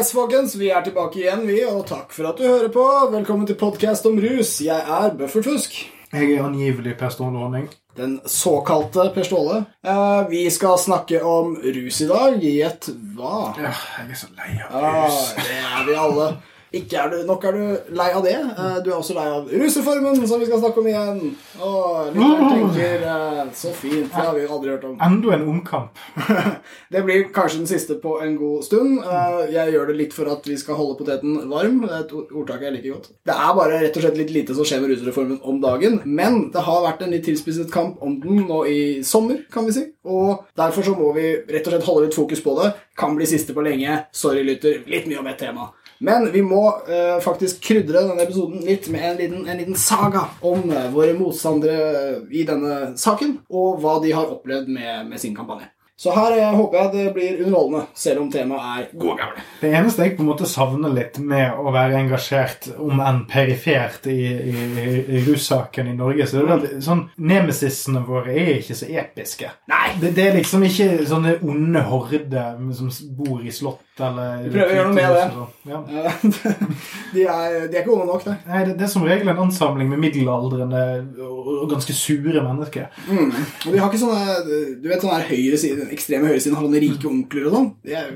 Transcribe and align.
Yes, 0.00 0.12
folkens, 0.16 0.54
vi 0.56 0.70
er 0.72 0.80
tilbake 0.80 1.18
igjen, 1.20 1.42
vi, 1.44 1.58
og 1.68 1.82
takk 1.84 2.14
for 2.16 2.30
at 2.30 2.38
du 2.40 2.46
hører 2.46 2.70
på. 2.72 2.84
Velkommen 3.12 3.44
til 3.44 3.56
podkast 3.60 4.06
om 4.08 4.14
rus. 4.22 4.54
Jeg 4.64 4.80
er 4.80 5.10
Buffert 5.18 5.44
Fusk. 5.44 5.74
Jeg 6.14 6.30
er 6.38 6.46
angivelig 6.46 6.94
Per 6.96 7.12
Ståle 7.12 7.36
Ordning. 7.36 7.66
Den 8.00 8.14
såkalte 8.24 9.10
Per 9.12 9.26
Ståle. 9.28 9.58
Eh, 9.84 10.22
vi 10.30 10.46
skal 10.54 10.78
snakke 10.80 11.20
om 11.20 11.52
rus 11.60 12.00
i 12.00 12.08
dag. 12.08 12.38
Gjett 12.40 12.88
hva? 13.18 13.50
Ja, 13.60 13.74
jeg 13.98 14.14
er 14.16 14.20
så 14.22 14.30
lei 14.38 14.48
av 14.70 14.78
Ah, 14.80 15.20
Ja, 15.36 15.44
det 15.44 15.58
er 15.58 15.84
vi 15.90 15.98
alle. 16.06 16.30
Ikke 16.72 16.98
er 17.02 17.08
du, 17.10 17.16
nok 17.26 17.44
er 17.48 17.56
du 17.56 17.94
lei 17.98 18.08
av 18.14 18.22
det. 18.22 18.34
Eh, 18.38 18.76
Du 18.84 18.90
er 18.92 18.96
også 19.00 19.14
lei 19.16 19.24
av 19.26 19.48
rusreformen, 19.50 20.20
som 20.30 20.38
vi 20.38 20.46
skal 20.46 20.60
snakke 20.62 20.78
om 20.78 20.86
igjen. 20.86 21.20
Og 21.58 22.12
lytteren 22.14 22.52
tenker 22.52 23.06
eh, 23.10 23.40
Så 23.58 23.72
fint. 23.74 24.06
Det 24.12 24.22
har 24.22 24.34
vi 24.36 24.44
aldri 24.46 24.70
hørt 24.70 24.84
om. 24.86 24.94
Enda 25.02 25.32
en 25.34 25.46
omkamp. 25.50 25.98
Det 26.94 27.02
blir 27.06 27.24
kanskje 27.34 27.58
den 27.62 27.70
siste 27.70 27.96
på 28.02 28.16
en 28.22 28.36
god 28.38 28.62
stund. 28.68 29.00
Eh, 29.02 29.40
Jeg 29.56 29.74
gjør 29.74 29.90
det 29.90 29.96
litt 29.98 30.14
for 30.14 30.30
at 30.30 30.46
vi 30.46 30.56
skal 30.62 30.78
holde 30.78 30.98
poteten 31.00 31.40
varm. 31.50 31.80
Det 31.86 31.90
er 31.96 32.04
et 32.06 32.14
ordtak 32.30 32.62
jeg 32.68 32.76
liker 32.76 32.94
godt. 32.96 33.10
Det 33.26 33.34
er 33.34 33.56
bare 33.58 33.82
rett 33.82 33.98
og 33.98 34.06
slett 34.06 34.20
litt 34.22 34.30
lite 34.34 34.54
som 34.58 34.68
skjer 34.68 34.84
med 34.84 34.94
rusreformen 34.94 35.40
om 35.42 35.58
dagen. 35.62 35.98
Men 36.06 36.38
det 36.54 36.62
har 36.68 36.84
vært 36.86 37.02
en 37.06 37.10
litt 37.16 37.26
tilspisset 37.26 37.70
kamp 37.74 37.98
om 38.06 38.20
den 38.22 38.44
nå 38.46 38.62
i 38.70 38.78
sommer, 39.06 39.42
kan 39.52 39.66
vi 39.66 39.74
si. 39.76 39.84
Og 40.06 40.46
derfor 40.58 40.86
så 40.86 40.94
må 40.96 41.10
vi 41.18 41.34
rett 41.50 41.66
og 41.66 41.74
slett 41.74 41.88
holde 41.90 42.06
litt 42.06 42.16
fokus 42.18 42.40
på 42.46 42.54
det. 42.62 42.72
Kan 43.00 43.18
bli 43.18 43.26
siste 43.26 43.54
på 43.56 43.62
lenge. 43.66 44.04
Sorry, 44.14 44.42
lytter. 44.46 44.82
Litt 44.90 45.10
mye 45.10 45.18
om 45.22 45.28
et 45.30 45.38
tema. 45.42 45.70
Men 46.00 46.30
vi 46.32 46.40
må 46.42 46.62
eh, 46.88 47.18
faktisk 47.20 47.60
krydre 47.66 48.06
denne 48.06 48.24
episoden 48.24 48.62
litt 48.64 48.86
med 48.88 49.02
en 49.04 49.18
liten, 49.18 49.42
en 49.44 49.58
liten 49.60 49.76
saga 49.76 50.22
om 50.40 50.70
eh, 50.72 50.86
våre 50.94 51.12
motstandere 51.18 52.22
i 52.32 52.46
denne 52.48 52.94
saken, 53.00 53.36
og 53.52 53.82
hva 53.82 53.98
de 54.00 54.14
har 54.16 54.32
opplevd 54.32 54.70
med, 54.72 55.10
med 55.10 55.20
sin 55.20 55.36
kampanje. 55.36 55.68
Så 56.00 56.14
her 56.16 56.32
jeg 56.32 56.56
håper 56.56 56.78
jeg 56.78 56.92
det 56.94 57.02
blir 57.12 57.40
underholdende, 57.44 57.82
selv 57.92 58.22
om 58.22 58.30
temaet 58.32 58.68
er 58.70 58.84
gode 59.02 59.18
gamle. 59.18 59.42
Det 59.60 59.72
eneste 59.76 60.06
jeg 60.06 60.14
på 60.16 60.24
en 60.24 60.30
måte 60.30 60.48
savner 60.48 60.94
litt 60.96 61.18
med 61.20 61.58
å 61.60 61.74
være 61.74 61.98
engasjert, 61.98 62.70
om 62.80 63.02
enn 63.04 63.26
perifert, 63.28 64.08
i, 64.08 64.30
i, 64.48 64.94
i 65.04 65.20
russaken 65.26 65.90
i 65.90 65.98
Norge, 65.98 66.24
så 66.30 66.40
er 66.40 66.64
det 66.64 66.80
sånn, 66.86 67.04
nemesisene 67.20 68.00
våre 68.08 68.32
er 68.32 68.54
ikke 68.62 68.78
så 68.80 68.88
episke. 68.88 69.52
Nei! 69.68 69.90
Det, 70.00 70.14
det 70.16 70.24
er 70.30 70.40
liksom 70.40 70.64
ikke 70.64 70.88
sånne 71.10 71.36
onde 71.44 71.84
horder 71.90 72.56
som 72.78 72.88
bor 73.20 73.44
i 73.44 73.52
slott 73.52 73.84
eller 74.00 74.44
Vi 74.44 74.52
prøver 74.54 74.72
å 74.72 74.76
gjøre 74.76 74.88
noe 74.88 74.96
med 74.96 75.16
det. 75.16 75.24
sånn. 75.34 75.48
Ja. 75.70 75.80
Eh, 75.90 76.24
de, 77.14 77.24
er, 77.24 77.56
de 77.68 77.76
er 77.76 77.82
ikke 77.82 77.94
onde 77.94 78.08
nok, 78.08 78.24
det. 78.24 78.36
Nei, 78.48 78.62
det, 78.68 78.76
det 78.80 78.86
er 78.86 78.92
som 78.92 79.04
regel 79.06 79.32
en 79.32 79.42
ansamling 79.44 79.90
med 79.90 80.02
middelaldrende 80.04 80.82
og 81.26 81.66
ganske 81.70 81.96
sure 81.96 82.44
mennesker. 82.44 82.88
Mm. 83.10 83.34
Og 83.34 83.74
vi 83.74 83.80
har 83.80 83.90
ikke 83.90 84.00
sånne 84.00 84.38
Du 84.80 84.88
vet 84.88 85.02
sånne 85.02 85.20
her 85.20 85.28
høyre 85.30 85.60
side, 85.60 85.78
den 85.82 85.89
ekstreme 85.94 86.30
høyresiden 86.30 86.56
har 86.58 86.66
noen 86.66 86.82
rike 86.82 87.10
onkler 87.10 87.48
og 87.50 87.56
sånn. 87.56 87.68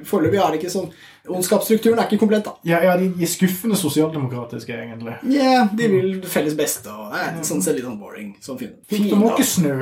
Foreløpig 0.08 0.40
er 0.40 0.54
det 0.54 0.62
ikke 0.62 0.72
sånn 0.74 0.88
Ondskapsstrukturen 1.24 1.96
er 1.96 2.04
ikke 2.04 2.20
komplett, 2.20 2.44
da. 2.44 2.52
Ja, 2.68 2.82
ja, 2.84 2.96
de 3.00 3.06
de 3.08 3.24
er 3.24 3.30
skuffende 3.30 3.78
sosialdemokratiske, 3.80 4.74
egentlig. 4.76 5.14
Yeah, 5.24 5.70
de 5.72 5.86
vil 5.88 6.18
felles 6.28 6.52
beste, 6.58 6.92
og 6.92 7.14
det 7.14 7.22
er 7.22 7.38
sånn 7.48 7.62
ser 7.64 7.78
litt 7.78 7.86
sånn 7.86 7.96
boring. 7.96 8.34
Sånn 8.44 8.58
fin. 8.60 8.74
Fikk 8.92 9.06
de 9.06 9.14
Fine, 9.14 9.22
måkesnø? 9.22 9.72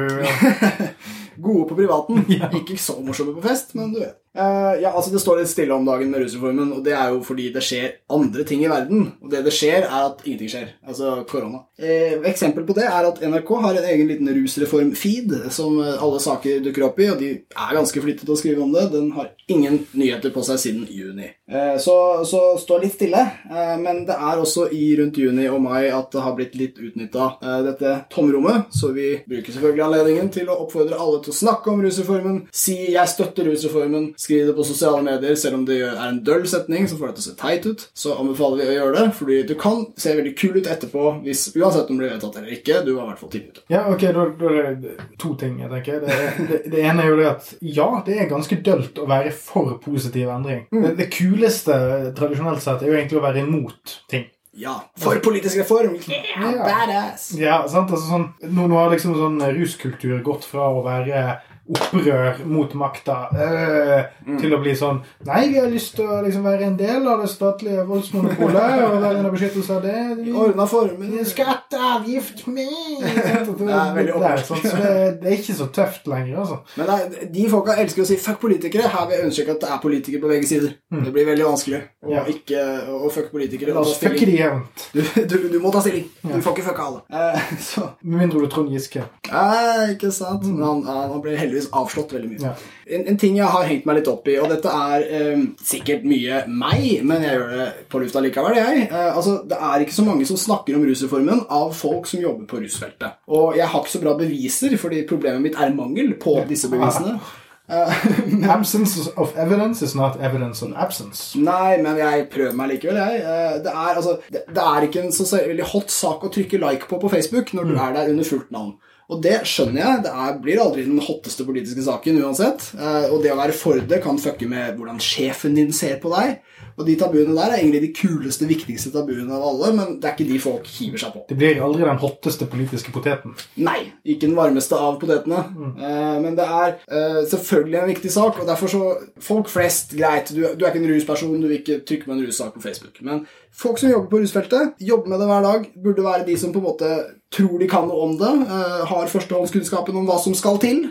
Gode 1.36 1.69
på 1.70 1.78
privaten. 1.78 2.25
Ikke 2.61 2.78
så 2.80 2.98
morsomme 3.00 3.36
på 3.36 3.44
fest, 3.47 3.77
men 3.78 3.94
du 3.94 4.02
vet. 4.02 4.19
Uh, 4.33 4.80
ja, 4.80 4.88
altså 4.97 5.11
Det 5.12 5.20
står 5.20 5.42
litt 5.42 5.50
stille 5.50 5.75
om 5.77 5.84
dagen 5.84 6.08
med 6.08 6.22
rusreformen, 6.22 6.70
og 6.72 6.81
det 6.87 6.94
er 6.97 7.10
jo 7.12 7.19
fordi 7.26 7.50
det 7.53 7.60
skjer 7.66 7.98
andre 8.16 8.47
ting 8.48 8.62
i 8.65 8.70
verden. 8.70 9.10
Og 9.20 9.28
det 9.32 9.42
det 9.44 9.53
skjer, 9.53 9.84
er 9.84 10.06
at 10.06 10.22
ingenting 10.25 10.53
skjer. 10.54 10.71
Altså 10.88 11.19
korona. 11.28 11.66
Eh, 11.76 12.16
eksempel 12.31 12.65
på 12.65 12.76
det 12.78 12.87
er 12.88 13.09
at 13.09 13.21
NRK 13.21 13.53
har 13.66 13.76
en 13.76 13.88
egen 13.92 14.09
liten 14.09 14.31
rusreform-feed 14.32 15.34
som 15.53 15.76
eh, 15.82 16.00
alle 16.00 16.21
saker 16.22 16.62
dukker 16.65 16.87
opp 16.87 17.00
i, 17.03 17.10
og 17.12 17.21
de 17.21 17.31
er 17.42 17.76
ganske 17.76 18.04
flittige 18.04 18.28
til 18.28 18.37
å 18.37 18.41
skrive 18.41 18.65
om 18.65 18.72
det. 18.72 18.87
Den 18.94 19.10
har 19.19 19.32
ingen 19.53 19.82
nyheter 19.92 20.32
på 20.32 20.44
seg 20.47 20.60
siden 20.62 20.88
juni. 20.88 21.28
Eh, 21.53 21.76
så, 21.82 21.97
så 22.28 22.41
står 22.60 22.87
litt 22.87 22.97
stille. 22.97 23.22
Eh, 23.50 23.75
men 23.82 24.04
det 24.09 24.16
er 24.16 24.41
også 24.41 24.69
i 24.72 24.92
rundt 25.00 25.21
juni 25.21 25.48
og 25.50 25.60
mai 25.65 25.91
at 25.91 26.12
det 26.15 26.25
har 26.25 26.37
blitt 26.38 26.56
litt 26.59 26.81
utnytta, 26.81 27.28
eh, 27.42 27.60
dette 27.69 27.94
tomrommet. 28.12 28.72
Så 28.72 28.92
vi 28.97 29.15
bruker 29.28 29.53
selvfølgelig 29.53 29.87
anledningen 29.88 30.32
til 30.32 30.48
å 30.48 30.60
oppfordre 30.65 30.98
alle 30.98 31.22
til 31.25 31.34
å 31.34 31.38
snakke 31.38 31.72
om 31.72 31.83
rusreformen. 31.83 32.38
Si 32.53 32.77
'jeg 32.93 33.09
støtter 33.09 33.49
rusreformen'. 33.49 34.12
Skriv 34.19 34.47
det 34.47 34.56
på 34.56 34.66
sosiale 34.66 35.03
medier, 35.03 35.34
selv 35.34 35.60
om 35.60 35.65
det 35.66 35.81
er 35.83 35.97
en 36.09 36.22
døll 36.25 36.47
setning 36.49 36.88
som 36.88 36.99
får 36.99 37.12
deg 37.12 37.16
til 37.16 37.22
å 37.22 37.28
se 37.31 37.37
teit 37.41 37.66
ut. 37.66 37.88
Så 37.94 38.16
anbefaler 38.19 38.62
vi 38.62 38.69
å 38.71 38.78
gjøre 38.78 38.97
det, 38.99 39.15
fordi 39.15 39.38
du 39.47 39.55
kan 39.55 39.87
se 39.97 40.16
veldig 40.16 40.34
kul 40.37 40.56
ut 40.59 40.66
etterpå, 40.66 41.22
hvis, 41.25 41.44
uansett 41.56 41.91
om 41.91 41.99
det 41.99 42.03
blir 42.03 42.15
vedtatt 42.16 42.37
eller 42.37 42.53
ikke. 42.59 42.84
Du 42.84 42.94
var 42.94 43.05
i 43.05 43.09
hvert 43.12 43.22
fall 43.22 43.33
tidlig 43.33 43.53
ute. 43.53 43.65
Ja, 43.69 43.87
ok, 43.93 44.00
da, 44.00 44.27
da 44.43 44.53
er 44.62 44.75
det 44.83 44.97
to 45.19 45.34
ting, 45.41 45.59
jeg 45.60 45.71
tenker. 45.71 46.00
Det, 46.00 46.19
det, 46.49 46.60
det 46.72 46.84
ene 46.84 47.03
er 47.03 47.10
jo 47.12 47.16
det 47.21 47.31
at 47.31 47.54
ja, 47.60 47.89
det 48.06 48.19
er 48.19 48.31
ganske 48.31 48.60
dølt 48.65 48.99
å 48.99 49.09
være 49.09 49.33
for 49.33 49.78
positiv 49.83 50.28
endring. 50.28 50.66
Det, 50.72 50.94
det 50.99 51.10
kuleste 51.15 51.75
tradisjonelt 52.19 52.62
sett 52.65 52.83
er 52.83 52.93
jo 52.93 52.99
egentlig 52.99 53.21
å 53.21 53.27
være 53.27 53.44
imot 53.47 53.99
ting. 54.10 54.28
Ja, 54.55 54.75
for 55.01 55.17
politisk 55.25 55.57
reform! 55.57 55.95
Yeah, 56.09 56.59
badass! 56.61 57.31
Ja, 57.41 57.63
sant? 57.73 57.89
Altså, 57.89 58.05
sånn, 58.05 58.27
nå, 58.53 58.67
nå 58.69 58.77
har 58.77 58.91
liksom 58.93 59.15
sånn 59.17 59.39
ruskultur 59.57 60.19
gått 60.27 60.45
fra 60.45 60.67
å 60.69 60.83
være 60.85 61.23
opprør 61.71 62.41
mot 62.50 62.73
makta 62.75 63.17
øh, 63.31 64.00
til 64.41 64.55
å 64.55 64.59
bli 64.62 64.73
sånn 64.77 64.99
Nei, 65.28 65.45
vi 65.53 65.61
har 65.61 65.69
lyst 65.71 65.95
til 65.95 66.09
å 66.11 66.19
liksom 66.25 66.43
være 66.47 66.67
en 66.67 66.77
del 66.78 67.06
av 67.06 67.21
det 67.23 67.28
statlige 67.31 67.84
voldsmonopolet 67.87 68.83
og 68.89 68.97
være 69.03 69.21
under 69.21 69.31
beskyttelse 69.34 69.77
av 69.77 69.84
det. 69.84 70.33
Ordna 70.34 70.67
former. 70.67 71.12
Skatteavgift 71.31 72.47
meg? 72.51 72.72
Det 73.62 73.69
er 73.71 73.95
veldig 73.95 74.15
det, 74.19 74.28
er, 74.28 74.43
sånn, 74.47 74.61
så 74.65 74.77
det, 74.77 74.93
det 75.22 75.28
er 75.31 75.34
ikke 75.37 75.55
så 75.56 75.67
tøft 75.75 76.06
lenger, 76.11 76.39
altså. 76.43 76.56
Men 76.78 76.89
nei, 76.91 77.27
de 77.34 77.45
folka 77.53 77.77
elsker 77.83 78.03
å 78.03 78.06
si 78.09 78.17
'fuck 78.21 78.41
politikere'. 78.43 78.89
Her 78.93 79.06
vil 79.06 79.17
jeg 79.17 79.25
understreke 79.27 79.55
at 79.55 79.62
det 79.62 79.71
er 79.71 79.81
politikere 79.83 80.22
på 80.25 80.31
begge 80.33 80.49
sider. 80.51 80.75
Det 80.93 81.12
blir 81.15 81.27
veldig 81.28 81.47
vanskelig 81.47 81.81
å 82.03 82.11
Ja. 82.12 82.25
ikke 82.28 82.62
å 82.99 83.11
fuck 83.12 83.31
politikere. 83.33 83.75
La 83.77 83.81
oss 83.84 83.99
fucke 84.03 84.27
de 84.27 84.37
jevnt. 84.39 84.87
Du, 84.93 85.03
du, 85.31 85.37
du 85.55 85.59
må 85.62 85.71
ta 85.72 85.81
stilling. 85.84 86.09
Ja. 86.25 86.37
Du 86.37 86.43
får 86.43 86.56
ikke 86.56 86.67
fucke 86.71 86.87
alle. 86.89 87.03
Eh, 87.12 87.41
Med 88.03 88.19
mindre 88.25 88.43
du 88.43 88.47
er 88.49 88.53
Trond 88.56 88.72
Giske. 88.72 89.05
Nei, 89.31 89.93
ikke 89.95 90.11
sant. 90.15 90.45
Men 90.49 90.62
han, 90.67 90.83
han 91.15 91.22
ble 91.25 91.37
heldigvis 91.53 91.71
avslått 91.77 92.15
veldig 92.17 92.31
mye. 92.33 92.41
Ja. 92.43 92.53
En, 92.97 93.05
en 93.13 93.19
ting 93.21 93.37
jeg 93.39 93.51
har 93.55 93.69
hengt 93.69 93.87
meg 93.89 94.01
litt 94.01 94.11
opp 94.11 94.29
i, 94.33 94.39
og 94.41 94.49
dette 94.53 94.73
er 94.73 95.05
eh, 95.19 95.45
sikkert 95.63 96.07
mye 96.09 96.43
meg, 96.49 96.87
men 97.07 97.27
jeg 97.27 97.37
gjør 97.37 97.53
det 97.59 97.69
på 97.93 98.03
lufta 98.03 98.25
likevel, 98.25 98.59
jeg. 98.59 98.89
Eh, 98.89 99.11
altså, 99.13 99.39
det 99.49 99.61
er 99.61 99.85
ikke 99.85 99.99
så 99.99 100.07
mange 100.09 100.27
som 100.29 100.41
snakker 100.41 100.79
om 100.79 100.89
rusreformen 100.89 101.45
av 101.53 101.77
folk 101.77 102.09
som 102.11 102.25
jobber 102.25 102.49
på 102.51 102.65
rusfeltet. 102.65 103.21
Og 103.33 103.59
jeg 103.61 103.69
har 103.69 103.85
ikke 103.85 103.97
så 103.99 104.03
bra 104.03 104.17
beviser, 104.19 104.77
fordi 104.81 105.05
problemet 105.09 105.45
mitt 105.45 105.61
er 105.61 105.77
mangel 105.77 106.17
på 106.23 106.41
disse 106.49 106.73
bevisene. 106.73 107.19
Absence 107.73 109.09
of 109.17 109.33
evidence 109.39 109.83
is 109.83 109.95
not 109.95 110.21
evidence 110.21 110.63
on 110.63 110.75
absence. 110.75 111.39
Nei, 111.39 111.79
men 111.81 111.97
jeg 111.97 112.27
prøver 112.33 112.57
meg 112.59 112.75
likevel, 112.75 112.99
jeg. 113.01 113.21
Eh, 113.23 113.59
Det 113.65 113.73
er, 113.73 113.93
altså, 113.95 114.17
det, 114.33 114.43
det 114.49 114.65
er 114.65 114.87
ikke 114.87 115.05
en 115.07 115.15
så 115.15 115.29
veldig 115.39 115.69
hot 115.73 115.91
sak 115.95 116.27
å 116.27 116.33
trykke 116.33 116.61
like 116.61 116.89
på 116.91 116.99
på 117.01 117.11
Facebook 117.13 117.55
når 117.57 117.71
du 117.71 117.77
er 117.79 117.95
der 117.97 118.11
under 118.13 118.29
fullt 118.29 118.51
navn. 118.53 118.75
Og 119.12 119.21
det 119.25 119.43
skjønner 119.49 119.83
jeg. 119.83 120.03
Det 120.06 120.12
er, 120.25 120.39
blir 120.45 120.62
aldri 120.62 120.87
den 120.87 121.03
hotteste 121.05 121.45
politiske 121.49 121.84
saken 121.84 122.21
uansett. 122.23 122.71
Eh, 122.78 123.11
Og 123.12 123.21
det 123.25 123.33
å 123.34 123.39
være 123.39 123.56
for 123.56 123.83
det 123.93 124.00
kan 124.05 124.21
fucke 124.21 124.49
med 124.49 124.78
hvordan 124.78 125.00
sjefen 125.03 125.59
din 125.59 125.73
ser 125.77 125.99
på 126.03 126.12
deg. 126.15 126.39
Og 126.78 126.87
de 126.87 126.97
tabuene 126.99 127.34
der 127.37 127.53
er 127.53 127.60
egentlig 127.60 127.83
de 127.84 127.93
kuleste, 127.97 128.49
viktigste 128.49 128.93
tabuene 128.94 129.34
av 129.37 129.44
alle, 129.50 129.72
men 129.77 129.97
det 130.00 130.09
er 130.09 130.16
ikke 130.16 130.28
de 130.31 130.41
folk 130.43 130.69
hiver 130.72 131.03
seg 131.03 131.15
på. 131.15 131.25
Det 131.28 131.37
blir 131.38 131.60
aldri 131.65 131.84
den 131.87 132.00
hotteste 132.03 132.49
politiske 132.50 132.94
poteten. 132.94 133.34
Nei, 133.60 133.78
ikke 134.05 134.28
den 134.28 134.38
varmeste 134.38 134.78
av 134.78 134.98
potetene. 135.03 135.45
Eh, 135.77 136.16
men 136.24 136.36
det 136.39 136.47
er 136.47 136.77
eh, 136.89 137.21
selvfølgelig 137.30 137.80
en 137.80 137.92
viktig 137.92 138.13
sak, 138.15 138.41
og 138.41 138.48
derfor 138.48 138.72
så 138.72 138.83
Folk 139.22 139.47
flest, 139.51 139.92
greit, 139.95 140.33
du, 140.34 140.41
du 140.59 140.65
er 140.65 140.72
ikke 140.72 140.80
en 140.83 140.91
rusperson, 140.91 141.34
du 141.41 141.47
vil 141.47 141.60
ikke 141.60 141.77
trykke 141.86 142.09
med 142.09 142.16
en 142.16 142.24
russak 142.27 142.57
på 142.57 142.63
Facebook. 142.65 142.98
Men 143.07 143.22
folk 143.54 143.78
som 143.78 143.92
jobber 143.92 144.10
på 144.10 144.21
rusfeltet, 144.22 144.72
jobber 144.83 145.13
med 145.13 145.22
det 145.22 145.28
hver 145.30 145.45
dag, 145.47 145.69
burde 145.84 146.04
være 146.04 146.27
de 146.27 146.36
som 146.41 146.53
på 146.54 146.59
en 146.59 146.66
måte 146.66 146.91
tror 147.33 147.54
de 147.60 147.69
kan 147.71 147.86
noe 147.89 148.09
om 148.09 148.16
det, 148.19 148.33
eh, 148.42 148.83
har 148.91 149.13
førstehåndskunnskapen 149.13 150.01
om 150.01 150.09
hva 150.09 150.19
som 150.22 150.34
skal 150.39 150.59
til, 150.63 150.84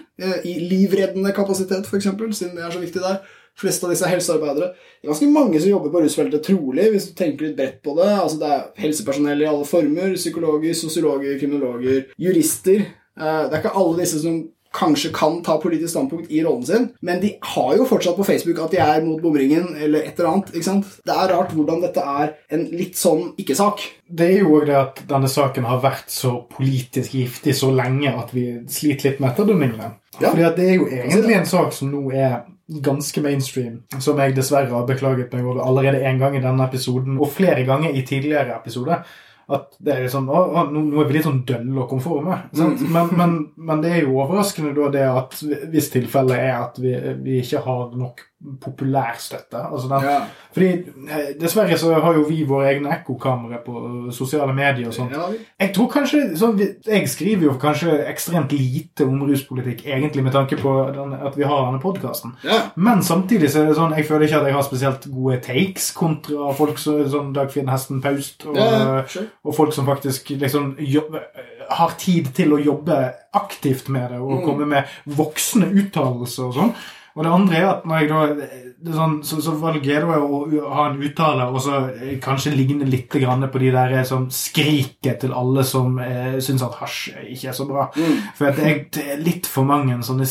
i 0.45 0.51
livreddende 0.69 1.31
kapasitet, 1.33 1.87
f.eks., 1.89 2.07
siden 2.37 2.53
det 2.53 2.61
er 2.61 2.73
så 2.73 2.81
viktig 2.81 3.01
der. 3.01 3.23
Fleste 3.59 3.85
av 3.85 3.91
disse 3.93 4.05
er 4.07 4.15
helsearbeidere. 4.15 4.71
Det 5.01 5.07
er 5.07 5.11
ganske 5.11 5.31
mange 5.33 5.59
som 5.61 5.69
jobber 5.69 5.91
på 5.93 6.01
rusfeltet, 6.05 6.43
trolig, 6.45 6.87
hvis 6.93 7.09
du 7.09 7.13
tenker 7.19 7.47
litt 7.49 7.57
bredt 7.57 7.81
på 7.83 7.95
det. 7.99 8.07
Altså, 8.15 8.39
det 8.39 8.49
er 8.49 8.63
helsepersonell 8.85 9.41
i 9.43 9.49
alle 9.51 9.65
former. 9.65 10.15
Psykologer, 10.15 10.73
sosiologer, 10.73 11.37
kriminologer, 11.41 12.05
jurister. 12.17 12.87
Eh, 13.19 13.43
Det 13.49 13.53
er 13.53 13.59
ikke 13.61 13.75
alle 13.77 13.99
disse 13.99 14.21
som 14.23 14.41
kanskje 14.71 15.09
kan 15.11 15.41
ta 15.43 15.57
politisk 15.59 15.91
standpunkt 15.91 16.29
i 16.31 16.39
rollen 16.45 16.63
sin, 16.65 16.85
men 17.03 17.19
de 17.19 17.33
har 17.43 17.73
jo 17.75 17.83
fortsatt 17.89 18.15
på 18.15 18.23
Facebook 18.23 18.57
at 18.63 18.71
de 18.71 18.77
er 18.79 19.01
mot 19.03 19.19
bomringen 19.21 19.75
eller 19.75 19.99
et 20.07 20.15
eller 20.19 20.29
annet. 20.29 20.53
ikke 20.55 20.63
sant? 20.63 20.85
Det 21.05 21.11
er 21.11 21.27
rart 21.33 21.51
hvordan 21.51 21.81
dette 21.83 21.99
er 21.99 22.31
en 22.55 22.63
litt 22.71 22.95
sånn 22.95 23.33
ikke-sak. 23.37 23.83
Det 24.07 24.29
er 24.29 24.39
jo 24.45 24.55
òg 24.61 24.65
det 24.71 24.77
at 24.79 25.01
denne 25.09 25.27
saken 25.27 25.67
har 25.67 25.81
vært 25.83 26.07
så 26.07 26.47
politisk 26.55 27.11
giftig 27.19 27.53
så 27.53 27.67
lenge 27.75 28.15
at 28.15 28.31
vi 28.31 28.45
sliter 28.71 29.09
litt 29.09 29.19
med 29.19 29.33
etterdønningene. 29.33 29.91
Ja. 30.21 30.29
Fordi 30.31 30.55
det 30.55 30.69
er 30.69 30.75
jo 30.79 30.87
egentlig 30.87 31.35
en 31.41 31.45
sak 31.51 31.73
som 31.75 31.91
nå 31.91 32.05
er 32.15 32.39
ganske 32.79 33.21
mainstream, 33.23 33.81
som 33.99 34.19
jeg 34.21 34.35
dessverre 34.37 34.71
har 34.71 34.87
beklaget 34.87 35.33
meg 35.33 35.43
over 35.45 35.63
allerede 35.65 36.03
én 36.07 36.21
gang 36.21 36.37
i 36.37 36.43
denne 36.43 36.67
episoden, 36.67 37.19
og 37.19 37.33
flere 37.35 37.65
ganger 37.67 37.91
i 37.91 38.05
tidligere 38.07 38.55
episoder. 38.55 39.03
At 39.51 39.73
det 39.83 39.97
er 39.97 40.11
sånn, 40.11 40.29
å, 40.31 40.41
å, 40.55 40.63
nå, 40.71 40.85
er 41.01 41.09
vi 41.09 41.17
litt 41.17 41.25
sånn 41.27 41.41
dølle 41.47 41.81
og 41.83 41.89
konforme. 41.91 42.37
Sant? 42.55 42.83
Men, 42.87 43.09
men, 43.19 43.37
men 43.59 43.81
det 43.83 43.91
er 43.97 44.05
jo 44.05 44.21
overraskende 44.23 44.71
da 44.77 44.87
det 44.93 45.07
at 45.09 45.39
hvis 45.73 45.89
tilfellet 45.91 46.37
er 46.37 46.53
at 46.61 46.79
vi, 46.79 46.93
vi 47.25 47.41
ikke 47.41 47.63
har 47.65 47.89
nok 47.99 48.23
populærstøtte. 48.61 49.57
Altså 49.73 49.87
den, 49.89 50.03
Ja. 50.03 50.19
Fordi 50.53 50.69
eh, 51.09 51.29
dessverre 51.41 51.77
så 51.77 51.93
har 52.01 52.13
jo 52.13 52.23
vi 52.27 52.43
våre 52.43 52.71
egne 52.73 52.89
ekkokamre 52.95 53.59
på 53.65 54.11
sosiale 54.11 54.53
medier 54.53 54.87
og 54.87 54.93
sånt. 54.93 55.13
Jeg 55.59 55.73
tror 55.75 55.87
kanskje, 55.93 56.21
sånn, 56.37 56.57
Jeg 56.87 57.09
skriver 57.09 57.43
jo 57.43 57.53
kanskje 57.61 58.05
ekstremt 58.09 58.51
lite 58.51 59.05
om 59.05 59.21
ruspolitikk, 59.29 59.85
egentlig 59.85 60.23
med 60.23 60.33
tanke 60.33 60.57
på 60.57 60.73
den, 60.95 61.13
at 61.13 61.37
vi 61.37 61.43
har 61.43 61.65
denne 61.65 61.79
podkasten. 61.81 62.33
ja. 62.43 62.59
Men 62.75 63.01
samtidig 63.03 63.49
så 63.51 63.61
er 63.61 63.67
det 63.67 63.75
sånn, 63.77 63.95
jeg 63.95 64.05
føler 64.05 64.25
ikke 64.27 64.39
at 64.41 64.45
jeg 64.45 64.53
har 64.53 64.63
spesielt 64.63 65.07
gode 65.13 65.39
takes 65.41 65.91
kontra 65.91 66.53
folk 66.53 66.77
som 66.77 67.05
sånn 67.09 67.33
Dagfinn 67.33 67.69
Hesten 67.69 68.01
Paust, 68.01 68.45
og, 68.45 68.55
Ja, 68.57 69.03
sure. 69.07 69.27
og 69.45 69.55
folk 69.55 69.73
som 69.73 69.85
faktisk 69.85 70.29
liksom 70.39 70.75
jobber, 70.79 71.21
har 71.69 71.89
tid 71.97 72.33
til 72.35 72.51
å 72.51 72.57
jobbe 72.59 73.13
aktivt 73.33 73.87
med 73.89 74.09
det 74.11 74.19
og 74.19 74.31
Mm. 74.41 74.45
komme 74.45 74.65
med 74.67 74.83
voksne 75.07 75.71
uttalelser 75.71 76.43
og 76.47 76.53
sånn. 76.53 76.73
Og 77.15 77.25
det 77.25 77.31
andre 77.31 77.57
er 77.57 77.69
at 77.69 77.87
når 77.87 78.03
jeg 78.03 78.09
da, 78.11 78.93
sånn, 78.95 79.17
så, 79.27 79.39
så 79.43 79.53
valget 79.59 79.91
er 79.97 80.05
da 80.07 80.17
å 80.23 80.41
ha 80.73 80.87
en 80.89 81.01
uttale 81.03 81.47
og 81.51 81.59
så 81.63 81.81
eh, 81.91 82.15
kanskje 82.23 82.53
ligne 82.55 82.87
litt 82.89 83.11
grann 83.13 83.45
på 83.51 83.61
de 83.61 83.71
der 83.75 83.97
eh, 83.99 84.07
som 84.07 84.29
skriker 84.33 85.19
til 85.21 85.35
alle 85.37 85.65
som 85.67 85.99
eh, 86.01 86.39
syns 86.43 86.63
at 86.65 86.79
hasj 86.79 87.11
ikke 87.35 87.51
er 87.51 87.57
så 87.57 87.67
bra. 87.69 87.89
Mm. 87.93 88.17
For 88.37 88.57
det 88.57 89.03
er 89.03 89.21
litt 89.21 89.49
for 89.49 89.67
mange 89.67 89.99
sånne 90.05 90.27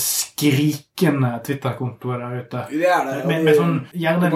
skrikende 1.00 1.40
Twitter-kontoer 1.44 2.18
der 2.18 2.40
ute. 2.40 2.62
Det 2.70 2.86
er 2.86 3.04
det. 3.06 3.26
Med, 3.26 3.44
med 3.44 3.56
sånn, 3.56 3.76
gjerne, 3.96 4.30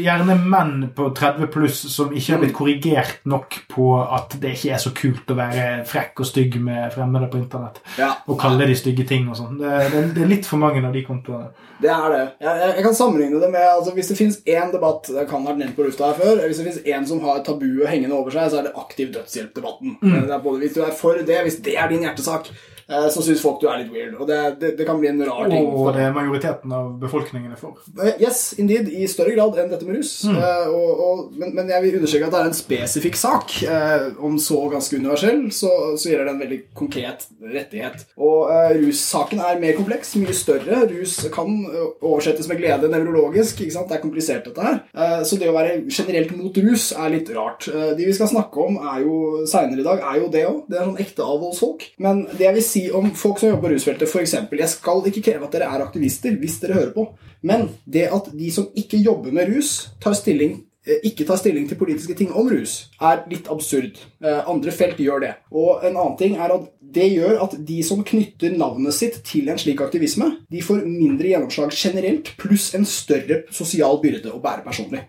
gjerne 0.00 0.36
menn 0.48 0.88
på 0.96 1.10
30 1.16 1.46
pluss 1.52 1.82
som 1.92 2.12
ikke 2.12 2.32
har 2.32 2.38
blitt 2.42 2.52
Mm. 2.52 2.56
korrigert 2.56 3.18
nok 3.26 3.56
på 3.68 3.86
at 4.14 4.36
det 4.40 4.54
ikke 4.56 4.72
er 4.74 4.78
så 4.78 4.90
kult 4.94 5.26
å 5.28 5.36
være 5.36 5.84
frekk 5.86 6.20
og 6.22 6.26
stygg 6.26 6.56
med 6.62 6.92
fremmede 6.94 7.28
på 7.30 7.38
internett. 7.40 7.80
ja. 7.98 8.14
Og 8.26 8.38
kalle 8.40 8.66
de 8.66 8.74
stygge 8.74 9.06
ting 9.06 9.28
og 9.28 9.36
sånn. 9.36 9.58
Det, 9.58 9.90
det, 9.92 10.14
det 10.14 10.22
er 10.22 10.28
litt 10.30 10.46
for 10.46 10.56
mange 10.62 10.84
av 10.86 10.92
de 10.94 11.02
kontoene. 11.04 11.48
Det 11.80 11.90
er 11.92 12.08
det. 12.12 12.22
Jeg, 12.40 12.56
jeg, 12.60 12.70
jeg 12.76 12.84
kan 12.86 12.94
sammenligne 12.94 13.40
det 13.40 13.50
med 13.52 13.60
altså, 13.68 13.92
Hvis 13.92 14.08
det 14.08 14.16
fins 14.16 14.38
én 14.48 14.70
debatt 14.72 15.10
Det 15.12 15.26
kan 15.28 15.42
ha 15.44 15.50
vært 15.50 15.58
nevnt 15.60 15.76
på 15.76 15.84
lufta 15.84 16.06
her 16.08 16.14
før. 16.16 16.40
Hvis 16.46 16.56
det 16.62 16.64
fins 16.70 16.78
én 16.88 17.04
som 17.06 17.20
har 17.20 17.42
tabuet 17.44 17.90
hengende 17.90 18.16
over 18.16 18.30
seg, 18.32 18.48
så 18.50 18.62
er 18.62 18.70
det 18.70 18.72
aktiv 18.80 19.10
dødshjelp-debatten. 19.12 19.98
Det 20.00 20.38
både 20.42 20.62
Hvis 20.64 20.72
du 20.78 20.80
er 20.86 20.94
for 20.96 21.20
det, 21.20 21.42
hvis 21.44 21.60
det 21.66 21.76
er 21.76 21.88
din 21.92 22.06
hjertesak, 22.06 22.48
eh, 22.48 22.75
så 23.10 23.22
syns 23.24 23.42
folk 23.42 23.60
du 23.62 23.66
er 23.70 23.82
litt 23.82 23.92
weird. 23.92 24.14
Og 24.20 24.28
det, 24.30 24.38
det, 24.60 24.74
det 24.78 24.86
kan 24.86 25.00
bli 25.00 25.10
en 25.10 25.22
rar 25.26 25.50
ting. 25.50 25.66
Og 25.66 25.90
det 25.96 26.04
er 26.06 26.14
majoriteten 26.14 26.72
av 26.72 26.92
befolkningen 27.02 27.52
er 27.54 27.60
for. 27.60 27.80
Eh, 28.02 28.14
Yes, 28.22 28.54
indeed. 28.58 28.88
I 28.88 29.06
større 29.10 29.34
grad 29.34 29.58
enn 29.60 29.70
dette 29.72 29.86
med 29.86 29.98
rus. 29.98 30.12
Eh, 30.26 30.68
og, 30.70 31.00
og, 31.06 31.18
men, 31.36 31.52
men 31.56 31.70
jeg 31.70 31.82
vil 31.84 31.98
understreke 31.98 32.28
at 32.28 32.34
det 32.34 32.40
er 32.40 32.50
en 32.50 32.56
spesifikk 32.56 33.18
sak. 33.18 33.56
Eh, 33.66 34.06
om 34.24 34.38
så 34.42 34.60
ganske 34.72 34.98
universell, 35.00 35.42
så, 35.54 35.70
så 35.98 36.10
gjelder 36.10 36.30
det 36.30 36.34
en 36.34 36.42
veldig 36.44 36.60
konkret 36.78 37.26
rettighet. 37.42 38.06
Og 38.16 38.50
uh, 38.50 38.72
russaken 38.78 39.42
er 39.42 39.60
mer 39.62 39.76
kompleks, 39.78 40.14
mye 40.20 40.34
større. 40.36 40.84
Rus 40.90 41.18
kan 41.34 41.50
eh, 41.66 41.88
oversettes 42.06 42.48
med 42.50 42.60
glede 42.62 42.90
nevrologisk. 42.92 43.60
ikke 43.60 43.74
sant? 43.76 43.90
Det 43.90 43.98
er 43.98 44.04
komplisert, 44.04 44.46
dette 44.46 44.64
her. 44.66 44.80
Uh, 44.96 45.20
så 45.26 45.38
det 45.40 45.50
å 45.50 45.56
være 45.56 45.80
generelt 45.90 46.34
mot 46.38 46.62
rus 46.62 46.88
er 46.96 47.12
litt 47.14 47.30
rart. 47.36 47.68
Uh, 47.72 47.92
de 47.98 48.06
vi 48.06 48.14
skal 48.16 48.30
snakke 48.30 48.62
om 48.62 48.78
er 48.80 49.02
jo 49.04 49.44
senere 49.50 49.82
i 49.82 49.86
dag, 49.86 50.02
er 50.06 50.22
jo 50.22 50.30
det 50.32 50.46
òg. 50.48 50.62
Det 50.70 50.78
er 50.78 50.88
sånn 50.88 51.02
ekte 51.02 51.26
avholdsfolk. 51.26 51.88
Men 52.02 52.24
det 52.32 52.46
jeg 52.46 52.58
vil 52.58 52.66
si 52.66 52.75
om 52.94 53.10
folk 53.16 53.40
som 53.40 53.50
jobber 53.50 53.68
på 53.68 53.74
rusfeltet, 53.74 54.08
f.eks. 54.10 54.36
Jeg 54.60 54.72
skal 54.72 55.02
ikke 55.10 55.24
kreve 55.30 55.48
at 55.48 55.56
dere 55.56 55.72
er 55.72 55.84
aktivister 55.86 56.36
hvis 56.40 56.60
dere 56.62 56.78
hører 56.78 56.94
på. 56.94 57.08
Men 57.46 57.68
det 57.84 58.08
at 58.12 58.30
de 58.36 58.52
som 58.54 58.70
ikke 58.76 59.00
jobber 59.02 59.34
med 59.34 59.52
rus, 59.54 59.90
tar 60.02 60.16
stilling 60.18 60.58
eh, 60.86 61.00
ikke 61.08 61.26
tar 61.28 61.38
stilling 61.40 61.66
til 61.68 61.78
politiske 61.80 62.14
ting 62.18 62.32
om 62.36 62.48
rus, 62.50 62.76
er 63.02 63.24
litt 63.30 63.50
absurd. 63.52 63.98
Eh, 64.24 64.40
Andre 64.48 64.74
felt 64.74 65.00
gjør 65.02 65.24
det. 65.26 65.32
Og 65.52 65.84
en 65.84 65.96
annen 65.96 66.16
ting 66.20 66.36
er 66.38 66.54
at 66.54 66.68
det 66.96 67.08
gjør 67.12 67.42
at 67.44 67.56
de 67.68 67.80
som 67.84 68.04
knytter 68.06 68.54
navnet 68.56 68.94
sitt 68.96 69.18
til 69.26 69.50
en 69.52 69.58
slik 69.60 69.82
aktivisme, 69.84 70.30
de 70.52 70.62
får 70.64 70.84
mindre 70.86 71.28
gjennomslag 71.32 71.74
generelt, 71.76 72.30
pluss 72.40 72.70
en 72.78 72.86
større 72.88 73.42
sosial 73.52 73.98
byrde 74.02 74.32
å 74.32 74.40
bære 74.40 74.64
personlig. 74.64 75.02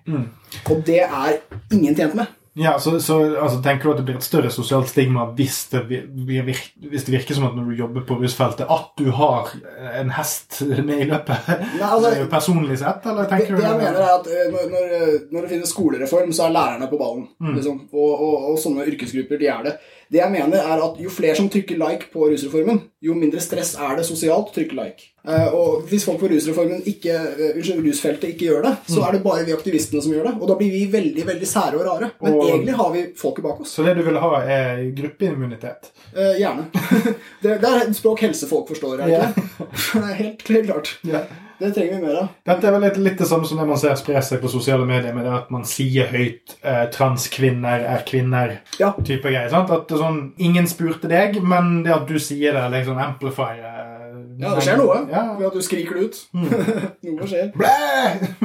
Og 0.74 0.82
det 0.88 1.04
er 1.06 1.38
ingen 1.72 1.96
tjent 1.96 2.18
med. 2.18 2.34
Ja, 2.58 2.74
så, 2.82 2.96
så 3.04 3.18
altså, 3.38 3.60
Tenker 3.62 3.84
du 3.84 3.92
at 3.92 3.98
det 4.02 4.06
blir 4.08 4.16
et 4.18 4.26
større 4.26 4.50
sosialt 4.54 4.90
stigma 4.90 5.28
hvis 5.38 5.60
det, 5.72 5.82
vir- 5.90 6.08
vir- 6.30 6.46
vir- 6.48 6.90
hvis 6.92 7.06
det 7.06 7.14
virker 7.14 7.38
som 7.38 7.46
at 7.50 7.56
når 7.58 7.68
du 7.70 7.76
jobber 7.84 8.06
på 8.10 8.18
rusfeltet, 8.22 8.66
at 8.74 8.88
du 8.98 9.12
har 9.14 9.52
en 10.02 10.10
hest 10.16 10.62
med 10.66 11.04
i 11.06 11.10
løpet? 11.12 11.52
Ja, 11.80 11.92
altså- 11.98 12.26
personlig 12.32 12.80
sett, 12.82 13.06
eller 13.06 13.28
Det, 13.28 13.30
tenker 13.36 13.56
det 13.56 13.62
du 13.62 13.68
jeg 13.68 13.78
mener 13.84 14.02
er 14.02 14.16
at 14.16 14.32
eh, 14.32 14.50
når, 14.56 14.66
når, 14.74 14.98
når 15.36 15.42
det 15.48 15.54
finnes 15.54 15.70
skolereform, 15.76 16.34
så 16.34 16.48
er 16.48 16.56
lærerne 16.58 16.90
på 16.90 16.98
ballen. 17.02 17.28
Liksom. 17.56 17.84
Og, 17.94 18.12
og, 18.28 18.50
og 18.52 18.60
sånne 18.66 18.88
yrkesgrupper, 18.90 19.38
de 19.44 19.48
er 19.54 19.64
det. 19.70 19.76
Det 20.12 20.22
jeg 20.22 20.32
mener 20.32 20.62
er 20.64 20.82
at 20.84 21.00
Jo 21.04 21.10
flere 21.12 21.36
som 21.36 21.50
trykker 21.52 21.78
like 21.78 22.08
på 22.14 22.30
rusreformen, 22.32 22.80
jo 23.04 23.14
mindre 23.18 23.42
stress 23.44 23.74
er 23.76 23.98
det 24.00 24.06
sosialt 24.08 24.52
å 24.52 24.56
trykke 24.56 24.78
like. 24.78 25.10
Eh, 25.28 25.48
og 25.54 25.84
Hvis 25.90 26.06
folk 26.08 26.22
på 26.22 26.30
rusreformen 26.32 26.86
ikke, 26.88 27.12
eh, 27.12 27.58
rusfeltet 27.60 28.30
ikke 28.32 28.48
gjør 28.48 28.64
det, 28.64 28.74
så 28.88 29.04
er 29.08 29.18
det 29.18 29.24
bare 29.24 29.44
vi 29.46 29.56
aktivistene 29.56 30.02
som 30.02 30.14
gjør 30.14 30.30
det. 30.30 30.34
Og 30.42 30.48
da 30.48 30.56
blir 30.56 30.72
vi 30.72 30.86
veldig 30.92 31.26
veldig 31.28 31.50
sære 31.50 31.76
og 31.80 31.86
rare. 31.86 32.12
Men 32.22 32.34
Og- 32.34 32.48
egentlig 32.48 32.76
har 32.76 32.94
vi 32.94 33.04
folket 33.18 33.44
bak 33.44 33.62
oss. 33.62 33.74
Så 33.76 33.84
det 33.86 33.98
du 33.98 34.04
vil 34.04 34.18
ha, 34.18 34.42
er 34.42 34.92
gruppeimmunitet? 34.96 35.92
Eh, 36.16 36.40
gjerne. 36.40 36.70
det, 37.44 37.60
det 37.62 37.68
er 37.68 37.84
et 37.88 37.96
språk 37.96 38.20
helsefolk 38.22 38.70
forstår, 38.70 39.02
er 39.02 39.06
det 39.06 39.20
ikke? 39.20 39.68
det 39.94 40.10
er 40.10 40.18
helt, 40.24 40.48
helt 40.48 40.72
klart. 40.72 40.98
Ja. 41.04 41.26
Det 41.60 41.72
trenger 41.74 41.96
vi 41.96 42.06
mer 42.06 42.18
av. 42.22 42.28
Dette 42.46 42.68
er 42.70 42.74
vel 42.76 42.84
litt, 42.86 42.98
litt 43.02 43.18
det 43.18 43.26
samme 43.30 43.48
som 43.50 43.58
det 43.58 43.66
man 43.66 43.80
ser 43.82 43.96
spre 43.98 44.22
seg 44.22 44.42
på 44.44 44.50
sosiale 44.52 44.86
medier, 44.86 45.16
med 45.16 45.26
det 45.26 45.34
at 45.40 45.50
man 45.54 45.64
sier 45.66 46.06
høyt 46.12 46.54
eh, 46.62 46.84
'transkvinner 46.94 47.82
er 47.96 48.04
kvinner'. 48.06 48.60
Ja. 48.80 48.92
type 49.04 49.26
greier, 49.26 49.50
sant? 49.50 49.72
At 49.74 49.88
det 49.90 49.98
er 49.98 50.04
sånn, 50.04 50.20
Ingen 50.38 50.68
spurte 50.70 51.10
deg, 51.10 51.42
men 51.42 51.82
det 51.84 51.94
at 51.96 52.06
du 52.08 52.20
sier 52.22 52.54
det, 52.54 52.66
liksom 52.76 52.98
amplifier 53.02 53.58
eh, 53.64 53.94
Ja, 54.38 54.54
det 54.54 54.64
skjer 54.68 54.78
noe 54.78 55.00
Ja. 55.10 55.24
ved 55.34 55.48
at 55.48 55.54
du 55.58 55.62
skriker 55.66 55.98
det 55.98 56.04
ut. 56.12 56.20
noe 57.18 57.28
skjer. 57.28 57.50
Blæ! 57.58 57.74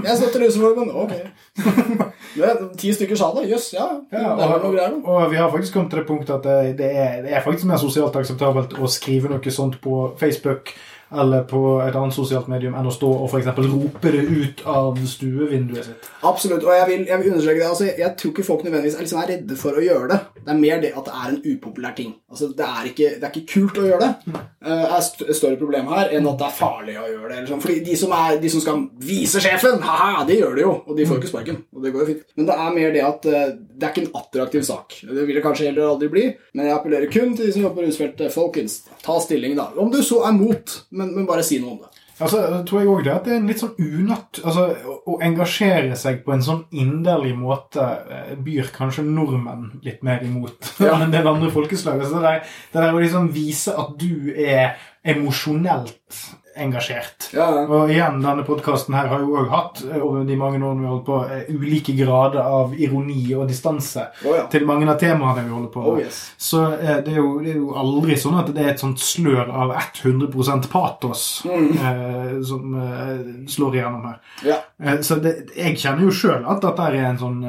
Jeg 0.06 0.16
støtter 0.16 0.46
rusreformen. 0.46 0.90
Ok. 0.96 1.12
Det 2.32 2.78
Ti 2.80 2.92
stykker 2.96 3.16
sa 3.18 3.28
det. 3.36 3.50
Jøss, 3.50 3.74
ja. 3.74 3.84
Ja, 4.12 4.30
det 4.38 4.46
var 4.48 4.62
noe 4.62 4.72
greier, 4.72 4.94
og, 5.04 5.04
og 5.04 5.30
vi 5.30 5.36
har 5.36 5.50
faktisk 5.52 5.74
kommet 5.76 5.90
til 5.92 6.00
det 6.00 6.06
punktet 6.08 6.34
at 6.38 6.46
det, 6.46 6.78
det, 6.78 6.88
er, 6.96 7.18
det 7.26 7.34
er 7.36 7.44
faktisk 7.44 7.68
mer 7.68 7.76
sosialt 7.82 8.16
akseptabelt 8.16 8.72
å 8.80 8.88
skrive 8.88 9.28
noe 9.28 9.52
sånt 9.52 9.76
på 9.84 9.98
Facebook 10.20 10.72
eller 11.12 11.44
på 11.48 11.60
et 11.84 11.96
annet 11.98 12.16
sosialt 12.16 12.48
medium 12.50 12.76
enn 12.78 12.88
å 12.88 12.94
stå 12.94 13.10
og 13.12 13.30
for 13.32 13.68
rope 13.68 14.12
det 14.12 14.22
ut 14.22 14.62
av 14.68 14.98
stuevinduet 15.08 15.86
sitt. 15.86 16.08
Absolutt. 16.26 16.64
Og 16.64 16.74
jeg 16.76 16.88
vil, 16.88 17.04
jeg 17.08 17.20
vil 17.20 17.32
understreke 17.32 17.60
det. 17.60 17.68
Altså, 17.68 17.88
jeg 17.98 18.14
tror 18.18 18.32
ikke 18.32 18.46
folk 18.46 18.64
nødvendigvis 18.66 18.96
er, 18.96 19.04
liksom, 19.06 19.20
er 19.22 19.30
redde 19.32 19.58
for 19.60 19.78
å 19.78 19.84
gjøre 19.84 20.08
det. 20.12 20.18
Det 20.42 20.54
er 20.54 20.60
mer 20.60 20.82
det 20.82 20.92
at 20.98 21.08
det 21.08 21.14
er 21.18 21.32
en 21.32 21.40
upopulær 21.52 21.96
ting. 21.98 22.14
Altså, 22.32 22.48
det, 22.56 22.68
er 22.68 22.90
ikke, 22.92 23.10
det 23.18 23.28
er 23.28 23.34
ikke 23.34 23.52
kult 23.52 23.80
å 23.82 23.86
gjøre 23.88 24.06
det. 24.06 24.38
Det 24.62 24.78
er 24.88 25.04
st 25.06 25.26
større 25.36 25.58
problem 25.60 25.90
her 25.92 26.14
enn 26.16 26.28
at 26.30 26.38
det 26.40 26.48
er 26.48 26.56
farlig 26.56 26.96
å 27.00 27.08
gjøre 27.10 27.32
det. 27.32 27.40
Sånn. 27.50 27.62
Fordi 27.64 27.78
de 27.86 27.98
som, 27.98 28.14
er, 28.16 28.38
de 28.42 28.52
som 28.52 28.64
skal 28.64 28.84
vise 29.02 29.42
sjefen, 29.42 29.82
haha, 29.84 30.24
de 30.28 30.38
gjør 30.38 30.56
det 30.58 30.64
jo. 30.64 30.74
Og 30.86 30.98
de 30.98 31.08
får 31.08 31.20
ikke 31.20 31.32
sparken. 31.32 31.60
Og 31.74 31.84
det 31.84 31.94
går 31.94 32.04
jo 32.04 32.10
fint. 32.12 32.24
Men 32.38 32.48
det 32.48 32.58
er 32.64 32.76
mer 32.78 32.96
det 32.96 33.04
at 33.08 33.28
uh, 33.28 33.40
det 33.58 33.88
er 33.88 33.94
ikke 33.94 34.04
en 34.06 34.20
attraktiv 34.22 34.66
sak. 34.66 34.98
Det 35.02 35.26
vil 35.26 35.38
det 35.38 35.44
kanskje 35.44 35.68
heller 35.68 35.90
aldri 35.90 36.10
bli. 36.12 36.24
Men 36.54 36.68
jeg 36.68 36.76
appellerer 36.76 37.12
kun 37.12 37.34
til 37.36 37.48
de 37.48 37.54
som 37.56 37.64
jobber 37.66 37.82
på 37.82 37.88
rusfeltet. 37.88 38.34
Folkens, 38.34 38.78
ta 39.02 39.18
stilling, 39.22 39.56
da. 39.58 39.68
Om 39.82 39.90
du 39.92 39.98
så 40.06 40.20
er 40.28 40.36
mot, 40.36 40.76
men, 40.94 41.01
men 41.10 41.26
bare 41.28 41.44
si 41.46 41.58
noe 41.62 41.74
om 41.76 41.82
det. 41.82 41.90
Altså, 42.22 42.38
jeg 42.44 42.64
tror 42.68 42.80
jeg 42.80 42.88
også 42.92 43.04
det 43.06 43.12
at 43.12 43.24
det 43.26 43.32
er 43.32 43.38
en 43.40 43.48
litt 43.50 43.62
sånn 43.62 43.86
unatt 44.02 44.38
altså, 44.44 44.66
å, 45.08 45.16
engasjere 45.26 45.96
seg 45.98 46.20
på 46.26 46.34
en 46.34 46.44
sånn 46.44 46.60
inderlig 46.78 47.32
måte 47.38 47.82
eh, 47.82 48.34
byr 48.38 48.68
kanskje 48.74 49.02
nordmenn 49.08 49.80
litt 49.82 50.04
mer 50.06 50.22
imot 50.26 50.70
Ja. 50.84 50.92
enn 50.94 51.08
en 51.08 51.14
del 51.14 51.30
andre 51.30 51.50
folkeslag. 51.54 52.04
Altså, 52.04 52.20
det 52.22 52.36
der 52.76 52.94
å 52.94 53.00
liksom 53.02 53.32
vise 53.34 53.74
at 53.74 53.96
du 53.98 54.30
er 54.36 54.76
emosjonelt 55.02 56.20
engasjert. 56.56 57.30
Ja, 57.32 57.46
ja. 57.54 57.64
Og 57.66 57.90
igjen, 57.90 58.20
denne 58.22 58.44
podkasten 58.46 58.96
her 58.96 59.08
har 59.10 59.22
jo 59.24 59.36
òg 59.40 59.50
hatt, 59.52 59.82
eh, 59.88 60.00
over 60.02 60.24
de 60.28 60.36
mange 60.36 60.60
årene 60.60 60.80
vi 60.82 60.86
har 60.86 60.94
holdt 60.94 61.06
på, 61.06 61.18
eh, 61.32 61.54
ulike 61.54 61.94
grader 61.96 62.42
av 62.42 62.74
ironi 62.74 63.24
og 63.34 63.48
distanse 63.48 64.06
oh, 64.24 64.36
ja. 64.36 64.46
til 64.52 64.66
mange 64.68 64.88
av 64.90 64.98
temaene 65.00 65.46
vi 65.46 65.54
holder 65.54 65.72
på 65.72 65.82
Oh, 65.82 65.98
yes. 65.98 66.18
Så 66.38 66.62
eh, 66.76 67.00
det 67.04 67.14
er, 67.14 67.18
jo, 67.18 67.40
det 67.42 67.54
er 67.54 67.58
jo 67.58 67.72
aldri 67.78 68.16
sånn 68.20 68.38
at 68.38 68.52
det 68.54 68.62
er 68.62 68.70
et 68.74 68.82
sånt 68.82 69.00
slør 69.02 69.50
av 69.50 69.72
100 69.74 70.68
patos 70.70 71.24
eh, 71.46 72.36
som 72.46 72.76
eh, 72.78 73.24
slår 73.50 73.78
igjennom 73.78 74.06
her. 74.06 74.20
Ja. 74.46 74.58
Eh, 74.82 75.00
så 75.04 75.18
det, 75.22 75.34
jeg 75.56 75.78
kjenner 75.80 76.06
jo 76.06 76.14
sjøl 76.14 76.46
at 76.46 76.62
dette 76.64 76.88
er 76.88 76.98
en 77.02 77.20
sånn 77.20 77.40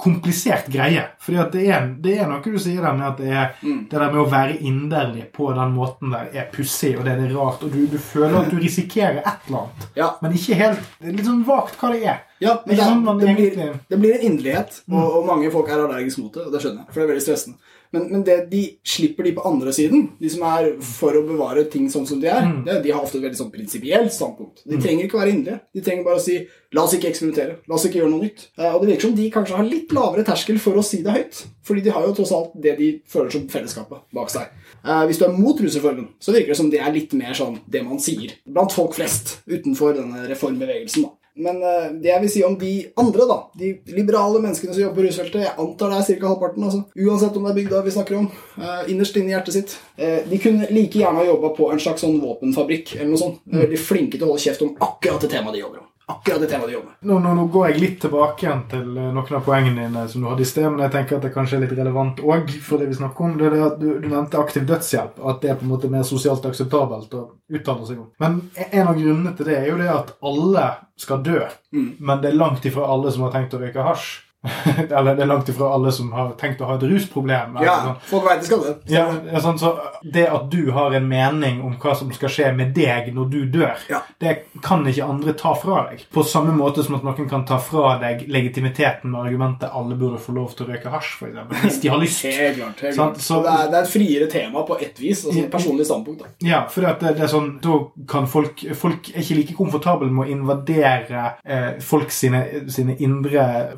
komplisert 0.00 0.70
greie. 0.72 1.08
Fordi 1.20 1.40
at 1.42 1.54
det 1.54 1.66
er, 1.70 1.88
det 2.02 2.16
er 2.20 2.30
noe 2.30 2.42
du 2.44 2.58
sier 2.60 2.82
der 2.84 2.96
med 2.96 3.08
at 3.08 3.20
det, 3.20 3.30
er, 3.30 3.52
det 3.60 3.96
der 3.96 4.12
med 4.12 4.22
å 4.22 4.28
være 4.30 4.58
inderlig 4.66 5.28
på 5.34 5.50
den 5.56 5.74
måten 5.76 6.14
der 6.14 6.30
er 6.34 6.48
pussig, 6.52 6.96
og 6.98 7.06
det 7.06 7.16
er 7.16 7.34
rart, 7.34 7.64
og 7.66 7.74
du, 7.74 7.84
du 7.90 7.98
føler 8.12 8.36
at 8.40 8.50
du 8.52 8.56
risikerer 8.60 9.20
et 9.22 9.46
eller 9.48 9.58
annet. 9.64 9.88
Ja. 9.96 10.08
Men 10.22 10.34
ikke 10.36 10.58
helt 10.60 10.80
Det 11.00 11.08
er 11.08 11.16
litt 11.16 11.26
sånn 11.30 11.44
vagt 11.48 11.76
hva 11.80 11.90
det 11.94 12.02
er. 12.04 12.20
Ja, 12.40 12.54
men 12.66 12.76
det, 12.76 12.80
det, 12.80 12.88
sånn 12.90 13.18
det, 13.20 13.34
blir, 13.36 13.56
Mm. 13.60 13.80
det 13.90 13.98
blir 14.00 14.14
en 14.16 14.26
inderlighet, 14.30 14.80
og, 14.90 15.04
og 15.20 15.26
mange 15.28 15.50
folk 15.52 15.68
er 15.68 15.82
allergiske 15.84 16.22
mot 16.24 16.32
det. 16.34 16.46
og 16.46 16.52
det 16.54 16.62
skjønner 16.62 16.84
jeg, 16.84 16.92
for 16.92 17.00
det 17.00 17.04
er 17.06 17.12
veldig 17.14 17.24
stressende. 17.26 17.58
Men, 17.92 18.04
men 18.12 18.22
det 18.22 18.50
de 18.50 18.78
slipper 18.86 19.24
de 19.26 19.32
på 19.34 19.42
andre 19.48 19.72
siden, 19.74 20.10
de 20.20 20.28
som 20.30 20.42
er 20.46 20.76
for 20.80 21.10
å 21.18 21.24
bevare 21.26 21.64
ting 21.70 21.88
sånn 21.90 22.06
som 22.06 22.20
de 22.20 22.28
er, 22.28 22.42
Mm. 22.46 22.64
det, 22.64 22.82
de 22.84 22.90
har 22.92 23.02
ofte 23.02 23.18
et 23.18 23.24
veldig 23.24 23.36
sånn 23.40 23.50
prinsipielt 23.50 24.12
standpunkt. 24.14 24.62
De 24.66 24.76
trenger 24.78 25.04
ikke 25.08 25.18
være 25.18 25.32
inderlige. 25.34 25.60
De 25.74 25.80
trenger 25.80 26.04
bare 26.04 26.16
å 26.16 26.20
si 26.20 26.46
'la 26.72 26.82
oss 26.84 26.94
ikke 26.94 27.10
eksperimentere', 27.10 27.56
la 27.68 27.74
oss 27.74 27.84
ikke 27.86 27.98
gjøre 28.00 28.10
noe 28.10 28.22
nytt. 28.22 28.46
Eh, 28.58 28.74
og 28.74 28.80
det 28.82 28.88
virker 28.90 29.00
som 29.08 29.14
de 29.16 29.30
kanskje 29.30 29.56
har 29.56 29.64
litt 29.64 29.88
lavere 29.92 30.24
terskel 30.24 30.58
for 30.58 30.74
å 30.74 30.84
si 30.84 31.02
det 31.02 31.12
høyt. 31.12 31.46
Fordi 31.64 31.82
de 31.82 31.90
har 31.90 32.06
jo 32.06 32.14
tross 32.14 32.32
alt 32.32 32.52
det 32.60 32.78
de 32.78 33.00
føler 33.06 33.30
som 33.30 33.48
fellesskapet 33.48 33.98
bak 34.14 34.30
seg. 34.30 34.46
Eh, 34.84 35.06
hvis 35.06 35.18
du 35.18 35.24
er 35.24 35.32
mot 35.36 35.58
rusreformen, 35.60 36.08
så 36.20 36.32
virker 36.32 36.48
det 36.48 36.56
som 36.56 36.70
det 36.70 36.80
er 36.80 36.92
litt 36.92 37.12
mer 37.12 37.32
sånn 37.34 37.58
det 37.68 37.84
man 37.84 37.98
sier 37.98 38.30
blant 38.46 38.72
folk 38.72 38.94
flest 38.94 39.38
utenfor 39.48 39.94
denne 39.96 40.28
reformbevegelsen. 40.28 41.02
da. 41.02 41.10
Men 41.38 41.62
eh, 41.62 41.92
det 42.02 42.10
jeg 42.10 42.22
vil 42.24 42.32
si 42.32 42.42
om 42.44 42.56
de 42.58 42.72
andre, 42.98 43.26
da, 43.30 43.36
de 43.58 43.70
liberale 43.94 44.40
menneskene 44.42 44.74
som 44.74 44.82
jobber 44.82 45.00
på 45.00 45.06
rusfeltet, 45.06 45.44
jeg 45.44 45.54
antar 45.62 45.92
det 45.92 46.00
er 46.00 46.18
ca. 46.18 46.32
halvparten, 46.32 46.66
altså. 46.66 46.82
uansett 46.98 47.38
om 47.38 47.46
det 47.46 47.52
er 47.52 47.58
bygda 47.60 47.82
vi 47.86 47.94
snakker 47.94 48.18
om, 48.18 48.26
eh, 48.58 48.82
innerst 48.92 49.20
inne 49.20 49.32
i 49.32 49.36
hjertet 49.36 49.56
sitt, 49.56 49.76
eh, 49.96 50.18
de 50.26 50.40
kunne 50.42 50.68
like 50.74 50.98
gjerne 50.98 51.22
ha 51.22 51.28
jobba 51.28 51.52
på 51.56 51.70
en 51.70 51.82
slags 51.82 52.02
sånn 52.04 52.18
våpenfabrikk 52.22 52.96
eller 52.98 53.12
noe 53.12 53.22
sånt. 53.22 53.40
De 53.46 53.56
er 53.56 53.66
veldig 53.68 53.82
flinke 53.84 54.18
til 54.18 54.26
å 54.26 54.32
holde 54.32 54.44
kjeft 54.48 54.66
om 54.66 54.74
akkurat 54.88 55.22
det 55.22 55.32
temaet 55.36 55.58
de 55.58 55.62
jobber 55.62 55.84
om. 55.84 55.89
Akkurat 56.10 56.42
det 56.42 56.48
temaet 56.50 56.70
du 56.70 56.74
jobber 56.74 56.90
med. 56.90 56.98
Nå, 57.10 57.18
nå, 57.24 57.34
nå 57.38 57.46
går 57.54 57.66
jeg 57.68 57.80
litt 57.82 57.98
tilbake 58.02 58.46
igjen 58.46 58.62
til 58.70 58.86
eh, 58.96 59.10
noen 59.14 59.36
av 59.38 59.44
poengene 59.46 59.86
dine 59.86 60.04
som 60.10 60.24
du 60.24 60.28
hadde 60.30 60.44
i 60.44 60.50
sted, 60.50 60.66
men 60.68 60.84
jeg 60.86 60.94
tenker 60.96 61.18
at 61.18 61.26
det 61.26 61.32
kanskje 61.34 61.58
er 61.58 61.64
litt 61.66 61.76
relevant 61.78 62.22
òg 62.24 62.54
for 62.64 62.82
det 62.82 62.88
vi 62.90 62.98
snakker 62.98 63.26
om. 63.26 63.36
Det 63.38 63.48
er 63.48 63.56
det 63.56 63.66
at 63.66 63.76
du, 63.82 63.88
du 64.02 64.08
nevnte 64.08 64.40
aktiv 64.40 64.66
dødshjelp, 64.68 65.20
at 65.32 65.44
det 65.44 65.52
er 65.52 65.60
på 65.60 65.66
en 65.68 65.74
måte 65.74 65.92
mer 65.92 66.06
sosialt 66.08 66.48
akseptabelt 66.50 67.14
å 67.18 67.26
uttale 67.50 67.86
seg 67.88 68.00
om. 68.02 68.08
Men 68.22 68.40
en 68.70 68.86
av 68.86 68.96
grunnene 68.98 69.36
til 69.38 69.50
det 69.50 69.60
er 69.60 69.70
jo 69.70 69.78
det 69.80 69.92
at 69.92 70.16
alle 70.32 70.66
skal 71.00 71.22
dø, 71.24 71.44
men 71.72 72.20
det 72.20 72.32
er 72.32 72.40
langt 72.40 72.66
ifra 72.68 72.88
alle 72.90 73.12
som 73.14 73.24
har 73.26 73.32
tenkt 73.36 73.56
å 73.56 73.62
røyke 73.62 73.86
hasj. 73.86 74.10
Eller 74.90 75.14
det 75.18 75.22
er 75.22 75.28
langt 75.28 75.48
ifra 75.52 75.68
alle 75.74 75.90
som 75.92 76.12
har 76.16 76.30
tenkt 76.40 76.62
å 76.64 76.68
ha 76.70 76.76
et 76.78 76.84
rusproblem. 76.88 77.58
Ja, 77.60 77.74
sånn. 77.84 77.96
folk 78.08 78.24
vet 78.24 78.40
de 78.40 78.46
skal 78.48 78.62
det. 78.64 78.74
Ja, 78.88 79.04
sånn, 79.44 79.58
så 79.60 79.74
Det 80.02 80.24
at 80.32 80.46
du 80.52 80.70
har 80.72 80.94
en 80.96 81.08
mening 81.10 81.58
om 81.66 81.74
hva 81.80 81.92
som 81.98 82.08
skal 82.16 82.32
skje 82.32 82.48
med 82.56 82.72
deg 82.76 83.10
når 83.14 83.28
du 83.30 83.38
dør, 83.58 83.76
Ja. 83.90 84.00
det 84.20 84.46
kan 84.64 84.86
ikke 84.88 85.04
andre 85.04 85.34
ta 85.36 85.52
fra 85.54 85.82
deg. 85.90 86.06
På 86.12 86.24
samme 86.24 86.54
måte 86.56 86.82
som 86.86 86.96
at 86.96 87.04
noen 87.04 87.28
kan 87.28 87.44
ta 87.44 87.58
fra 87.60 87.98
deg 88.00 88.24
legitimiteten 88.32 89.10
med 89.12 89.20
argumentet 89.26 89.68
'alle 89.70 89.94
burde 90.00 90.18
få 90.18 90.32
lov 90.34 90.54
til 90.56 90.66
å 90.66 90.70
røyke 90.72 90.88
hasj', 90.90 91.18
f.eks. 91.20 91.60
hvis 91.62 91.80
de 91.82 91.88
har 91.88 91.98
lyst. 91.98 92.22
Helt 92.24 92.56
klart. 92.56 92.80
helt 92.80 92.94
klart. 92.96 93.16
så- 93.20 93.42
det, 93.42 93.52
er, 93.52 93.66
det 93.70 93.74
er 93.74 93.82
et 93.82 93.92
friere 93.92 94.30
tema 94.30 94.62
på 94.66 94.80
ett 94.80 94.98
vis. 94.98 95.24
altså 95.26 95.44
et 95.44 95.50
Personlig 95.50 95.84
standpunkt. 95.86 96.20
da. 96.22 96.26
Ja, 96.48 96.64
for 96.68 96.80
det, 96.80 96.98
det 97.00 97.20
er 97.20 97.26
sånn, 97.28 97.60
da 97.60 97.78
kan 98.08 98.26
folk 98.26 98.56
Folk 98.74 99.10
er 99.14 99.20
ikke 99.20 99.34
like 99.36 99.54
komfortable 99.54 100.10
med 100.10 100.26
å 100.26 100.30
invadere 100.30 101.34
eh, 101.44 101.78
folk 101.80 102.10
sine, 102.10 102.68
sine 102.70 102.96
indre 103.00 103.72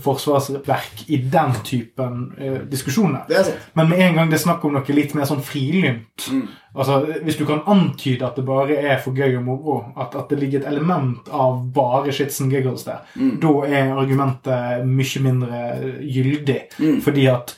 forsvarsverk 0.53 1.11
i 1.11 1.17
den 1.17 1.53
typen 1.65 2.33
eh, 2.39 2.61
diskusjoner. 2.71 3.25
Er. 3.29 3.53
Men 3.75 3.89
med 3.89 4.01
en 4.01 4.15
gang 4.15 4.31
det 4.31 4.39
er 4.39 4.45
snakk 4.45 4.65
om 4.65 4.75
noe 4.77 4.97
litt 4.97 5.15
mer 5.15 5.29
sånn 5.29 5.43
frilynt 5.43 6.29
altså 6.73 7.03
Hvis 7.25 7.37
du 7.37 7.45
kan 7.45 7.61
antyde 7.69 8.25
at 8.25 8.37
det 8.39 8.47
bare 8.49 8.79
er 8.81 9.01
for 9.03 9.13
gøy 9.13 9.37
og 9.37 9.45
moro, 9.45 9.75
at, 9.97 10.15
at 10.17 10.31
det 10.31 10.39
ligger 10.41 10.63
et 10.63 10.69
element 10.71 11.29
av 11.29 11.59
bare 11.75 12.13
Skitsen 12.15 12.49
giggles 12.53 12.87
der, 12.87 13.03
da 13.43 13.53
er 13.69 13.93
argumentet 13.93 14.87
mye 14.89 15.23
mindre 15.27 15.61
gyldig. 16.01 16.59
Fordi 17.05 17.27
at 17.29 17.53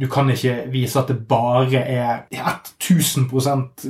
du 0.00 0.06
kan 0.06 0.28
ikke 0.30 0.52
vise 0.70 0.98
at 1.00 1.08
det 1.10 1.16
bare 1.26 1.80
er 1.82 2.20
1000 2.30 3.26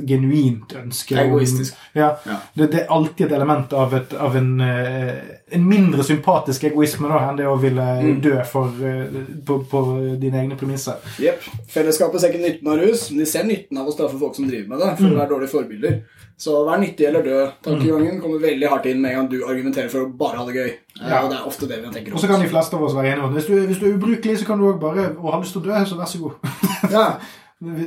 genuint 0.07 0.73
ønske 0.73 1.15
Egoistisk. 1.21 1.75
Ja, 1.95 2.15
Ja. 2.25 2.37
Det, 2.55 2.71
det 2.71 2.79
er 2.81 2.93
alltid 2.93 3.25
et 3.27 3.35
element 3.37 3.73
av, 3.73 3.93
et, 3.93 4.13
av 4.13 4.35
en, 4.35 4.59
eh, 4.61 5.13
en 5.51 5.67
mindre 5.69 6.03
sympatisk 6.03 6.63
egoisme 6.63 7.07
da, 7.11 7.19
enn 7.29 7.37
det 7.37 7.45
å 7.47 7.55
ville 7.61 7.85
dø 8.23 8.35
for, 8.49 8.73
eh, 8.81 9.21
på, 9.45 9.59
på 9.69 9.83
dine 10.21 10.41
egne 10.41 10.57
premisser. 10.57 10.97
Jepp. 11.21 11.45
Fellesskapet 11.69 12.21
ser 12.21 12.33
ikke 12.33 12.45
nytten 12.47 12.71
av 12.73 12.81
rus, 12.81 13.09
men 13.11 13.21
de 13.21 13.29
ser 13.29 13.45
nytten 13.47 13.77
av 13.77 13.87
å 13.87 13.93
straffe 13.93 14.17
folk 14.17 14.35
som 14.35 14.47
driver 14.49 14.73
med 14.73 14.81
det, 14.81 14.93
for 14.97 15.11
å 15.11 15.19
være 15.21 15.33
dårlige 15.35 15.53
forbilder. 15.53 15.99
Så 16.37 16.53
vær 16.67 16.77
nyttig 16.77 17.07
eller 17.07 17.23
død. 17.25 17.47
Tankegangen 17.65 18.19
kommer 18.21 18.41
veldig 18.43 18.67
hardt 18.69 18.85
inn 18.85 18.99
med 19.01 19.11
en 19.11 19.17
gang 19.17 19.29
du 19.31 19.39
argumenterer 19.41 19.89
for 19.89 20.05
å 20.05 20.11
bare 20.19 20.37
ha 20.37 20.45
det 20.45 20.53
gøy. 20.53 20.69
Ja. 20.99 21.23
Og 21.23 21.31
det 21.31 21.39
er 21.39 21.47
ofte 21.49 21.69
det 21.69 21.79
vi 21.81 21.89
tenker 21.95 22.13
Og 22.13 22.21
så 22.21 22.29
kan 22.29 22.43
de 22.43 22.49
fleste 22.51 22.77
av 22.77 22.85
oss 22.85 22.93
være 22.97 23.15
enige 23.15 23.25
om 23.25 23.33
hvis 23.33 23.49
du, 23.49 23.55
hvis 23.69 23.81
du 23.81 23.87
er 23.87 23.95
ubrukelig, 23.97 24.37
så 24.37 24.45
kan 24.45 24.61
du 24.61 24.67
òg 24.69 24.77
bare 24.81 25.07
og 25.15 25.31
har 25.33 25.41
lyst 25.41 25.57
til 25.57 25.63
å 25.63 25.67
dø, 25.71 25.81
så 25.89 25.97
vær 25.97 26.11
så 26.11 26.21
god. 26.21 26.49
Ja, 26.95 27.05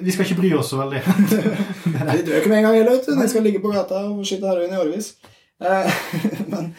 Vi 0.02 0.10
skal 0.10 0.26
ikke 0.26 0.40
bry 0.40 0.52
oss 0.58 0.72
så 0.74 0.80
veldig. 0.80 1.02
De 2.10 2.22
dør 2.26 2.40
ikke 2.40 2.50
med 2.50 2.58
en 2.58 2.66
gang 2.66 2.80
heller, 2.80 2.96
vet 2.96 3.06
du. 3.06 3.14
De 3.20 3.28
skal 3.30 3.46
ligge 3.46 3.62
på 3.62 3.70
gata 3.70 4.02
og 4.08 4.24
skyte 4.26 4.50
heroin 4.50 4.74
i 4.74 4.80
årevis. 4.82 5.12
Eh, 5.62 6.00
Men 6.52 6.72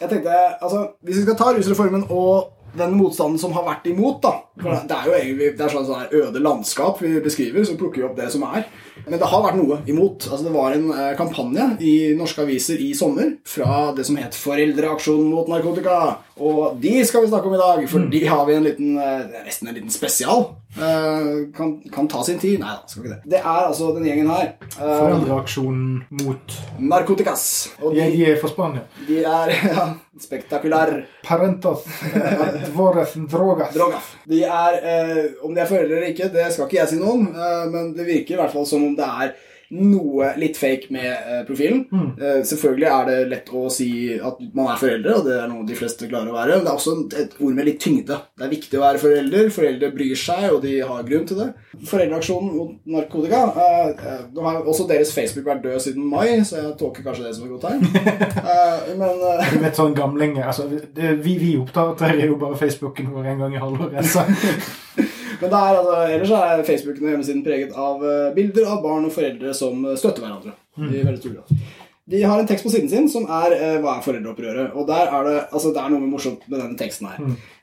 jeg 0.00 0.08
tenkte, 0.08 0.38
altså, 0.62 0.86
hvis 1.04 1.20
vi 1.20 1.26
skal 1.26 1.36
ta 1.36 1.52
rusreformen 1.52 2.06
og 2.08 2.57
den 2.78 2.96
motstanden 2.98 3.40
som 3.40 3.54
har 3.56 3.66
vært 3.66 3.88
imot, 3.90 4.22
da 4.24 4.36
for 4.58 4.74
Det 4.88 4.96
er 4.96 5.06
jo 5.06 5.14
egentlig 5.14 5.48
det 5.58 5.64
er 5.64 5.72
sånn, 5.72 5.86
sånn 5.86 6.14
øde 6.18 6.42
landskap 6.42 7.02
vi 7.02 7.12
beskriver, 7.22 7.64
så 7.66 7.76
plukker 7.78 8.02
vi 8.02 8.06
opp 8.08 8.16
det 8.18 8.28
som 8.34 8.44
er. 8.48 8.66
Men 9.04 9.20
det 9.20 9.28
har 9.30 9.44
vært 9.44 9.58
noe 9.60 9.78
imot. 9.86 10.26
Altså, 10.26 10.48
det 10.48 10.54
var 10.54 10.74
en 10.74 10.88
eh, 10.90 11.12
kampanje 11.18 11.68
i 11.84 11.94
norske 12.18 12.42
aviser 12.42 12.82
i 12.82 12.90
sommer 12.98 13.36
fra 13.46 13.92
det 13.96 14.06
som 14.08 14.18
het 14.18 14.36
Foreldreaksjon 14.38 15.28
mot 15.30 15.50
narkotika. 15.50 15.98
Og 16.38 16.76
de 16.80 16.92
skal 17.06 17.24
vi 17.24 17.28
snakke 17.32 17.48
om 17.50 17.54
i 17.56 17.60
dag, 17.60 17.84
for 17.90 18.04
de 18.12 18.20
har 18.30 18.44
vi 18.46 18.54
en 18.54 18.66
liten 18.66 18.96
eh, 19.02 19.42
nesten 19.46 19.68
en 19.70 19.74
liten 19.74 19.90
spesial. 19.90 20.44
Eh, 20.78 21.28
kan, 21.56 21.72
kan 21.94 22.06
ta 22.10 22.22
sin 22.26 22.38
tid. 22.38 22.60
Nei 22.62 22.74
da, 22.76 22.84
skal 22.86 23.02
ikke 23.04 23.14
det. 23.16 23.30
Det 23.32 23.40
er 23.40 23.64
altså 23.66 23.88
den 23.96 24.06
gjengen 24.06 24.30
her. 24.30 24.52
eh, 24.68 24.78
Foreldreaksjonen 24.82 26.04
mot 26.20 26.54
Narkotikas. 26.78 27.44
Og 27.82 27.96
de, 27.96 28.04
de, 28.14 28.22
er 28.30 28.38
fra 28.42 28.52
Spania. 28.52 28.84
de 29.08 29.18
er 29.24 29.54
ja, 29.72 29.88
spektakulær. 30.22 30.94
Parentos 31.26 31.84
dvores 32.70 33.16
drogas. 33.32 33.74
drogas. 33.74 34.14
De 34.28 34.44
er, 34.44 34.78
eh, 34.94 35.24
Om 35.42 35.54
de 35.56 35.64
er 35.64 35.70
foreldre 35.70 35.98
eller 35.98 36.12
ikke, 36.14 36.30
det 36.34 36.50
skal 36.54 36.68
ikke 36.68 36.82
jeg 36.82 36.92
si 36.94 37.00
noe 37.02 37.16
om, 37.18 37.28
men 37.72 37.92
det 37.96 38.06
virker 38.06 38.36
i 38.36 38.42
hvert 38.42 38.54
fall 38.54 38.66
som 38.68 38.84
om 38.86 38.94
det 38.98 39.06
er 39.08 39.34
noe 39.74 40.30
litt 40.40 40.56
fake 40.56 40.88
med 40.94 41.08
eh, 41.08 41.40
profilen. 41.48 41.82
Uh, 41.92 42.40
selvfølgelig 42.46 42.88
er 42.88 43.08
det 43.08 43.16
lett 43.32 43.50
å 43.52 43.66
si 43.72 43.90
at 44.16 44.40
man 44.56 44.70
er 44.72 44.80
foreldre, 44.80 45.16
og 45.18 45.26
det 45.28 45.34
er 45.36 45.50
noe 45.50 45.66
de 45.68 45.76
fleste 45.76 46.08
klarer 46.08 46.32
å 46.32 46.36
være, 46.38 46.56
men 46.56 46.64
det 46.64 46.72
er 46.72 46.78
også 46.78 46.94
et 47.20 47.36
ord 47.36 47.58
med 47.58 47.68
litt 47.68 47.80
tyngde. 47.84 48.16
Det 48.38 48.46
er 48.46 48.54
viktig 48.54 48.78
å 48.78 48.84
være 48.86 49.02
forelder. 49.02 49.50
Foreldre 49.52 49.90
bryr 49.92 50.16
seg, 50.18 50.46
og 50.54 50.62
de 50.64 50.74
har 50.88 51.04
grunn 51.08 51.28
til 51.28 51.42
det. 51.42 51.48
Foreldreaksjonen 51.88 52.54
mot 52.56 52.88
narkotika 52.90 53.42
eh, 53.52 54.22
Nå 54.34 54.42
har 54.42 54.64
også 54.64 54.88
deres 54.88 55.12
Facebook 55.14 55.46
vært 55.46 55.62
død 55.66 55.84
siden 55.84 56.08
mai, 56.08 56.40
så 56.48 56.62
jeg 56.62 56.74
tolker 56.80 57.04
kanskje 57.06 57.28
det 57.28 57.34
som 57.36 57.46
et 57.46 57.54
godt 57.54 57.68
tegn. 57.68 57.86
Uh, 58.48 58.94
men 58.96 59.18
Du 59.52 59.58
vet 59.60 59.76
sånn 59.76 59.94
gamling 59.96 60.38
altså, 60.40 60.64
det, 60.70 61.10
Vi, 61.24 61.34
vi 61.40 61.50
oppdaterer 61.58 62.30
jo 62.30 62.38
bare 62.40 62.56
Facebooken 62.58 63.10
vår 63.12 63.32
en 63.32 63.42
gang 63.42 63.56
i 63.56 63.60
halvåret. 63.60 64.08
Men 65.40 65.50
det 65.52 65.58
er, 65.58 65.80
altså, 65.80 65.98
ellers 66.14 66.32
er 66.38 66.64
Facebooken 66.66 67.04
og 67.04 67.12
hjemmesiden 67.14 67.44
preget 67.46 67.76
av 67.76 68.02
eh, 68.04 68.30
bilder 68.34 68.70
av 68.72 68.80
barn 68.82 69.06
og 69.06 69.14
foreldre 69.14 69.52
som 69.54 69.84
eh, 69.86 69.98
støtter 69.98 70.24
hverandre. 70.24 70.56
I 70.78 71.04
veldig 71.04 71.20
stor 71.22 71.36
grad. 71.36 71.60
De 72.08 72.22
har 72.22 72.40
en 72.40 72.46
tekst 72.48 72.64
på 72.64 72.70
siden 72.72 72.88
sin 72.88 73.08
som 73.12 73.26
er 73.28 73.52
eh, 73.52 73.78
'Hva 73.82 73.98
er 73.98 74.04
foreldreopprøret?' 74.06 74.76
Og 74.80 74.86
der 74.88 75.10
er 75.12 75.24
det, 75.28 75.40
altså, 75.52 75.72
det 75.74 75.82
er 75.82 75.90
noe 75.92 76.08
morsomt 76.08 76.46
med 76.48 76.62
denne 76.62 76.78
teksten 76.80 77.06
her. 77.06 77.18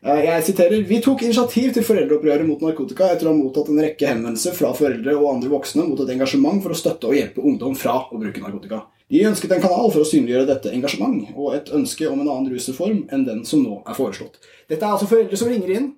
Eh, 0.05 0.19
jeg 0.25 0.43
siterer 0.43 0.83
'Vi 0.85 0.99
tok 1.01 1.23
initiativ 1.23 1.73
til 1.73 1.83
foreldreopprøret 1.83 2.45
mot 2.45 2.61
narkotika 2.61 3.09
etter 3.09 3.25
å 3.25 3.33
ha 3.33 3.39
mottatt 3.39 3.71
en 3.73 3.81
rekke 3.81 4.05
henvendelser 4.05 4.53
fra 4.53 4.73
foreldre 4.73 5.17
og 5.17 5.31
andre 5.33 5.49
voksne 5.49 5.87
mot 5.89 5.99
et 5.99 6.13
engasjement 6.13 6.61
for 6.61 6.69
å 6.69 6.77
støtte 6.77 7.09
og 7.09 7.17
hjelpe 7.17 7.41
ungdom 7.41 7.75
fra 7.75 7.97
å 8.05 8.19
bruke 8.21 8.43
narkotika. 8.43 8.83
De 9.09 9.25
ønsket 9.25 9.51
en 9.51 9.61
kanal 9.61 9.91
for 9.93 10.01
å 10.01 10.09
synliggjøre 10.09 10.47
dette 10.49 10.71
engasjement, 10.73 11.27
og 11.35 11.55
et 11.55 11.69
ønske 11.69 12.07
om 12.09 12.21
en 12.21 12.29
annen 12.29 12.53
rusreform 12.53 13.03
enn 13.13 13.25
den 13.25 13.43
som 13.45 13.61
nå 13.63 13.81
er 13.85 13.97
foreslått. 13.97 14.37
Dette 14.69 14.81
er 14.85 14.91
altså 14.95 15.05
foreldre 15.07 15.37
som 15.37 15.47
ringer 15.51 15.69
inn, 15.75 15.91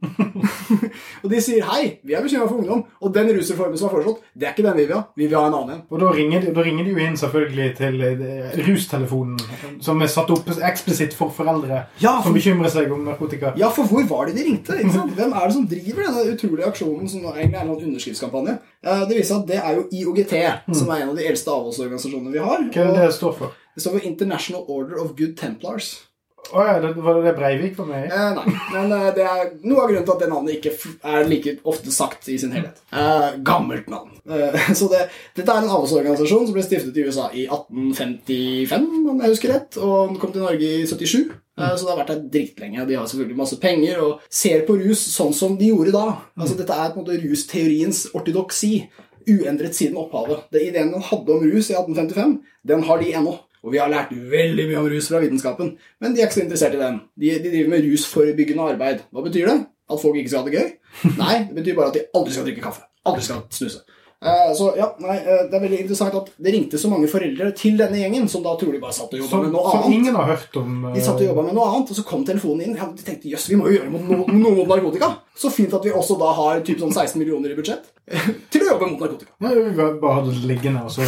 og 1.24 1.30
de 1.32 1.40
sier 1.42 1.64
'Hei, 1.64 2.00
vi 2.04 2.14
er 2.14 2.22
bekymra 2.26 2.48
for 2.50 2.60
ungdom', 2.60 2.82
og 3.02 3.14
den 3.16 3.30
rusreformen 3.38 3.78
som 3.80 3.88
er 3.88 3.94
foreslått, 3.94 4.22
det 4.36 4.48
er 4.48 4.52
ikke 4.56 4.66
den 4.68 4.76
vi 4.78 4.86
vil 4.86 4.96
ha. 4.96 5.04
Vi 5.16 5.28
vil 5.28 5.38
ha 5.38 5.46
en 5.48 5.54
annen 5.56 5.76
en. 5.78 5.82
Og 5.90 6.00
da 6.02 6.10
ringer, 6.12 6.42
de, 6.44 6.54
da 6.56 6.62
ringer 6.66 6.84
de 6.84 6.92
jo 6.92 6.98
inn 7.06 7.16
selvfølgelig 7.18 7.68
til 7.78 8.02
eh, 8.04 8.58
rustelefonen, 8.68 9.38
som 9.82 10.02
er 10.02 10.12
satt 10.12 10.32
opp 10.36 10.50
eksplisitt 10.58 11.14
for 11.16 11.30
foreldre 11.32 11.86
Ja, 12.02 12.18
for- 12.18 12.28
som 12.28 12.34
bekymrer 12.34 12.70
seg 12.74 12.92
om 12.92 13.06
narkotika. 13.08 13.54
Ja, 13.58 13.70
for 13.70 13.84
hvor 13.88 14.04
var 14.10 14.26
det 14.28 14.36
de 14.36 14.44
ringte? 14.50 14.76
Hvem 15.18 15.32
er 15.34 15.46
det 15.48 15.54
som 15.54 15.68
driver 15.68 16.04
denne 16.10 16.34
utrolige 16.36 16.68
aksjonen 16.68 17.08
som 17.10 17.24
egentlig 17.32 17.56
er 17.56 17.62
en 17.64 17.70
eller 17.72 17.88
underskriftskampanje? 17.88 18.58
Det 18.84 19.16
viser 19.18 19.36
at 19.40 19.48
det 19.48 19.62
er 19.64 19.76
jo 19.80 19.88
IOGT, 19.92 20.36
som 20.76 20.90
er 20.90 21.02
en 21.06 21.10
av 21.10 21.16
de 21.18 21.26
eldste 21.28 21.52
avholdsorganisasjonene 21.52 22.32
vi 22.36 22.44
har. 22.44 22.68
Hva 22.74 22.84
er 22.84 22.94
det 22.94 23.08
det 23.08 23.14
står 23.16 23.34
for? 23.40 23.56
Det 23.76 23.84
står 23.84 23.92
for 24.00 24.06
International 24.10 24.64
Order 24.68 25.00
of 25.04 25.16
Good 25.18 25.36
Templars. 25.38 26.07
Å 26.54 26.64
ja, 26.64 26.76
det, 26.84 26.94
var 27.04 27.18
det 27.26 27.34
Breivik 27.36 27.74
var 27.80 27.88
med 27.90 28.06
i? 28.06 28.12
Eh, 28.14 28.30
nei, 28.38 28.54
men 28.74 28.94
eh, 28.96 29.08
det 29.18 29.26
er 29.28 29.50
noe 29.68 29.82
av 29.84 29.90
grunnen 29.92 30.06
til 30.08 30.14
at 30.14 30.22
det 30.24 30.30
navnet 30.32 30.58
ikke 30.58 30.94
er 31.12 31.28
like 31.28 31.56
ofte 31.68 31.92
sagt 31.92 32.30
i 32.32 32.38
sin 32.40 32.54
helhet. 32.56 32.80
Eh, 32.92 33.28
gammelt 33.48 33.90
navn. 33.92 34.14
Eh, 34.30 34.70
så 34.80 34.88
det, 34.92 35.08
dette 35.36 35.52
er 35.52 35.66
en 35.66 35.74
avholdsorganisasjon 35.74 36.48
som 36.48 36.56
ble 36.56 36.64
stiftet 36.66 36.96
i 37.02 37.08
USA 37.08 37.28
i 37.34 37.48
1855, 37.50 38.88
om 39.12 39.20
jeg 39.24 39.34
husker 39.34 39.54
rett, 39.56 39.78
og 39.82 40.14
den 40.14 40.22
kom 40.22 40.32
til 40.36 40.46
Norge 40.46 40.72
i 40.82 40.86
77. 40.88 41.18
Eh, 41.58 41.74
Så 41.76 41.84
det 41.84 41.92
har 41.92 42.00
vært 42.04 42.14
der 42.14 42.24
dritlenge. 42.38 42.86
De 42.88 42.96
har 43.00 43.10
selvfølgelig 43.10 43.42
masse 43.42 43.60
penger 43.62 44.04
og 44.06 44.24
ser 44.30 44.64
på 44.68 44.78
rus 44.80 45.04
sånn 45.14 45.34
som 45.36 45.58
de 45.60 45.72
gjorde 45.74 45.96
da. 45.96 46.06
Altså 46.38 46.58
Dette 46.60 46.76
er 46.78 46.94
på 46.94 47.02
en 47.02 47.06
måte 47.06 47.20
rusteoriens 47.26 48.06
ortodoksi. 48.18 48.74
Uendret 49.28 49.76
siden 49.76 49.98
opphavet. 50.00 50.46
Det 50.56 50.62
Ideen 50.70 50.94
den 50.94 51.04
hadde 51.04 51.34
om 51.34 51.42
rus 51.44 51.68
i 51.68 51.76
1855, 51.76 52.38
den 52.72 52.86
har 52.88 53.02
de 53.02 53.10
ennå. 53.20 53.34
Og 53.68 53.74
vi 53.74 53.82
har 53.82 53.92
lært 53.92 54.14
veldig 54.16 54.70
mye 54.70 54.80
om 54.80 54.88
rus 54.94 55.10
fra 55.12 55.20
vitenskapen, 55.20 55.74
men 56.00 56.16
de 56.16 56.24
er 56.24 56.30
ikke 56.30 56.40
så 56.40 56.46
interessert 56.46 56.78
i 56.78 56.80
den. 56.80 57.02
De, 57.20 57.34
de 57.36 57.52
driver 57.52 57.74
med 57.74 57.90
rusforebyggende 57.90 58.72
arbeid. 58.72 59.04
Hva 59.12 59.26
betyr 59.26 59.52
det? 59.52 59.58
At 59.92 60.00
folk 60.00 60.16
ikke 60.20 60.32
skal 60.32 60.46
ha 60.46 60.48
det 60.48 60.56
gøy? 60.56 60.74
Nei, 61.22 61.36
det 61.50 61.60
betyr 61.60 61.78
bare 61.78 61.92
at 61.92 62.00
de 62.00 62.08
aldri 62.16 62.36
skal 62.36 62.48
drikke 62.48 62.64
kaffe. 62.64 62.88
Aldri 63.08 63.28
skal 63.28 63.44
snuse. 63.52 63.84
Eh, 64.18 64.54
så 64.58 64.72
ja, 64.74 64.88
nei, 64.98 65.18
eh, 65.20 65.44
Det 65.46 65.54
er 65.54 65.62
veldig 65.62 65.80
interessant 65.84 66.16
at 66.18 66.32
det 66.42 66.54
ringte 66.56 66.80
så 66.82 66.90
mange 66.90 67.06
foreldre 67.12 67.52
til 67.54 67.76
denne 67.78 68.00
gjengen, 68.02 68.26
som 68.32 68.42
da 68.42 68.56
trolig 68.58 68.80
bare 68.82 68.96
satt 68.96 69.14
og 69.14 69.22
jobba 69.22 69.42
med 69.44 69.52
noe 69.54 69.70
som 69.70 69.84
annet. 69.84 69.98
ingen 70.00 70.18
har 70.18 70.32
hørt 70.32 70.58
om. 70.58 70.72
Uh... 70.88 70.96
De 70.96 71.04
satt 71.06 71.22
og 71.22 71.28
jobba 71.28 71.44
med 71.46 71.54
noe 71.54 71.68
annet, 71.70 71.92
og 71.94 72.00
så 72.00 72.06
kom 72.08 72.24
telefonen 72.26 72.66
inn. 72.66 72.80
Ja, 72.80 72.90
de 72.90 73.06
tenkte 73.06 73.30
jøss, 73.30 73.46
vi 73.52 73.60
må 73.60 73.70
jo 73.70 73.78
gjøre 73.78 73.92
mot 73.94 74.08
no 74.10 74.24
noe 74.26 74.56
mot 74.58 74.72
narkotika. 74.72 75.12
Så 75.38 75.52
fint 75.54 75.76
at 75.78 75.86
vi 75.86 75.94
også 75.94 76.18
da 76.18 76.32
har 76.40 76.64
typ 76.66 76.82
sånn 76.82 76.96
16 76.96 77.22
millioner 77.22 77.54
i 77.54 77.60
budsjett 77.60 77.92
til 78.50 78.66
å 78.66 78.72
jobbe 78.72 78.90
mot 78.96 79.06
narkotika. 79.06 79.36
Ja, 79.38 79.54
vi 79.54 79.76
bare 79.78 80.00
bare 80.02 80.22
hadde 80.22 80.34
det 80.34 80.50
liggende, 80.50 80.88
og 80.90 80.98
så 80.98 81.06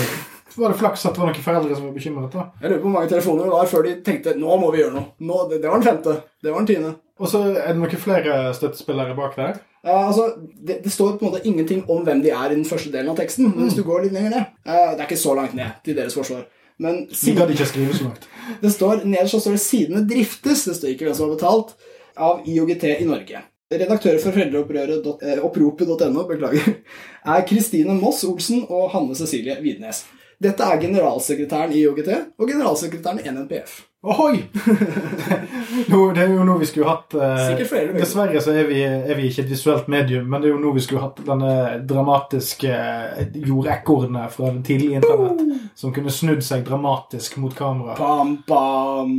var 0.59 0.73
det 0.73 0.79
flaks 0.79 1.05
at 1.05 1.15
det 1.15 1.21
var 1.21 1.31
noen 1.31 1.45
foreldre 1.45 1.75
som 1.77 1.85
var 1.87 1.95
bekymret. 1.95 2.33
da. 2.33 2.45
Jeg 2.61 2.71
lurer 2.71 2.81
på 2.81 2.87
hvor 2.87 2.95
mange 2.97 3.11
telefoner 3.11 3.47
det 3.47 3.53
var 3.53 3.71
før 3.71 3.85
de 3.87 3.95
tenkte 4.05 4.35
nå 4.39 4.57
må 4.61 4.71
vi 4.73 4.83
gjøre 4.83 4.95
noe. 4.95 5.07
Nå, 5.19 5.39
det, 5.49 5.61
det 5.63 5.71
var 5.71 5.81
den 5.81 5.89
femte. 5.89 6.15
Det 6.43 6.53
var 6.53 6.63
den 6.63 6.69
tiende. 6.69 6.93
Og 7.19 7.27
så 7.27 7.41
er 7.51 7.73
det 7.73 7.79
noen 7.81 8.01
flere 8.05 8.37
støttespillere 8.55 9.17
bak 9.17 9.35
der. 9.39 9.59
Ja, 9.83 9.97
altså, 10.07 10.33
det, 10.39 10.81
det 10.83 10.91
står 10.91 11.17
på 11.17 11.25
en 11.25 11.31
måte 11.31 11.47
ingenting 11.47 11.83
om 11.91 12.03
hvem 12.03 12.23
de 12.23 12.31
er 12.35 12.51
i 12.51 12.55
den 12.55 12.65
første 12.67 12.91
delen 12.91 13.11
av 13.11 13.19
teksten. 13.19 13.51
Men 13.53 13.67
hvis 13.67 13.77
du 13.79 13.83
går 13.87 14.05
litt 14.05 14.15
lenger 14.15 14.33
ned 14.35 14.47
uh, 14.67 14.89
Det 14.95 14.99
er 14.99 15.05
ikke 15.07 15.19
så 15.19 15.35
langt 15.37 15.55
ned 15.55 15.77
til 15.85 15.95
deres 15.99 16.17
forsvar. 16.19 16.47
Men 16.79 17.05
De 17.09 17.15
siden, 17.15 17.43
de 17.47 17.55
ikke 17.55 17.67
skrive 17.67 17.95
så 17.95 18.07
langt. 18.07 18.27
det 18.63 18.73
står, 18.75 19.05
nederst 19.05 19.39
står 19.39 19.55
det 19.55 19.63
'sidene 19.63 20.03
driftes'. 20.07 20.67
Det 20.67 20.75
står 20.75 20.93
ikke 20.93 21.07
hvem 21.07 21.15
som 21.15 21.29
har 21.29 21.35
betalt. 21.35 21.75
Av 22.19 22.43
IOGT 22.47 22.83
i 22.99 23.07
Norge. 23.07 23.43
Redaktører 23.69 24.17
for 24.19 24.33
foreldreoppropet.no 24.33 26.23
beklager, 26.27 26.71
er 27.35 27.43
Kristine 27.47 27.93
Moss 27.93 28.23
Olsen 28.25 28.63
og 28.65 28.89
Hanne 28.95 29.15
Cecilie 29.15 29.59
Widnes. 29.61 30.01
Dette 30.39 30.63
er 30.63 30.79
generalsekretæren 30.79 31.73
i 31.75 31.81
IOGT 31.83 32.09
og 32.39 32.47
generalsekretæren 32.47 33.19
i 33.19 33.31
NNPF. 33.31 33.81
Ohoi! 34.03 34.37
Det 35.89 36.21
er 36.23 36.29
jo 36.31 36.45
nå 36.47 36.53
vi 36.61 36.67
skulle 36.69 36.87
hatt 36.87 37.11
eh, 37.19 37.59
flere. 37.67 37.91
Dessverre 37.97 38.39
så 38.39 38.53
er 38.55 38.69
vi, 38.69 38.79
er 38.79 39.11
vi 39.17 39.27
ikke 39.27 39.43
et 39.43 39.51
visuelt 39.51 39.89
medium, 39.91 40.29
men 40.31 40.39
det 40.39 40.47
er 40.47 40.53
jo 40.53 40.61
nå 40.61 40.71
vi 40.77 40.83
skulle 40.85 41.03
hatt 41.03 41.19
denne 41.27 41.51
dramatiske 41.89 42.71
eh, 42.71 43.35
jordekornet 43.49 44.31
fra 44.31 44.53
det 44.55 44.63
tidlige 44.69 45.01
internett, 45.01 45.43
som 45.75 45.91
kunne 45.91 46.15
snudd 46.15 46.39
seg 46.47 46.63
dramatisk 46.67 47.35
mot 47.43 47.51
kamera. 47.55 47.97
Bam, 47.99 48.37
bam. 48.47 49.13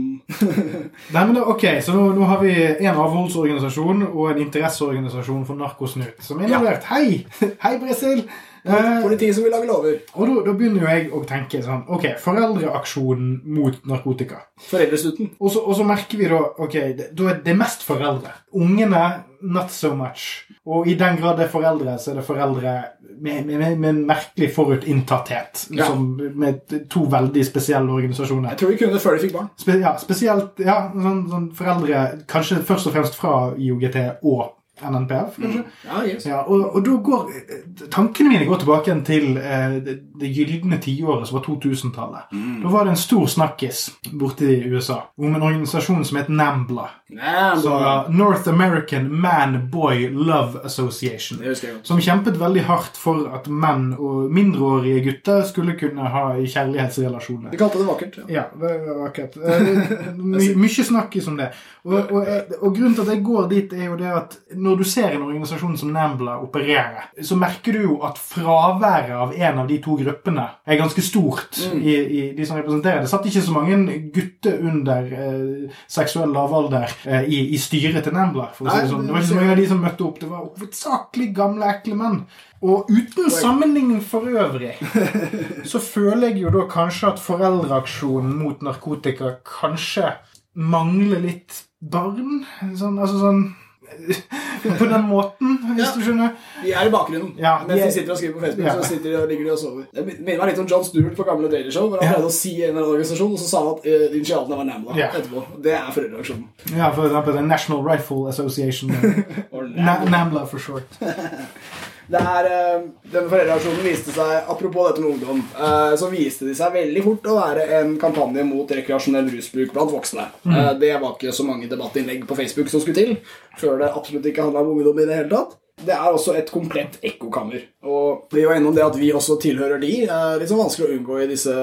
Nei, 1.15 1.25
men 1.27 1.37
da, 1.37 1.45
ok, 1.53 1.67
Så 1.85 1.93
nå, 1.93 2.15
nå 2.17 2.31
har 2.33 2.41
vi 2.41 2.55
en 2.79 2.95
avholdsorganisasjon 2.95 4.07
og 4.09 4.31
en 4.33 4.47
interesseorganisasjon 4.47 5.45
for 5.45 5.61
narkosnut 5.61 6.25
som 6.25 6.41
er 6.41 6.49
involvert. 6.49 6.89
Hei! 6.89 7.27
Hei, 7.61 7.77
Brasil! 7.85 8.25
Eh, 8.64 9.02
Politiet 9.02 9.35
som 9.35 9.45
vil 9.47 9.55
lage 9.55 9.69
lover. 9.69 10.00
og 10.14 10.29
da, 10.29 10.43
da 10.50 10.52
begynner 10.57 10.85
jo 10.85 10.90
jeg 10.90 11.09
å 11.17 11.23
tenke 11.29 11.62
sånn 11.64 11.87
Ok, 11.88 12.07
foreldreaksjonen 12.21 13.40
mot 13.57 13.81
narkotika. 13.88 14.43
Foreldrestuten. 14.71 15.33
Og 15.40 15.57
og 15.61 15.75
så 15.76 15.87
merker 15.87 16.19
vi 16.21 16.29
da 16.31 16.40
ok, 16.59 16.76
det, 16.99 17.11
da 17.17 17.31
er 17.33 17.43
det 17.45 17.57
mest 17.57 17.83
foreldre. 17.87 18.33
Ungene 18.57 19.05
not 19.40 19.71
so 19.73 19.95
much. 19.97 20.47
Og 20.67 20.88
i 20.88 20.95
den 21.00 21.17
grad 21.17 21.38
det 21.38 21.47
er 21.47 21.52
foreldre, 21.52 21.97
så 21.99 22.12
er 22.12 22.21
det 22.21 22.26
foreldre 22.26 22.75
med, 23.21 23.47
med, 23.47 23.57
med, 23.59 23.79
med 23.79 23.90
en 23.90 24.02
merkelig 24.07 24.50
forutinntatthet. 24.55 25.67
Ja. 25.76 25.87
Som, 25.88 26.21
med 26.35 26.75
to 26.93 27.07
veldig 27.11 27.45
spesielle 27.47 27.93
organisasjoner. 27.93 28.52
Jeg 28.52 28.59
tror 28.61 28.73
vi 28.75 28.79
kunne 28.83 28.97
det 28.97 29.02
før 29.02 29.17
de 29.17 29.25
fikk 29.25 29.37
barn. 29.38 29.50
Spe, 29.61 29.79
ja, 29.81 29.95
spesielt 30.00 30.61
ja, 30.64 30.79
sånn, 30.95 31.25
sånn 31.33 31.50
foreldre 31.57 32.05
kanskje 32.31 32.61
først 32.69 32.90
og 32.90 32.97
fremst 32.97 33.17
fra 33.21 33.35
IOGT 33.57 34.00
og 34.21 34.50
NNPF, 34.82 35.37
kanskje. 35.40 35.62
Ja, 35.87 36.02
yes. 36.06 36.26
Ja, 36.26 36.42
og, 36.42 36.76
og 36.76 36.84
da 36.87 36.96
går 37.04 37.30
eh, 37.34 37.87
Tankene 37.90 38.32
mine 38.32 38.49
går 38.49 38.62
tilbake 38.62 38.96
til 39.06 39.38
eh, 39.38 39.76
det, 39.84 39.96
det 40.20 40.32
gylne 40.34 40.80
tiåret 40.82 41.28
som 41.28 41.38
var 41.38 41.46
2000-tallet. 41.46 42.34
Da 42.62 42.72
var 42.72 42.87
det 42.87 42.96
en 42.96 43.02
stor 43.04 43.26
snakkis 43.30 43.87
borte 44.12 44.49
i 44.50 44.58
USA 44.70 45.02
om 45.16 45.34
en 45.34 45.42
organisasjon 45.42 46.04
som 46.04 46.20
het 46.20 46.28
NAMBLA. 46.28 46.88
Nambla. 47.10 47.60
Så, 47.62 48.12
North 48.12 48.49
American 48.49 49.20
Man 49.20 49.70
Boy 49.70 50.08
Love 50.08 50.60
Association. 50.64 51.38
Som 51.82 52.00
kjempet 52.00 52.37
veldig 52.37 52.62
hardt 52.68 52.99
for 52.99 53.26
at 53.34 53.49
menn 53.50 53.92
og 53.99 54.30
mindreårige 54.32 55.02
gutter 55.08 55.42
skulle 55.49 55.75
kunne 55.78 56.10
ha 56.12 56.25
kjærlighetsrelasjoner. 56.38 57.50
De 57.50 57.60
kalte 57.60 57.80
det 57.80 57.88
vakkert. 57.88 58.20
Ja. 58.28 58.40
Ja, 58.40 58.44
det 58.60 58.78
var 58.87 59.02
vakkert. 59.02 59.37
Eh, 59.37 60.14
My, 60.30 60.52
mye 60.56 60.84
snakkis 60.84 61.28
om 61.28 61.36
det. 61.40 61.50
Og, 61.84 62.12
og, 62.12 62.26
og 62.60 62.75
grunnen 62.76 62.95
til 62.95 63.04
at 63.06 63.12
jeg 63.14 63.25
går 63.25 63.49
dit, 63.50 63.73
er 63.73 63.90
jo 63.90 63.99
det 64.00 64.10
at 64.12 64.38
når 64.54 64.70
du 64.78 64.85
ser 64.87 65.15
en 65.15 65.25
organisasjon 65.26 65.76
som 65.80 65.93
Nambla 65.95 66.37
operere, 66.45 67.06
så 67.25 67.37
merker 67.39 67.76
du 67.76 67.83
jo 67.85 67.97
at 68.06 68.19
fraværet 68.21 69.15
av 69.17 69.35
en 69.35 69.63
av 69.63 69.69
de 69.71 69.78
to 69.83 69.97
gruppene 70.00 70.47
er 70.67 70.80
ganske 70.80 71.04
stort 71.04 71.59
i, 71.75 71.95
i 71.95 72.23
de 72.37 72.47
som 72.47 72.59
representerer. 72.61 73.02
Det 73.04 73.11
satt 73.13 73.26
ikke 73.30 73.45
så 73.47 73.54
mange 73.56 73.99
gutter 74.15 74.61
under 74.71 75.09
eh, 75.11 75.80
seksuell 75.91 76.33
lavalder 76.35 76.93
eh, 77.06 77.26
i, 77.26 77.41
i 77.54 77.61
styret 77.61 78.04
til 78.06 78.17
Nambla. 78.17 78.50
For 78.56 78.69
å 78.69 78.75
si 78.75 78.85
det 78.85 78.93
sånn. 78.93 79.06
Det 79.09 79.17
var 79.17 79.25
ikke 79.25 79.33
så 79.33 79.41
mange 79.41 79.56
av 79.56 79.63
de 79.63 79.69
som 79.73 79.85
møtte 79.85 80.06
opp. 80.06 80.21
Det 80.21 80.30
var 80.30 80.47
hovedsakelig 80.47 81.28
gamle, 81.37 81.75
ekle 81.75 81.99
menn. 82.00 82.21
Og 82.61 82.91
uten 82.93 83.30
sammenligning 83.33 84.02
for 84.04 84.28
øvrig 84.28 84.75
så 85.71 85.80
føler 85.80 86.28
jeg 86.28 86.43
jo 86.43 86.52
da 86.59 86.67
kanskje 86.69 87.15
at 87.15 87.23
foreldreaksjonen 87.25 88.35
mot 88.37 88.61
narkotika 88.65 89.39
kanskje 89.49 90.13
mangler 90.61 91.25
litt 91.25 91.63
barn. 91.80 92.43
Sånn, 92.76 92.99
altså 93.00 93.23
sånn 93.23 93.43
På 94.79 94.85
den 94.85 95.05
måten, 95.09 95.55
hvis 95.75 95.87
Ja. 95.87 95.93
du 95.97 96.00
skjønner. 96.05 96.29
De 96.65 96.73
er 96.73 96.87
i 96.87 96.91
bakgrunnen. 96.93 97.31
Ja, 97.39 97.59
Mens 97.67 97.73
de 97.75 97.81
er- 97.81 97.87
de 97.87 97.93
sitter 97.93 98.13
og 98.13 98.19
skriver 98.19 98.35
på 98.35 98.41
Facebook, 98.45 98.67
Ja. 98.67 98.75
så 98.76 98.89
sitter 98.89 99.11
de 99.11 99.23
og 99.23 99.29
ligger 99.29 99.45
de 99.45 99.53
og 99.53 99.59
sover. 99.59 99.83
Det 99.95 100.05
minner 100.07 100.39
meg 100.39 100.49
litt 100.50 100.59
om 100.59 100.67
John 100.67 100.85
Stewart 100.85 101.17
på 101.17 101.25
gamle 101.25 101.49
Daily 101.50 101.71
Show, 101.73 101.89
hvor 101.89 102.03
han 102.03 102.13
pleide 102.15 102.26
å 102.29 102.31
si 102.31 102.53
en 102.63 102.69
eller 102.69 102.81
annen 102.83 102.93
organisasjon, 102.95 103.33
og 103.33 103.39
så 103.39 103.49
sa 103.49 103.59
han 103.65 103.69
at 103.75 103.87
uh, 103.87 104.17
initialene 104.17 104.57
var 104.61 104.65
NAMLA 104.65 104.97
Ja. 105.00 105.09
etterpå. 105.09 105.45
Det 105.63 105.73
er 105.73 105.91
foreldreaksjonen. 105.97 106.45
Ja, 106.76 106.91
for 106.93 107.07
eksempel 107.09 107.33
The 107.33 107.43
National 107.43 107.81
Rifle 107.89 108.29
Association. 108.29 108.91
NAMLA. 110.15 110.47
For 110.50 110.59
short. 110.59 110.83
Det 112.10 112.18
er, 112.18 112.49
eh, 112.50 112.80
denne 113.12 113.30
foreldreaksjonen 113.30 113.84
viste 113.86 114.14
seg, 114.14 114.32
apropos 114.50 114.88
dette 114.88 115.02
med 115.04 115.12
ungdom, 115.12 115.42
eh, 115.54 115.94
så 116.00 116.10
viste 116.10 116.49
de 116.49 116.56
seg 116.58 116.75
veldig 116.75 117.04
fort 117.04 117.30
å 117.30 117.36
være 117.38 117.68
en 117.78 117.96
kampanje 118.02 118.44
mot 118.49 118.75
rekreasjonell 118.78 119.30
rusbruk 119.30 119.73
blant 119.73 119.94
voksne. 119.94 120.26
Mm. 120.44 120.78
det 120.80 120.92
var 121.00 121.14
ikke 121.14 121.32
så 121.34 121.44
mange 121.46 121.68
debattinnlegg 121.70 122.26
på 122.26 122.36
Facebook 122.36 122.68
som 122.68 122.80
skulle 122.80 122.99
til, 122.99 123.16
før 123.60 123.78
det 123.78 123.92
absolutt 123.94 124.26
ikke 124.26 124.42
handla 124.42 124.64
om 124.64 124.73
ungdom 124.75 124.99
i 124.99 125.06
det 125.06 125.20
hele 125.20 125.30
tatt. 125.30 125.58
Det 125.80 125.94
er 125.94 126.12
også 126.12 126.34
et 126.36 126.50
komplett 126.52 126.99
ekkokammer. 127.06 127.62
Og 127.88 128.32
vi 128.34 128.44
var 128.44 128.58
innom 128.58 128.75
det 128.76 128.84
at 128.84 128.99
vi 129.00 129.12
også 129.16 129.38
tilhører 129.40 129.80
de. 129.80 129.92
er 130.04 130.40
litt 130.40 130.50
sånn 130.50 130.60
vanskelig 130.60 130.88
å 130.88 130.96
unngå 130.99 131.20
i 131.23 131.28
disse 131.30 131.54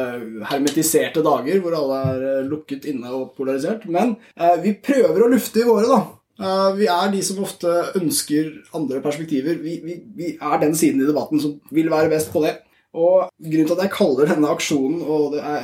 hermetiserte 0.50 1.22
dager 1.26 1.62
hvor 1.62 1.76
alle 1.78 2.00
er 2.14 2.26
eh, 2.32 2.48
lukket 2.50 2.88
inne 2.90 3.12
og 3.14 3.36
polarisert. 3.38 3.86
Men 3.86 4.16
eh, 4.36 4.58
vi 4.64 4.74
prøver 4.82 5.24
å 5.24 5.30
lufte 5.34 5.62
i 5.62 5.68
våre, 5.68 5.86
da. 5.92 6.02
Eh, 6.38 6.70
vi 6.78 6.88
er 6.92 7.12
de 7.14 7.24
som 7.26 7.42
ofte 7.44 7.74
ønsker 7.98 8.54
andre 8.78 9.02
perspektiver. 9.04 9.58
Vi, 9.64 9.80
vi, 9.84 10.00
vi 10.18 10.32
er 10.38 10.62
den 10.62 10.78
siden 10.78 11.02
i 11.02 11.10
debatten 11.10 11.42
som 11.42 11.58
vil 11.74 11.92
være 11.94 12.12
best 12.14 12.34
på 12.34 12.44
det. 12.46 12.60
Og 12.98 13.28
Grunnen 13.38 13.68
til 13.68 13.76
at 13.76 13.84
jeg 13.84 13.94
kaller 13.94 14.30
denne 14.32 14.50
aksjonen 14.50 15.02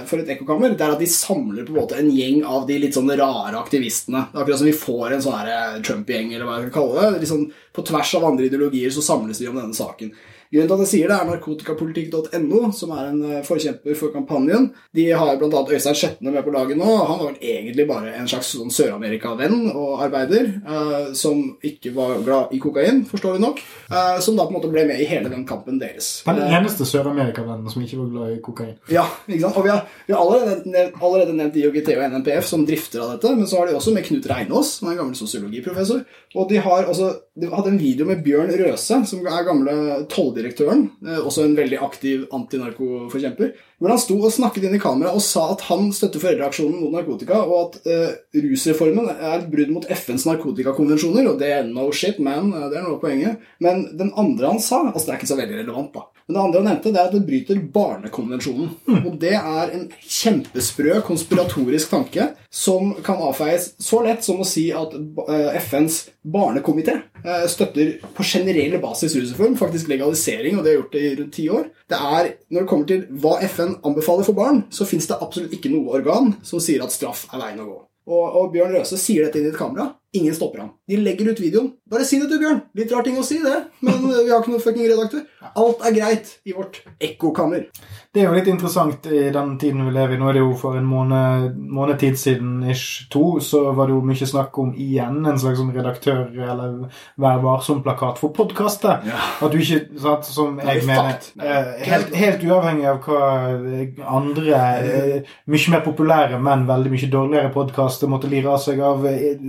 for 0.06 0.22
et 0.22 0.28
ekkokammer, 0.36 0.76
det 0.78 0.84
er 0.86 0.92
at 0.94 1.02
de 1.02 1.08
samler 1.10 1.66
på 1.66 1.74
en 1.74 1.80
måte 1.80 1.98
en 1.98 2.12
gjeng 2.14 2.44
av 2.46 2.68
de 2.70 2.76
litt 2.84 2.94
sånn 2.94 3.10
rare 3.10 3.58
aktivistene. 3.58 4.28
Det 4.30 4.38
er 4.38 4.44
akkurat 4.44 4.62
som 4.62 4.70
vi 4.70 4.76
får 4.78 5.16
en 5.16 5.24
sånn 5.24 5.82
Trump-gjeng, 5.88 6.34
eller 6.34 6.46
hva 6.46 6.60
jeg 6.60 6.68
skal 6.68 6.76
kalle 6.76 7.08
det. 7.16 7.24
Liksom 7.24 7.48
på 7.74 7.86
tvers 7.90 8.14
av 8.20 8.28
andre 8.30 8.50
ideologier 8.52 8.94
så 8.94 9.06
samles 9.06 9.42
vi 9.42 9.50
om 9.50 9.58
denne 9.58 9.78
saken. 9.78 10.14
Grunnen 10.54 10.70
til 10.70 10.76
at 10.76 10.84
jeg 10.86 10.92
sier 10.92 11.10
det, 11.10 11.16
er 11.18 11.30
narkotikapolitikk.no, 11.32 12.60
som 12.78 12.92
er 12.94 13.08
en 13.10 13.22
eh, 13.26 13.40
forkjemper 13.46 13.96
for 13.98 14.14
kampanjen. 14.14 14.68
De 14.96 15.08
har 15.18 15.38
bl.a. 15.42 15.62
Øystein 15.74 15.98
Skjetne 15.98 16.34
med 16.34 16.44
på 16.46 16.54
laget 16.54 16.78
nå. 16.78 16.86
Han 16.86 17.20
var 17.20 17.32
vel 17.32 17.40
egentlig 17.42 17.88
bare 17.90 18.14
en 18.20 18.30
slags 18.30 18.52
sånn 18.54 18.70
Sør-Amerika-venn 18.74 19.72
og 19.74 20.04
arbeider, 20.06 20.52
eh, 20.62 21.10
som 21.18 21.42
ikke 21.66 21.94
var 21.96 22.20
glad 22.26 22.54
i 22.54 22.62
kokain, 22.64 23.02
forstår 23.10 23.38
vi 23.40 23.44
nok. 23.44 23.64
Eh, 23.90 24.20
som 24.22 24.38
da 24.38 24.46
på 24.46 24.54
en 24.54 24.60
måte 24.60 24.72
ble 24.74 24.86
med 24.90 25.02
i 25.02 25.10
hele 25.10 25.32
den 25.34 25.46
kampen 25.50 25.80
deres. 25.82 26.22
Den 26.28 26.44
Eh, 26.44 26.54
eneste 26.60 26.86
Sør-Amerika-vennen 26.86 27.70
som 27.74 27.82
ikke 27.82 27.98
var 28.04 28.14
glad 28.14 28.38
i 28.38 28.42
kokain. 28.46 28.76
ja, 28.94 29.08
ikke 29.28 29.42
sant? 29.48 29.58
Og 29.58 29.64
vi 29.66 29.74
har, 29.74 29.86
vi 30.08 30.14
har 30.14 30.22
allerede, 30.22 30.86
allerede 31.02 31.34
nevnt 31.38 31.58
IOGT 31.58 31.94
og 31.98 32.06
NNPF 32.14 32.46
som 32.46 32.66
drifter 32.68 33.02
av 33.02 33.16
dette, 33.16 33.34
men 33.36 33.48
så 33.48 33.58
har 33.64 33.68
de 33.68 33.76
også 33.80 33.94
med 33.94 34.06
Knut 34.06 34.30
Reinås, 34.30 34.78
som 34.80 34.88
er 34.88 34.92
en 34.92 35.02
gammel 35.04 35.16
sosiologiprofessor. 35.18 36.04
Og 36.36 36.50
de 36.50 36.58
har 36.62 36.86
også 36.90 37.14
de 37.34 37.48
hadde 37.50 37.70
en 37.72 37.80
video 37.82 38.06
med 38.06 38.20
Bjørn 38.22 38.52
Røse, 38.60 39.00
som 39.10 39.24
er 39.26 39.46
gamle 39.48 39.72
tolldirektøren, 40.06 40.43
eh, 40.50 41.20
også 41.20 41.46
en 41.46 41.56
veldig 41.58 41.80
aktiv 41.86 42.26
antinarkoforkjemper, 42.34 43.54
hvor 43.80 43.94
han 43.94 44.02
sto 44.02 44.18
og 44.20 44.34
snakket 44.34 44.68
inn 44.68 44.78
i 44.78 44.82
kamera 44.82 45.14
og 45.16 45.24
sa 45.24 45.50
at 45.54 45.66
han 45.70 45.90
støtter 45.96 46.22
foreldreaksjonen 46.24 46.80
mot 46.82 46.94
narkotika, 46.94 47.42
og 47.44 47.58
at 47.60 47.90
uh, 47.90 48.14
rusreformen 48.46 49.10
er 49.14 49.42
et 49.42 49.50
brudd 49.52 49.74
mot 49.76 49.88
FNs 49.92 50.28
narkotikakonvensjoner, 50.30 51.28
og 51.32 51.42
det 51.42 51.52
er 51.52 51.68
no 51.68 51.90
shit, 51.96 52.22
man, 52.24 52.54
eh, 52.54 52.70
det 52.72 52.80
er 52.80 52.86
noe 52.86 52.98
av 52.98 53.04
poenget. 53.04 53.44
Men 53.64 53.86
den 54.00 54.14
andre 54.20 54.54
han 54.54 54.64
sa, 54.64 54.86
altså 54.88 55.10
det 55.10 55.16
er 55.16 55.22
ikke 55.22 55.32
så 55.34 55.40
veldig 55.42 55.60
relevant 55.62 55.98
da, 55.98 56.06
men 56.26 56.36
det 56.36 56.42
andre 56.42 56.60
han 56.62 56.68
nevnte, 56.70 56.92
det 56.94 57.00
er 57.02 57.10
at 57.10 57.16
det 57.16 57.26
bryter 57.28 57.60
barnekonvensjonen. 57.74 58.70
Og 59.04 59.16
det 59.20 59.34
er 59.36 59.74
en 59.76 59.86
kjempesprø 60.00 61.02
konspiratorisk 61.08 61.92
tanke 61.92 62.30
som 62.54 62.94
kan 63.04 63.22
avfeies 63.26 63.74
så 63.84 64.00
lett 64.06 64.24
som 64.24 64.40
å 64.40 64.48
si 64.48 64.70
at 64.76 64.96
eh, 64.96 65.58
FNs 65.60 66.00
barnekomité 66.24 66.96
eh, 67.24 67.46
støtter 67.52 67.98
på 68.16 68.28
generell 68.28 68.78
basis 68.84 69.18
rusreform, 69.20 69.58
faktisk 69.60 69.92
legalisering, 69.92 70.58
og 70.58 70.64
det 70.64 70.74
har 70.74 70.80
gjort 70.80 70.96
det 70.96 71.04
i 71.04 71.16
rundt 71.20 71.36
ti 71.36 71.48
år. 71.52 71.68
Det 71.92 72.00
er, 72.00 72.32
Når 72.48 72.62
det 72.62 72.70
kommer 72.72 72.92
til 72.94 73.08
hva 73.24 73.38
FN 73.44 73.76
anbefaler 73.84 74.30
for 74.30 74.38
barn, 74.38 74.64
så 74.72 74.88
fins 74.88 75.10
det 75.10 75.20
absolutt 75.20 75.58
ikke 75.58 75.74
noe 75.74 76.00
organ 76.00 76.38
som 76.46 76.64
sier 76.64 76.86
at 76.86 76.96
straff 76.96 77.28
er 77.34 77.44
veien 77.44 77.66
å 77.66 77.68
gå. 77.68 77.82
Og, 78.08 78.24
og 78.24 78.50
Bjørn 78.56 78.78
Røse 78.78 79.00
sier 79.00 79.28
dette 79.28 79.40
inn 79.40 79.48
i 79.48 79.54
et 79.54 79.60
kamera. 79.60 79.94
Ingen 80.14 80.36
stopper 80.36 80.60
ham. 80.60 80.70
De 80.88 80.98
legger 80.98 81.32
ut 81.32 81.40
videoen. 81.42 81.72
Bare 81.90 82.06
si 82.06 82.20
det 82.22 82.28
til 82.30 82.40
Bjørn. 82.42 82.60
Litt 82.78 82.92
rar 82.94 83.06
ting 83.06 83.18
å 83.18 83.24
si, 83.26 83.40
det, 83.42 83.56
men 83.86 84.04
vi 84.08 84.30
har 84.30 84.42
ikke 84.42 84.54
noen 84.54 84.62
fucking 84.62 84.86
redaktør. 84.86 85.24
Alt 85.60 85.82
er 85.86 85.96
greit 85.96 86.30
i 86.46 86.54
vårt 86.56 86.80
ekkokammer. 87.02 87.66
Det 88.14 88.22
er 88.22 88.28
jo 88.28 88.36
litt 88.36 88.50
interessant 88.52 89.08
i 89.10 89.24
den 89.34 89.56
tiden 89.62 89.82
vi 89.88 89.94
lever 89.96 90.16
i. 90.16 90.20
Nå 90.22 90.28
er 90.30 90.38
det 90.38 90.44
jo 90.44 90.52
for 90.58 90.78
en 90.78 90.86
måned, 90.86 91.58
måned 91.58 91.98
tid 92.02 92.20
siden, 92.22 92.60
ish 92.70 93.08
to, 93.14 93.40
så 93.42 93.64
var 93.74 93.90
det 93.90 93.96
jo 93.96 94.04
mye 94.06 94.28
snakk 94.30 94.60
om 94.62 94.70
igjen 94.78 95.18
en 95.26 95.40
slags 95.42 95.58
sånn 95.62 95.74
redaktør- 95.74 96.30
eller 96.34 96.76
Vær 97.24 97.42
varsom-plakat 97.42 98.22
for 98.22 98.34
podkaster. 98.38 99.02
Ja. 99.10 99.18
At 99.42 99.54
du 99.54 99.58
ikke, 99.62 99.82
sant, 100.02 100.30
som 100.30 100.60
jeg 100.62 100.86
mener 100.88 101.26
eh, 101.42 101.74
helt, 101.90 102.14
helt 102.18 102.46
uavhengig 102.46 102.88
av 102.90 103.02
hva 103.06 103.32
eh, 103.50 104.00
andre 104.06 104.62
eh, 104.62 105.34
mye 105.50 105.74
mer 105.74 105.84
populære, 105.86 106.40
men 106.42 106.68
veldig 106.70 106.94
mye 106.94 107.12
dårligere 107.18 107.54
podkaster 107.54 108.12
måtte 108.12 108.30
lire 108.32 108.54
av 108.54 108.62
seg 108.62 108.82
av 108.84 109.06
eh, 109.10 109.42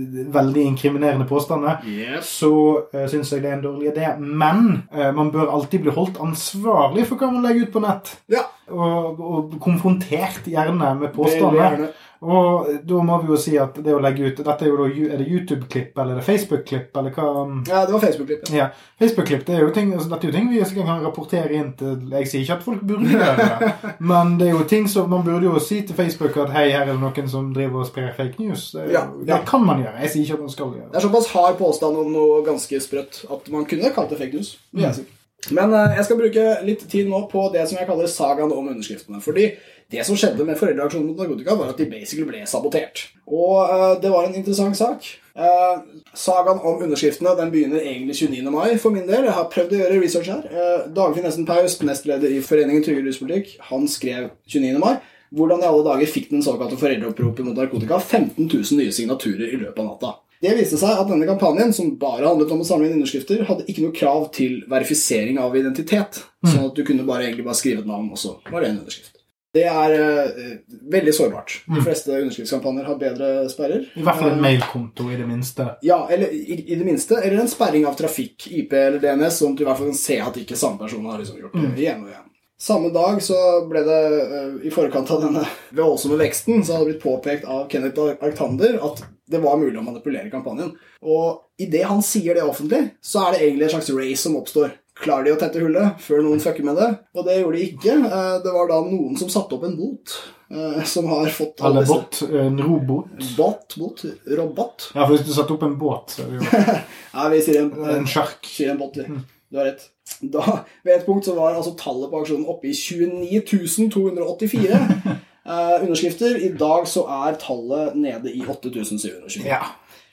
veldig 0.55 0.65
inkriminerende 0.71 1.27
påstander 1.27 1.83
Yes. 1.85 2.29
så 2.39 2.51
uh, 2.93 3.05
syns 3.11 3.31
jeg 3.33 3.43
det 3.43 3.51
er 3.51 3.57
en 3.57 3.65
dårlig 3.65 3.91
idé. 3.91 4.15
Men 4.19 4.83
uh, 4.93 5.11
man 5.15 5.31
bør 5.31 5.51
alltid 5.51 5.85
bli 5.85 5.91
holdt 5.95 6.19
ansvarlig 6.23 7.07
for 7.09 7.19
hva 7.19 7.31
man 7.31 7.45
legger 7.45 7.67
ut 7.67 7.73
på 7.73 7.83
nett. 7.83 8.15
Ja, 8.31 8.47
Og, 8.65 9.19
og 9.21 9.51
konfrontert 9.61 10.47
gjerne 10.49 10.95
med 10.97 11.13
påstander. 11.13 11.91
Og 12.25 12.69
da 12.89 13.01
må 13.05 13.17
vi 13.21 13.29
jo 13.29 13.37
si 13.39 13.53
at 13.61 13.75
det 13.85 13.93
å 13.93 13.99
legge 14.01 14.25
ut 14.31 14.39
Dette 14.41 14.65
er 14.65 14.71
jo 14.71 14.77
da 14.79 14.87
Er 14.89 15.19
det 15.21 15.27
YouTube-klipp 15.29 15.99
eller 16.01 16.15
er 16.15 16.21
det 16.21 16.25
Facebook-klipp, 16.25 16.97
eller 16.97 17.13
hva? 17.13 17.27
Ja, 17.69 17.83
det 17.85 17.93
var 17.93 18.01
Facebook-klipp. 18.03 18.49
Ja. 18.49 18.65
Ja, 18.65 18.67
Facebook-klipp 18.99 19.45
det 19.45 19.55
er 19.57 19.65
jo 19.65 19.73
ting, 19.75 19.91
altså, 19.93 20.09
dette 20.13 20.27
er 20.27 20.31
jo 20.31 20.37
ting 20.39 20.49
vi 20.51 20.83
kan 20.85 21.03
rapportere 21.03 21.53
inn 21.53 21.73
til 21.77 22.09
Jeg 22.15 22.29
sier 22.31 22.45
ikke 22.45 22.57
at 22.57 22.65
folk 22.65 22.85
burde 22.87 23.11
gjøre 23.11 23.35
det, 23.41 23.71
men 24.11 24.35
det 24.39 24.47
er 24.49 24.55
jo 24.55 24.63
ting 24.69 24.87
som 24.91 25.09
man 25.11 25.25
burde 25.27 25.45
jo 25.49 25.59
si 25.63 25.81
til 25.85 25.95
Facebook 25.97 26.37
at 26.41 26.53
hei, 26.55 26.69
her 26.73 26.85
er 26.87 26.93
det 26.93 26.99
noen 27.01 27.29
som 27.31 27.51
driver 27.55 27.83
og 27.83 27.89
sprer 27.89 28.13
fake 28.17 28.39
news. 28.41 28.71
Det, 28.75 28.87
Ja, 28.93 29.05
ja. 29.19 29.25
det 29.37 29.41
kan 29.49 29.65
man 29.65 29.83
gjøre. 29.83 29.99
Jeg 30.05 30.13
sier 30.15 30.23
ikke 30.25 30.39
at 30.39 30.45
man 30.47 30.55
skal 30.55 30.73
gjøre 30.73 30.87
Det 30.87 30.93
det. 30.95 31.01
er 31.03 31.07
såpass 31.07 31.29
hard 31.35 31.59
påstand 31.59 31.97
om 32.01 32.11
noe 32.15 32.41
ganske 32.47 32.81
sprøtt 32.81 33.21
at 33.31 33.51
man 33.53 33.65
kunne 33.69 33.91
kalt 33.95 34.09
det 34.13 34.19
fake 34.23 34.33
news. 34.39 34.55
si. 34.95 35.05
Men 35.53 35.73
eh, 35.73 35.95
jeg 35.99 36.07
skal 36.07 36.19
bruke 36.19 36.45
litt 36.65 36.85
tid 36.91 37.09
nå 37.11 37.25
på 37.31 37.47
det 37.53 37.65
som 37.67 37.79
jeg 37.79 37.89
kaller 37.89 38.11
sagaen 38.11 38.53
om 38.53 38.69
underskriftene. 38.71 39.21
Fordi 39.23 39.49
det 39.93 40.05
som 40.07 40.17
skjedde 40.17 40.45
med 40.47 40.57
Foreldreaksjonen 40.57 41.11
mot 41.11 41.19
narkotika, 41.21 41.53
var 41.59 41.69
at 41.73 41.81
de 41.81 41.85
basically 41.89 42.25
ble 42.25 42.41
sabotert. 42.49 43.03
Og 43.29 43.59
uh, 43.69 43.93
det 44.01 44.09
var 44.09 44.25
en 44.25 44.37
interessant 44.37 44.77
sak. 44.77 45.05
Uh, 45.37 45.83
sagaen 46.17 46.63
om 46.65 46.81
underskriftene 46.87 47.35
den 47.37 47.51
begynner 47.53 47.83
egentlig 47.83 48.15
29. 48.17 48.49
mai 48.49 48.79
for 48.81 48.95
min 48.95 49.05
del. 49.05 49.27
Jeg 49.27 49.37
har 49.37 49.51
prøvd 49.53 49.75
å 49.75 49.81
gjøre 49.83 49.99
research 50.01 50.31
her. 50.33 50.47
Uh, 50.49 50.87
Dagfinn 50.95 51.29
Esten 51.29 51.45
Paus, 51.45 51.77
nestleder 51.85 52.33
i 52.33 52.41
Foreningen 52.41 52.85
Trygge 52.85 53.05
ruspolitikk, 53.05 53.59
han 53.69 53.85
skrev 53.91 54.31
29. 54.49 54.79
mai. 54.81 54.95
Hvordan 55.35 55.61
i 55.61 55.69
alle 55.69 55.85
dager 55.85 56.09
fikk 56.09 56.31
den 56.31 56.45
såkalte 56.45 56.77
foreldreoppropet 56.79 57.45
mot 57.45 57.57
narkotika 57.57 57.99
15 57.99 58.45
000 58.47 58.77
nye 58.79 58.93
signaturer 58.93 59.51
i 59.51 59.59
løpet 59.59 59.81
av 59.83 59.89
natta? 59.91 60.13
Det 60.45 60.53
viste 60.59 60.77
seg 60.77 61.01
at 61.01 61.09
denne 61.09 61.25
kampanjen, 61.25 61.73
som 61.73 61.91
bare 62.01 62.27
handlet 62.27 62.53
om 62.53 62.61
å 62.61 62.67
samle 62.67 62.85
inn 62.89 62.99
underskrifter, 62.99 63.41
hadde 63.49 63.65
ikke 63.71 63.87
noe 63.87 63.95
krav 63.97 64.27
til 64.35 64.59
verifisering 64.69 65.39
av 65.41 65.55
identitet. 65.57 66.21
Sånn 66.45 66.67
at 66.69 66.77
du 66.77 66.83
kunne 66.85 67.05
bare 67.07 67.25
egentlig 67.25 67.47
bare 67.47 67.57
skrive 67.57 67.81
et 67.81 67.89
navn, 67.89 68.11
og 68.13 68.19
så 68.21 68.35
var 68.51 68.61
det 68.61 68.69
en 68.69 68.81
underskrift. 68.83 69.11
Det 69.55 69.63
er 69.71 69.93
uh, 69.95 70.49
veldig 70.91 71.13
sårbart. 71.15 71.53
De 71.71 71.79
fleste 71.85 72.11
underskriftskampanjer 72.11 72.89
har 72.89 72.97
bedre 72.99 73.29
sperrer. 73.47 73.85
I 73.95 74.03
hvert 74.03 74.19
fall 74.19 74.33
en 74.33 74.37
Eh, 74.41 74.43
mailkonto, 74.43 75.05
i 75.13 75.15
det 75.15 75.27
minste. 75.29 75.69
ja, 75.87 76.01
eller 76.11 76.33
i, 76.35 76.57
i 76.67 76.75
det 76.75 76.83
minste. 76.85 77.21
Eller 77.23 77.39
en 77.39 77.47
sperring 77.47 77.87
av 77.87 77.95
trafikk, 77.95 78.49
IP 78.51 78.73
eller 78.75 78.99
DNS, 78.99 79.39
sånn 79.39 79.55
at 79.55 79.61
du 79.61 79.63
i 79.63 79.69
hvert 79.69 79.79
fall 79.79 79.93
kan 79.93 80.01
se 80.01 80.19
at 80.27 80.41
ikke 80.43 80.59
samme 80.59 80.77
person 80.83 81.07
har 81.07 81.23
liksom 81.23 81.39
gjort 81.39 81.55
det 81.55 81.71
igjen 81.85 82.03
og 82.03 82.11
igjen. 82.11 82.27
Samme 82.57 82.89
dag 82.95 83.17
så 83.23 83.35
ble 83.67 83.81
det, 83.83 84.01
eh, 84.23 84.67
i 84.67 84.71
forkant 84.71 85.09
av 85.11 85.21
denne 85.25 85.43
voldsomme 85.75 86.15
veksten, 86.21 86.63
så 86.63 86.77
hadde 86.77 86.85
det 86.85 86.93
blitt 86.93 87.03
påpekt 87.03 87.45
av 87.51 87.65
Kenneth 87.71 87.99
Arctander 88.23 88.77
at 88.85 89.01
det 89.27 89.41
var 89.43 89.57
mulig 89.59 89.75
å 89.77 89.83
manipulere 89.83 90.29
kampanjen. 90.31 90.71
Og 91.03 91.41
idet 91.59 91.83
han 91.89 91.99
sier 92.05 92.37
det 92.37 92.43
offentlig, 92.47 92.91
så 93.03 93.25
er 93.27 93.31
det 93.35 93.41
egentlig 93.41 93.67
en 93.67 93.73
slags 93.75 93.89
race 93.97 94.21
som 94.23 94.37
oppstår. 94.39 94.71
Klarer 94.95 95.25
de 95.27 95.31
å 95.33 95.39
tette 95.41 95.59
hullet 95.59 95.97
før 95.99 96.21
noen 96.23 96.39
fucker 96.39 96.63
med 96.63 96.77
det? 96.79 96.87
Og 97.17 97.25
det 97.27 97.33
gjorde 97.41 97.57
de 97.59 97.65
ikke. 97.67 97.95
Eh, 98.05 98.37
Det 98.45 98.53
var 98.55 98.69
da 98.69 98.77
noen 98.85 99.17
som 99.19 99.27
satte 99.27 99.57
opp 99.57 99.65
en 99.67 99.75
bot, 99.75 100.13
eh, 100.49 100.83
som 100.87 101.07
har 101.11 101.25
fått 101.27 101.59
Eller 101.59 101.83
bot. 101.85 102.21
En 102.31 102.57
robot. 102.57 103.35
Bot, 103.35 103.75
bot, 103.77 104.05
robot. 104.29 104.91
Ja, 104.95 105.05
for 105.05 105.17
hvis 105.17 105.25
du 105.27 105.33
satte 105.33 105.51
opp 105.57 105.63
en 105.67 105.75
båt, 105.77 106.15
så 106.15 106.23
er 106.23 106.31
det 106.31 106.39
jo 106.39 106.79
Ja, 107.17 107.27
vi 107.29 107.41
sier 107.41 107.61
en, 107.65 107.73
en 107.97 108.07
sjark. 108.07 108.39
sier 108.47 108.71
en 108.71 108.77
bot. 108.79 108.95
vi. 108.95 109.03
Du 109.51 109.57
har 109.59 109.65
rett. 109.73 109.89
Da, 110.21 110.61
ved 110.85 110.95
et 110.95 111.05
punkt 111.05 111.25
så 111.27 111.35
var 111.35 111.55
altså 111.57 111.75
tallet 111.79 112.11
på 112.11 112.21
aksjonen 112.21 112.47
oppe 112.49 112.69
i 112.69 112.75
29 112.77 113.89
284 113.91 114.77
eh, 115.49 115.75
underskrifter. 115.81 116.37
I 116.39 116.53
dag 116.59 116.87
så 116.89 117.05
er 117.25 117.39
tallet 117.41 117.97
nede 117.99 118.31
i 118.33 118.45
8720. 118.45 119.43
Ja. 119.45 119.63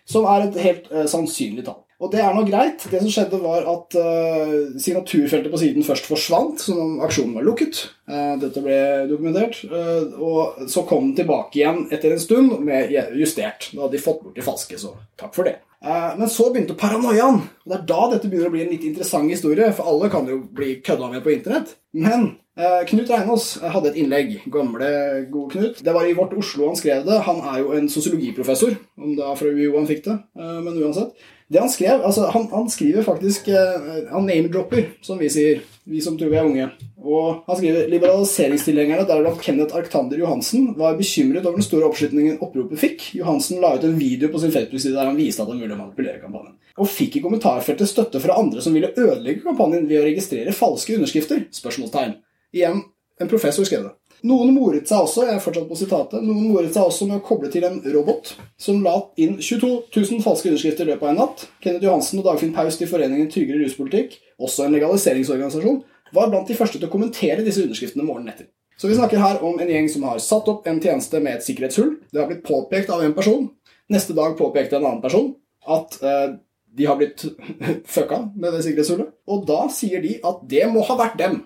Som 0.08 0.26
er 0.26 0.48
et 0.48 0.58
helt 0.64 0.90
eh, 0.90 1.06
sannsynlig 1.10 1.66
tall. 1.68 1.82
Og 2.02 2.10
det 2.10 2.18
er 2.18 2.32
nå 2.34 2.42
greit. 2.48 2.82
Det 2.90 2.98
som 2.98 3.12
skjedde, 3.14 3.38
var 3.44 3.66
at 3.70 3.94
eh, 4.00 4.54
signaturfeltet 4.82 5.52
på 5.52 5.60
siden 5.60 5.86
først 5.86 6.08
forsvant, 6.10 6.64
som 6.64 6.80
om 6.82 6.96
aksjonen 7.06 7.36
var 7.38 7.46
lukket. 7.46 7.84
Eh, 8.10 8.32
dette 8.42 8.62
ble 8.64 8.78
dokumentert. 9.12 9.60
eh, 9.68 10.16
og 10.18 10.64
så 10.72 10.82
kom 10.88 11.12
den 11.12 11.20
tilbake 11.20 11.60
igjen 11.60 11.84
etter 11.94 12.16
en 12.16 12.24
stund 12.24 12.56
med 12.66 12.90
justert. 13.20 13.70
Da 13.70 13.84
hadde 13.84 13.94
de 13.94 14.02
fått 14.02 14.24
bort 14.24 14.34
de 14.34 14.42
falske, 14.42 14.80
så 14.82 14.96
takk 15.20 15.36
for 15.38 15.46
det. 15.46 15.60
Eh, 15.84 16.12
men 16.18 16.30
så 16.30 16.48
begynte 16.52 16.76
paranoiaen. 16.78 17.40
Og 17.64 17.72
det 17.72 17.78
er 17.78 17.88
da 17.88 18.04
dette 18.12 18.30
begynner 18.30 18.52
å 18.52 18.54
bli 18.54 18.62
en 18.64 18.72
litt 18.74 18.86
interessant 18.86 19.30
historie, 19.30 19.72
for 19.74 19.90
alle 19.90 20.10
kan 20.12 20.28
jo 20.30 20.38
bli 20.54 20.76
kødda 20.84 21.10
med 21.10 21.24
på 21.24 21.34
internett. 21.34 21.74
Men 21.92 22.28
eh, 22.56 22.80
Knut 22.88 23.10
Reinås 23.10 23.48
hadde 23.62 23.90
et 23.90 23.98
innlegg. 24.02 24.36
Gamle, 24.52 24.92
gode 25.32 25.56
Knut. 25.56 25.82
Det 25.82 25.96
var 25.96 26.06
i 26.06 26.14
Vårt 26.18 26.36
Oslo 26.38 26.70
han 26.70 26.78
skrev 26.78 27.04
det. 27.08 27.20
Han 27.26 27.42
er 27.52 27.62
jo 27.64 27.76
en 27.76 27.90
sosiologiprofessor, 27.90 28.78
om 29.00 29.16
det 29.18 29.26
er 29.26 29.38
fra 29.40 29.50
UiO 29.50 29.76
han 29.80 29.90
fikk 29.90 30.04
det. 30.06 30.18
eh, 30.38 30.58
men 30.62 30.78
uansett. 30.78 31.14
Det 31.52 31.60
han 31.60 31.68
skrev, 31.68 32.00
altså 32.00 32.30
han, 32.32 32.46
han 32.48 32.70
skriver 32.72 33.04
faktisk 33.04 33.50
eh, 33.52 34.06
Han 34.08 34.24
name-dropper, 34.24 34.86
som 35.04 35.18
vi 35.20 35.28
sier. 35.28 35.60
Vi 35.84 36.00
som 36.00 36.14
tror 36.16 36.30
vi 36.32 36.38
er 36.38 36.46
unge. 36.48 36.70
Og 37.02 37.42
han 37.48 37.58
skriver 37.58 37.88
liberaliseringstilhengerne, 37.90 39.06
deriblant 39.08 39.40
Kenneth 39.42 39.76
Arctander 39.76 40.20
Johansen, 40.22 40.70
var 40.78 40.98
bekymret 40.98 41.46
over 41.46 41.58
den 41.58 41.66
store 41.66 41.88
oppslutningen 41.88 42.38
oppropet 42.44 42.80
fikk. 42.80 43.06
Johansen 43.18 43.62
la 43.62 43.74
ut 43.76 43.86
en 43.86 43.98
video 43.98 44.30
på 44.32 44.42
sin 44.42 44.54
Facebook-side 44.54 44.94
der 44.96 45.10
han 45.10 45.18
viste 45.18 45.44
at 45.44 45.50
han 45.50 45.62
ville 45.62 45.78
manipulere 45.78 46.22
kampanjen. 46.22 46.54
Og 46.80 46.88
fikk 46.88 47.18
i 47.18 47.24
kommentarfeltet 47.24 47.90
støtte 47.90 48.22
fra 48.22 48.38
andre 48.40 48.62
som 48.64 48.76
ville 48.76 48.94
ødelegge 48.94 49.44
kampanjen 49.44 49.88
ved 49.90 50.00
å 50.00 50.06
registrere 50.06 50.54
falske 50.56 50.96
underskrifter? 50.96 51.46
Spørsmålstegn. 51.52 52.16
Igjen, 52.54 52.84
en 53.20 53.30
professor 53.30 53.66
skrev 53.66 53.88
det. 53.88 53.96
Noen 54.22 54.52
moret 54.54 54.86
seg 54.86 55.02
også 55.02 55.24
jeg 55.26 55.34
er 55.34 55.42
fortsatt 55.42 55.66
på 55.66 55.76
sitatet, 55.80 56.22
noen 56.22 56.52
moret 56.52 56.70
seg 56.70 56.86
også 56.86 57.08
med 57.08 57.18
å 57.18 57.24
koble 57.26 57.48
til 57.50 57.64
en 57.66 57.80
robot 57.90 58.36
som 58.60 58.78
la 58.84 58.94
inn 59.18 59.40
22 59.42 59.70
000 59.90 60.22
falske 60.22 60.46
underskrifter 60.52 60.86
i 60.86 60.92
løpet 60.92 61.08
av 61.08 61.10
en 61.10 61.18
natt. 61.24 61.42
Kenneth 61.64 61.88
Johansen 61.88 62.20
og 62.20 62.28
Dagfinn 62.28 62.52
Paust 62.54 62.84
i 62.84 62.86
Foreningen 62.86 63.26
Tryggere 63.32 63.64
ruspolitikk, 63.64 64.14
også 64.38 64.68
en 64.68 64.76
legaliseringsorganisasjon, 64.76 65.80
var 66.12 66.30
blant 66.32 66.48
de 66.48 66.56
første 66.56 66.78
til 66.78 66.88
å 66.88 66.92
kommentere 66.92 67.44
disse 67.44 67.64
underskriftene 67.64 68.06
morgenen 68.06 68.34
etter. 68.34 68.48
Så 68.76 68.88
vi 68.88 68.96
snakker 68.96 69.20
her 69.20 69.42
om 69.44 69.60
en 69.60 69.68
gjeng 69.70 69.88
som 69.92 70.06
har 70.08 70.20
satt 70.22 70.48
opp 70.50 70.66
en 70.66 70.80
tjeneste 70.82 71.20
med 71.22 71.38
et 71.38 71.44
sikkerhetshull. 71.46 71.92
Det 72.10 72.20
har 72.20 72.30
blitt 72.30 72.46
påpekt 72.46 72.90
av 72.90 73.04
en 73.04 73.14
person. 73.16 73.46
Neste 73.92 74.16
dag 74.16 74.34
påpekte 74.38 74.78
en 74.78 74.88
annen 74.88 75.04
person 75.04 75.34
at 75.70 75.98
eh, 76.02 76.34
de 76.72 76.88
har 76.88 76.98
blitt 76.98 77.24
fucka 77.94 78.24
med 78.34 78.56
det 78.56 78.64
sikkerhetshullet. 78.66 79.12
Og 79.28 79.44
da 79.48 79.66
sier 79.72 80.02
de 80.04 80.16
at 80.26 80.42
det 80.48 80.64
må 80.72 80.84
ha 80.88 80.98
vært 80.98 81.20
dem. 81.20 81.38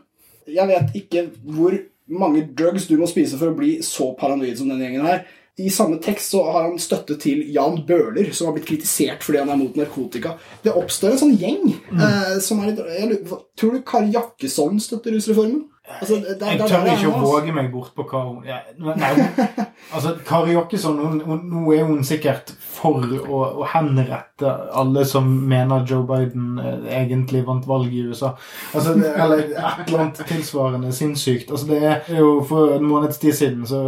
Jeg 0.46 0.70
vet 0.70 0.96
ikke 0.96 1.26
hvor 1.42 1.76
mange 2.06 2.44
drugs 2.56 2.86
du 2.86 2.94
må 3.00 3.08
spise 3.10 3.38
for 3.38 3.50
å 3.50 3.58
bli 3.58 3.80
så 3.84 4.12
paranoid 4.18 4.58
som 4.58 4.70
denne 4.70 4.86
gjengen 4.86 5.08
her. 5.08 5.24
I 5.58 5.70
samme 5.72 5.96
tekst 6.04 6.34
så 6.34 6.42
har 6.44 6.66
han 6.66 6.74
støtte 6.78 7.16
til 7.20 7.46
Jan 7.54 7.78
Bøhler, 7.88 8.28
som 8.36 8.50
har 8.50 8.56
blitt 8.58 8.66
kritisert 8.68 9.22
fordi 9.24 9.38
han 9.40 9.48
er 9.54 9.56
mot 9.56 9.78
narkotika. 9.78 10.34
Det 10.62 10.74
oppstår 10.76 11.14
en 11.14 11.22
sånn 11.22 11.38
gjeng. 11.40 11.70
Eh, 11.96 12.34
som 12.44 12.60
er 12.60 12.74
jeg, 12.74 13.08
lurer- 13.08 13.40
tror 13.56 13.72
du 13.72 13.80
Kari 13.88 14.12
Jakkesson 14.12 14.76
støtter 14.84 15.16
rusreformen? 15.16 15.64
Altså, 15.86 16.16
der, 16.18 16.46
Jeg 16.50 16.58
tør 16.66 16.86
ikke 16.90 17.10
å 17.14 17.20
våge 17.22 17.52
meg 17.54 17.68
bort 17.70 17.92
på 17.94 18.02
hva 18.10 18.24
hun 18.26 18.40
ja, 18.44 18.56
Nei, 18.74 19.10
altså 19.94 20.16
Kari 20.26 20.56
Jakkesson, 20.56 20.98
nå 21.22 21.62
er 21.72 21.84
hun 21.86 22.02
sikkert 22.04 22.50
for 22.58 23.06
å, 23.22 23.42
å 23.62 23.68
henrette 23.70 24.35
alle 24.42 25.04
som 25.08 25.28
mener 25.48 25.84
Joe 25.88 26.04
Biden 26.06 26.58
eh, 26.58 27.02
egentlig 27.02 27.44
vant 27.46 27.66
valget 27.68 27.92
i 27.92 28.02
USA. 28.10 28.32
Altså, 28.74 28.94
det, 28.94 29.12
eller 29.16 29.38
et 29.38 29.86
eller 29.86 29.98
annet 30.04 30.20
tilsvarende 30.28 30.92
sinnssykt. 30.92 31.50
Altså, 31.50 31.66
det 31.70 31.82
er 31.84 32.18
jo 32.18 32.42
For 32.48 32.74
en 32.76 32.84
måneds 32.86 33.18
tid 33.18 33.32
siden 33.32 33.66
så 33.66 33.80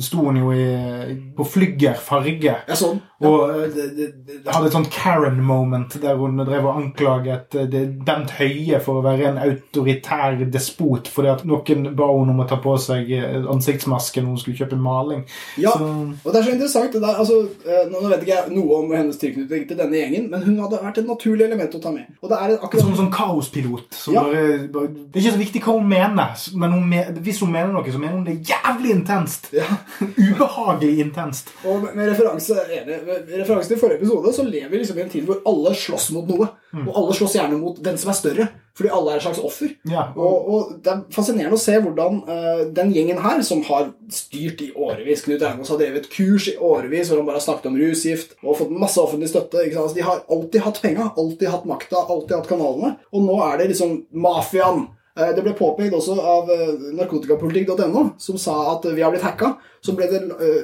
sto 0.00 0.24
hun 0.26 0.36
jo 0.36 0.52
i, 0.52 0.66
på 1.36 1.44
Flygger 1.48 1.94
farge. 2.00 2.56
Ja, 2.68 2.76
sånn. 2.76 3.00
Og 3.20 3.50
eh, 3.52 3.72
det, 3.96 4.08
hadde 4.46 4.70
et 4.70 4.76
sånt 4.76 4.90
Karen-moment 4.92 5.96
der 6.02 6.16
hun 6.16 6.38
drev 6.40 6.66
og 6.70 6.78
anklaget 6.80 7.56
eh, 7.56 7.66
det- 7.70 7.86
Bent 8.06 8.30
Høie 8.38 8.80
for 8.80 9.00
å 9.00 9.04
være 9.04 9.28
en 9.30 9.40
autoritær 9.42 10.38
despot 10.50 11.08
fordi 11.10 11.28
at 11.32 11.42
noen 11.48 11.90
ba 11.96 12.06
henne 12.10 12.32
om 12.32 12.40
å 12.44 12.48
ta 12.48 12.56
på 12.62 12.76
seg 12.80 13.10
eh, 13.16 13.40
ansiktsmaske 13.50 14.22
når 14.22 14.34
hun 14.34 14.40
skulle 14.44 14.60
kjøpe 14.62 14.78
maling. 14.80 15.24
Ja, 15.60 15.72
Så, 15.76 15.88
og 16.24 16.32
det 16.32 16.40
er 16.40 16.46
så 16.48 16.54
interessant. 16.54 16.92
Det 16.94 17.02
der, 17.02 17.20
altså, 17.22 17.40
eh, 17.66 17.84
nå 17.90 18.04
vet 18.08 18.24
ikke 18.24 18.36
jeg 18.36 18.54
noe 18.56 18.80
om 18.82 18.94
hennes 18.96 19.20
tilknytning 19.20 19.66
spilte 19.70 19.82
denne 19.84 19.96
gjengen, 20.00 20.28
men 20.30 20.42
hun 20.42 20.58
hadde 20.60 20.80
vært 20.82 20.98
et 20.98 21.06
naturlig 21.06 21.44
element 21.46 21.74
å 21.74 21.80
ta 21.82 21.90
med. 21.94 22.06
Og 22.22 22.28
det 22.30 22.38
er 22.38 22.54
akkurat 22.58 22.80
Som 22.82 22.90
en 22.92 22.98
sånn 22.98 23.12
kaospilot. 23.14 23.94
Som 23.94 24.14
Ja. 24.14 24.22
bare, 24.22 24.68
bare, 24.68 24.88
det 24.88 25.16
er 25.16 25.20
ikke 25.22 25.34
så 25.36 25.42
viktig 25.44 25.62
hva 25.62 25.72
hun 25.78 25.88
mener, 25.88 26.36
men 26.54 26.72
hun 26.72 26.90
hvis 27.22 27.40
hun 27.40 27.52
mener 27.52 27.72
noe, 27.72 27.84
så 27.92 27.98
mener 27.98 28.16
hun 28.18 28.24
det 28.24 28.42
jævlig 28.48 28.90
intenst. 28.96 29.52
ja. 29.52 29.64
Ubehagelig 30.18 30.98
intenst. 31.00 31.50
Og 31.64 31.82
med- 31.82 31.94
med 31.96 32.08
referanse, 32.10 32.54
med 32.86 33.40
referanse 33.40 33.68
til 33.68 33.78
forrige 33.78 34.00
episode 34.02 34.32
så 34.34 34.42
lever 34.44 34.68
vi 34.70 34.78
liksom 34.78 34.98
i 34.98 35.02
en 35.02 35.08
tid 35.10 35.24
hvor 35.26 35.40
alle 35.46 35.74
slåss 35.74 36.10
mot 36.12 36.26
noe. 36.28 36.48
Og 36.86 36.92
alle 36.96 37.14
slåss 37.14 37.34
gjerne 37.36 37.58
mot 37.60 37.82
den 37.82 37.96
som 37.98 38.10
er 38.10 38.14
større, 38.14 38.48
fordi 38.80 38.90
alle 38.96 39.12
er 39.12 39.20
et 39.20 39.24
slags 39.26 39.42
offer. 39.44 39.74
Ja, 39.92 40.06
Og, 40.16 40.46
og 40.48 40.70
Det 40.80 40.92
er 40.94 41.02
fascinerende 41.12 41.58
å 41.58 41.60
se 41.60 41.74
hvordan 41.84 42.22
uh, 42.24 42.62
den 42.76 42.94
gjengen 42.96 43.20
her, 43.20 43.42
som 43.44 43.60
har 43.68 43.90
styrt 44.08 44.62
i 44.64 44.70
årevis 44.72 45.26
Knut 45.26 45.42
Reinås 45.44 45.68
har 45.68 45.80
drevet 45.82 46.08
kurs 46.10 46.48
i 46.48 46.56
årevis 46.56 47.10
hvor 47.12 47.20
han 47.20 47.28
bare 47.28 47.36
har 47.36 47.44
snakket 47.44 47.68
om 47.68 47.76
rusgift 47.76 48.32
og 48.40 48.56
fått 48.62 48.72
masse 48.72 48.96
offentlig 49.02 49.28
støtte. 49.28 49.66
Altså, 49.68 49.92
de 49.98 50.06
har 50.06 50.24
alltid 50.32 50.64
hatt 50.64 50.80
penga, 50.80 51.10
alltid 51.20 51.52
hatt 51.52 51.68
makta, 51.68 52.00
alltid 52.08 52.38
hatt 52.38 52.48
kanalene. 52.48 52.94
Og 53.12 53.28
nå 53.28 53.36
er 53.50 53.60
det 53.60 53.68
liksom 53.74 53.98
mafiaen. 54.16 54.86
Eh, 55.18 55.34
Det 55.36 55.44
ble 55.44 55.52
påpekt 55.58 55.94
også 56.00 56.16
av 56.16 56.48
eh, 56.54 56.74
narkotikapolitikk.no, 56.96 58.04
som 58.18 58.38
sa 58.40 58.56
at 58.74 58.88
vi 58.94 59.02
har 59.04 59.12
blitt 59.12 59.26
hacka. 59.26 59.54
Så 59.84 59.92
ble 59.96 60.08
det 60.10 60.22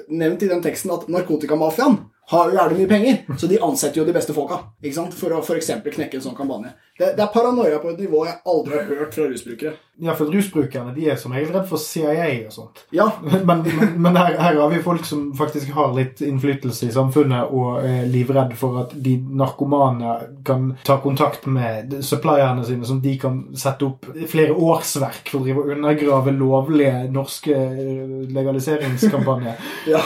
nevnt 0.08 0.42
i 0.42 0.48
den 0.50 0.62
teksten 0.64 0.92
at 0.94 1.08
narkotikamafiaen 1.12 1.98
har 2.32 2.50
jo 2.50 2.56
jævlig 2.58 2.78
mye 2.80 2.90
penger, 2.90 3.18
så 3.38 3.46
de 3.46 3.62
ansetter 3.62 4.00
jo 4.00 4.06
de 4.08 4.14
beste 4.16 4.34
folka 4.34 4.58
ikke 4.82 4.96
sant? 4.96 5.14
for 5.14 5.30
å 5.36 5.42
f.eks. 5.44 5.70
knekke 5.84 6.18
en 6.18 6.24
sånn 6.24 6.34
kampanje. 6.34 6.72
Det, 6.96 7.12
det 7.14 7.22
er 7.22 7.28
paranoia 7.30 7.76
på 7.78 7.90
et 7.92 8.00
nivå 8.00 8.22
jeg 8.24 8.38
aldri 8.48 8.78
har 8.78 8.86
hørt 8.88 9.14
fra 9.14 9.26
rusbrukere. 9.28 9.74
ja, 10.00 10.14
for 10.16 10.32
rusbrukerne 10.32 10.94
de 10.96 11.06
er 11.12 11.18
som 11.20 11.32
regel 11.36 11.52
redd 11.54 11.68
for 11.68 11.78
CIA 11.80 12.28
og 12.48 12.52
sånt. 12.54 12.82
Ja, 12.96 13.06
Men, 13.22 13.62
men, 13.62 13.92
men 14.02 14.16
her, 14.16 14.34
her 14.40 14.58
har 14.58 14.72
vi 14.72 14.82
folk 14.82 15.04
som 15.06 15.28
faktisk 15.36 15.70
har 15.76 15.94
litt 15.94 16.22
innflytelse 16.24 16.88
i 16.88 16.94
samfunnet 16.94 17.52
og 17.54 17.84
er 17.84 18.08
livredd 18.10 18.56
for 18.58 18.80
at 18.82 18.96
de 19.06 19.16
narkomane 19.20 20.16
kan 20.46 20.72
ta 20.86 20.98
kontakt 21.04 21.46
med 21.46 21.98
supplierne 22.06 22.64
sine, 22.66 22.86
som 22.88 23.00
de 23.04 23.14
kan 23.20 23.42
sette 23.54 23.86
opp 23.86 24.08
flere 24.30 24.56
årsverk 24.56 25.30
for 25.30 25.46
å 25.46 25.68
undergrave 25.76 26.34
lovlige 26.34 27.06
norske 27.12 27.56
legaliseringskampanjer. 28.34 29.60
Ja. 29.92 30.00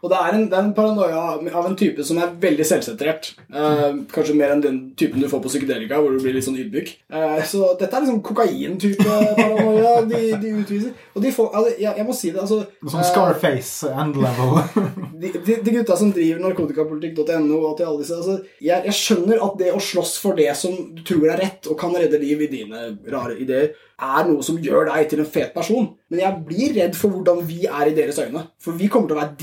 Og 0.00 0.08
det 0.08 0.16
er, 0.16 0.36
en, 0.36 0.46
det 0.48 0.56
er 0.56 0.64
en 0.64 0.72
paranoia 0.76 1.22
av 1.36 1.66
en 1.68 1.76
type 1.76 2.04
som 2.06 2.18
er 2.22 2.32
veldig 2.40 2.64
selvsentrert. 2.64 3.34
Eh, 3.52 3.98
kanskje 4.14 4.36
mer 4.38 4.54
enn 4.54 4.62
den 4.64 4.78
typen 4.96 5.20
du 5.20 5.28
får 5.28 5.42
på 5.44 5.52
psykedelika, 5.52 5.98
hvor 6.00 6.14
du 6.14 6.22
blir 6.22 6.32
litt 6.36 6.46
sånn 6.46 6.56
ydmyk. 6.60 6.94
Eh, 7.12 7.42
så 7.48 7.74
dette 7.80 7.98
er 7.98 8.06
liksom 8.06 8.22
kokain-type 8.24 9.04
paranoia 9.04 9.98
de, 10.08 10.22
de 10.40 10.54
utviser. 10.62 10.94
Og 11.12 11.26
de 11.26 11.34
får, 11.36 11.50
altså, 11.52 11.74
jeg, 11.76 11.92
jeg 12.00 12.08
må 12.08 12.16
si 12.16 12.32
det, 12.32 12.40
altså 12.46 12.62
Som 12.94 13.04
Scarface 13.10 13.92
end 13.92 14.16
level. 14.24 14.56
de, 15.20 15.34
de, 15.36 15.58
de 15.66 15.76
gutta 15.76 15.98
som 16.00 16.14
driver 16.16 16.46
narkotikapolitikk.no 16.46 17.60
og 17.60 17.76
til 17.76 17.90
alle 17.90 18.00
disse 18.00 18.16
altså, 18.16 18.38
jeg, 18.56 18.80
jeg 18.88 18.96
skjønner 18.96 19.44
at 19.44 19.60
det 19.60 19.74
å 19.76 19.84
slåss 19.84 20.16
for 20.24 20.40
det 20.40 20.48
som 20.56 20.80
du 20.96 21.04
tror 21.04 21.28
er 21.28 21.44
rett, 21.44 21.68
og 21.68 21.76
kan 21.80 21.92
redde 21.92 22.20
liv 22.24 22.46
i 22.46 22.52
dine 22.56 22.88
rare 23.12 23.36
ideer, 23.36 23.74
er 24.00 24.28
noe 24.28 24.44
som 24.44 24.58
gjør 24.60 24.88
deg 24.88 25.08
til 25.10 25.22
en 25.22 25.28
fet 25.28 25.52
person. 25.54 25.88
Men 26.10 26.22
jeg 26.22 26.44
blir 26.48 26.74
redd 26.78 26.96
for 26.98 27.12
hvordan 27.12 27.42
vi 27.46 27.66
er 27.68 27.90
i 27.90 27.94
deres 27.96 28.18
øyne. 28.22 28.46
For 28.62 28.76
vi 28.78 28.88
kommer 28.90 29.10
til 29.10 29.18
å 29.18 29.20
være 29.20 29.36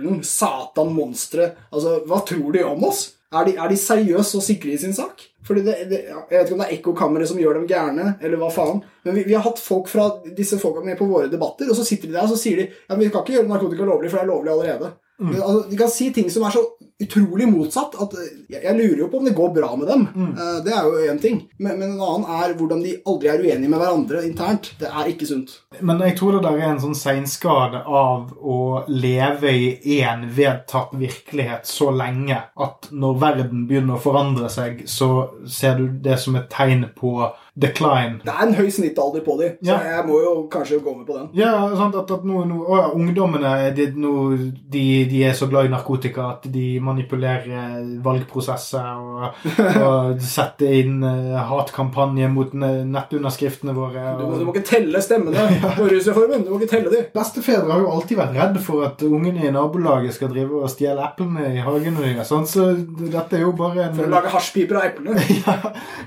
djevelen, 0.00 0.22
Satan, 0.24 0.94
monsteret. 0.96 1.58
Altså, 1.70 2.00
hva 2.08 2.22
tror 2.26 2.52
de 2.56 2.64
om 2.64 2.84
oss? 2.88 3.10
Er 3.30 3.46
de, 3.46 3.54
er 3.62 3.70
de 3.70 3.76
seriøse 3.78 4.38
og 4.40 4.42
sikre 4.42 4.72
i 4.74 4.78
sin 4.80 4.94
sak? 4.94 5.22
Fordi 5.46 5.62
det, 5.62 5.74
det, 5.90 6.00
Jeg 6.08 6.26
vet 6.30 6.48
ikke 6.48 6.56
om 6.56 6.62
det 6.62 6.66
er 6.66 6.76
ekkokammeret 6.78 7.30
som 7.30 7.38
gjør 7.38 7.60
dem 7.60 7.68
gærne, 7.70 8.16
eller 8.20 8.40
hva 8.40 8.50
faen. 8.52 8.82
Men 9.06 9.14
vi, 9.16 9.24
vi 9.28 9.36
har 9.36 9.44
hatt 9.44 9.62
folk 9.62 9.88
fra 9.88 10.08
disse 10.36 10.58
folka 10.58 10.82
med 10.84 10.98
på 10.98 11.08
våre 11.08 11.30
debatter, 11.30 11.70
og 11.70 11.78
så 11.78 11.86
sitter 11.86 12.10
de 12.10 12.16
der 12.16 12.26
og 12.26 12.32
så 12.34 12.40
sier 12.40 12.62
de, 12.62 12.66
ja, 12.72 12.96
men 12.96 13.04
vi 13.06 13.12
kan 13.12 13.22
ikke 13.22 13.38
gjøre 13.38 13.50
narkotika 13.50 13.86
lovlig, 13.86 14.10
for 14.10 14.20
det 14.20 14.26
er 14.26 14.32
lovlig 14.32 14.52
allerede. 14.56 14.90
Mm. 15.20 15.34
altså, 15.36 15.62
de 15.68 15.76
kan 15.76 15.90
si 15.92 16.06
ting 16.16 16.30
som 16.32 16.46
er 16.48 16.54
så 16.54 16.62
utrolig 17.00 17.48
motsatt 17.48 17.96
at 18.02 18.14
eh, 18.20 18.32
jeg, 18.52 18.74
lurer 18.76 19.04
jo 19.04 19.08
på 19.10 19.20
om 19.20 19.28
det 19.28 19.34
går 19.36 19.52
bra 19.56 19.70
med 19.76 19.88
dem. 19.88 20.06
Eh, 20.14 20.58
det 20.66 20.74
er 20.76 20.86
jo 20.86 21.04
én 21.12 21.20
ting. 21.22 21.40
Men, 21.58 21.78
men 21.80 21.94
en 21.94 22.04
annen 22.04 22.28
er 22.40 22.54
hvordan 22.58 22.84
de 22.84 22.96
aldri 23.08 23.30
er 23.32 23.44
uenige 23.44 23.72
med 23.72 23.80
hverandre 23.80 24.24
internt. 24.28 24.72
Det 24.80 24.90
er 24.90 25.10
ikke 25.12 25.28
sunt. 25.30 25.56
Men 25.80 26.02
jeg 26.04 26.18
tror 26.18 26.36
det 26.36 26.44
der 26.46 26.60
er 26.60 26.74
en 26.74 26.82
sånn 26.82 26.98
seinskade 26.98 27.82
av 27.86 28.34
å 28.36 28.60
leve 28.90 29.52
i 29.52 30.00
én 30.00 30.26
vedtatt 30.36 30.92
virkelighet 31.00 31.68
så 31.68 31.90
lenge 31.94 32.36
at 32.60 32.90
når 32.92 33.20
verden 33.22 33.66
begynner 33.70 33.96
å 33.96 34.04
forandre 34.04 34.50
seg, 34.52 34.84
så 34.90 35.30
ser 35.48 35.78
du 35.80 35.88
det 36.04 36.18
som 36.20 36.36
et 36.38 36.50
tegn 36.52 36.88
på 36.96 37.30
decline. 37.60 38.20
Det 38.24 38.32
er 38.32 38.46
en 38.46 38.54
høy 38.56 38.70
snittalder 38.72 39.24
på 39.26 39.36
dem, 39.40 39.56
så 39.62 39.74
Ja. 39.74 39.78
jeg 39.96 40.06
må 40.08 40.20
jo 40.24 40.34
kanskje 40.52 40.80
gå 40.82 40.94
med 40.96 41.06
på 41.06 41.16
den. 41.18 41.28
Ja, 41.38 41.52
sant, 41.76 41.94
at, 41.94 42.10
at 42.10 42.24
nå, 42.24 42.44
nå, 42.48 42.60
å, 42.64 42.78
ja, 42.80 42.88
Ungdommene 42.96 43.74
de, 43.76 43.86
nå, 44.00 44.14
de, 44.72 44.84
de 45.10 45.22
er 45.28 45.32
så 45.36 45.46
glad 45.50 45.66
i 45.68 45.72
narkotika 45.74 46.30
at 46.36 46.48
de 46.52 46.78
manipulerer 46.80 47.84
valgprosesser 48.04 48.88
og, 49.00 49.44
og 49.86 50.20
setter 50.24 50.72
inn 50.80 51.02
uh, 51.04 51.36
hatkampanje 51.50 52.28
mot 52.32 52.52
nettunderskriftene 52.54 53.74
våre. 53.76 54.04
Du, 54.18 54.24
må- 54.26 54.38
du 54.40 54.44
må 54.48 54.54
ikke 54.54 54.66
telle 54.72 55.00
stemmene 55.04 55.46
på 55.78 55.88
rusreformen. 55.90 56.44
Du 56.46 56.52
må 56.54 56.60
ikke 56.60 56.72
telle 56.76 56.92
dem. 56.94 57.06
Bestefedre 57.14 57.70
har 57.72 57.82
jo 57.84 57.90
alltid 57.94 58.20
vært 58.20 58.36
redd 58.38 58.58
for 58.64 58.86
at 58.88 59.02
ungene 59.06 59.46
i 59.48 59.52
nabolaget 59.54 60.16
skal 60.16 60.32
drive 60.32 60.62
og 60.64 60.70
stjele 60.72 61.04
eplene 61.10 61.50
i 61.56 61.62
hagen 61.64 61.98
deres. 62.00 62.28
sånn, 62.30 62.46
Så 62.50 62.70
dette 63.10 63.38
er 63.38 63.44
jo 63.46 63.52
bare 63.58 63.88
en 63.88 63.96
For 63.98 64.08
å 64.08 64.12
lage 64.14 64.32
hasjpiper 64.34 64.80
av 64.80 64.88
eplene. 64.90 65.16
ja, 65.44 65.56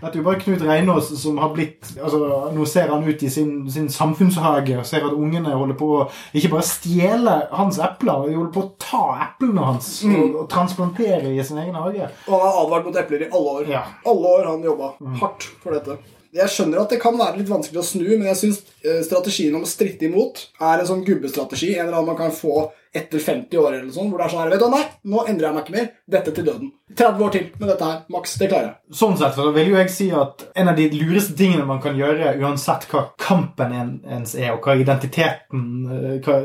Dette 0.02 0.14
er 0.16 0.20
jo 0.22 0.26
bare 0.28 0.42
Knut 0.44 0.64
Reinås 0.68 1.12
som 1.22 1.40
har 1.44 1.54
blitt 1.56 1.92
altså, 1.98 2.20
Nå 2.56 2.66
ser 2.70 2.92
han 2.94 3.06
ut 3.06 3.24
i 3.24 3.30
sin, 3.32 3.54
sin 3.72 3.90
samfunnshage 3.92 4.78
og 4.80 4.88
ser 4.88 5.06
at 5.08 5.16
ungene 5.16 5.54
holder 5.54 5.78
på 5.80 5.90
å 5.98 6.02
ikke 6.34 6.54
bare 6.56 6.68
stjele 6.68 7.38
hans 7.54 7.80
epler, 7.84 8.28
de 8.30 8.38
holder 8.40 8.54
på 8.56 8.66
å 8.66 8.72
ta 8.82 9.04
eplene 9.28 9.68
hans 9.68 9.94
og, 10.08 10.40
og 10.44 10.50
transplantere 10.52 11.34
i 11.34 11.46
sin 11.46 11.62
egen 11.62 11.78
hage. 11.80 12.10
Og 12.28 12.36
han 12.36 12.46
har 12.48 12.60
advart 12.66 12.90
mot 12.90 13.00
epler 13.04 13.28
i 13.28 13.32
alle 13.32 13.56
år. 13.60 13.72
Ja. 13.72 13.86
Alle 14.10 14.36
år 14.40 14.52
han 14.54 14.68
jobba 14.72 14.94
hardt 15.22 15.50
for 15.64 15.76
dette. 15.76 16.00
Jeg 16.34 16.50
skjønner 16.50 16.82
at 16.82 16.94
det 16.94 17.02
kan 17.04 17.18
være 17.20 17.38
litt 17.40 17.52
vanskelig 17.52 17.82
å 17.82 17.86
snu, 17.86 18.08
men 18.16 18.30
jeg 18.32 18.40
syns 18.40 18.62
strategien 19.06 19.54
om 19.54 19.66
å 19.66 19.70
stritte 19.70 20.08
imot 20.08 20.48
er 20.60 20.82
en 20.82 20.90
sånn 20.90 21.04
gubbestrategi. 21.06 21.76
En 21.76 21.86
eller 21.88 22.00
annen 22.00 22.10
man 22.10 22.18
kan 22.20 22.34
få 22.34 22.72
etter 22.94 23.20
50 23.20 23.58
år, 23.58 23.74
eller 23.74 23.92
sånn, 23.94 24.10
hvor 24.12 24.22
det 24.22 24.28
er 24.28 24.34
sånn 24.34 24.42
her 24.44 24.52
Vet 24.54 24.62
du 24.62 24.70
nei, 24.70 24.84
nå 25.10 25.24
endrer 25.26 25.48
jeg 25.48 25.56
meg 25.56 25.64
ikke 25.66 25.76
mer. 25.76 25.88
Dette 26.14 26.34
til 26.36 26.46
døden. 26.46 26.72
30 26.94 27.26
år 27.26 27.32
til 27.34 27.48
med 27.58 27.72
dette 27.72 27.88
her. 27.90 28.00
Maks. 28.14 28.36
Det 28.38 28.50
klarer 28.52 28.68
jeg. 28.68 28.98
Sånn 29.00 29.18
sett 29.18 29.38
så 29.38 29.48
vil 29.56 29.72
jo 29.72 29.78
jeg 29.80 29.94
si 29.94 30.08
at 30.14 30.46
en 30.62 30.70
av 30.70 30.78
de 30.78 30.86
lureste 30.94 31.34
tingene 31.40 31.66
man 31.66 31.82
kan 31.82 31.98
gjøre, 31.98 32.36
uansett 32.44 32.86
hva 32.92 33.08
kampen 33.18 33.74
ens 33.74 34.36
er, 34.38 34.52
og 34.54 34.68
hva 34.68 34.78
identiteten, 34.78 35.64
eh, 35.90 36.18
hva, 36.22 36.40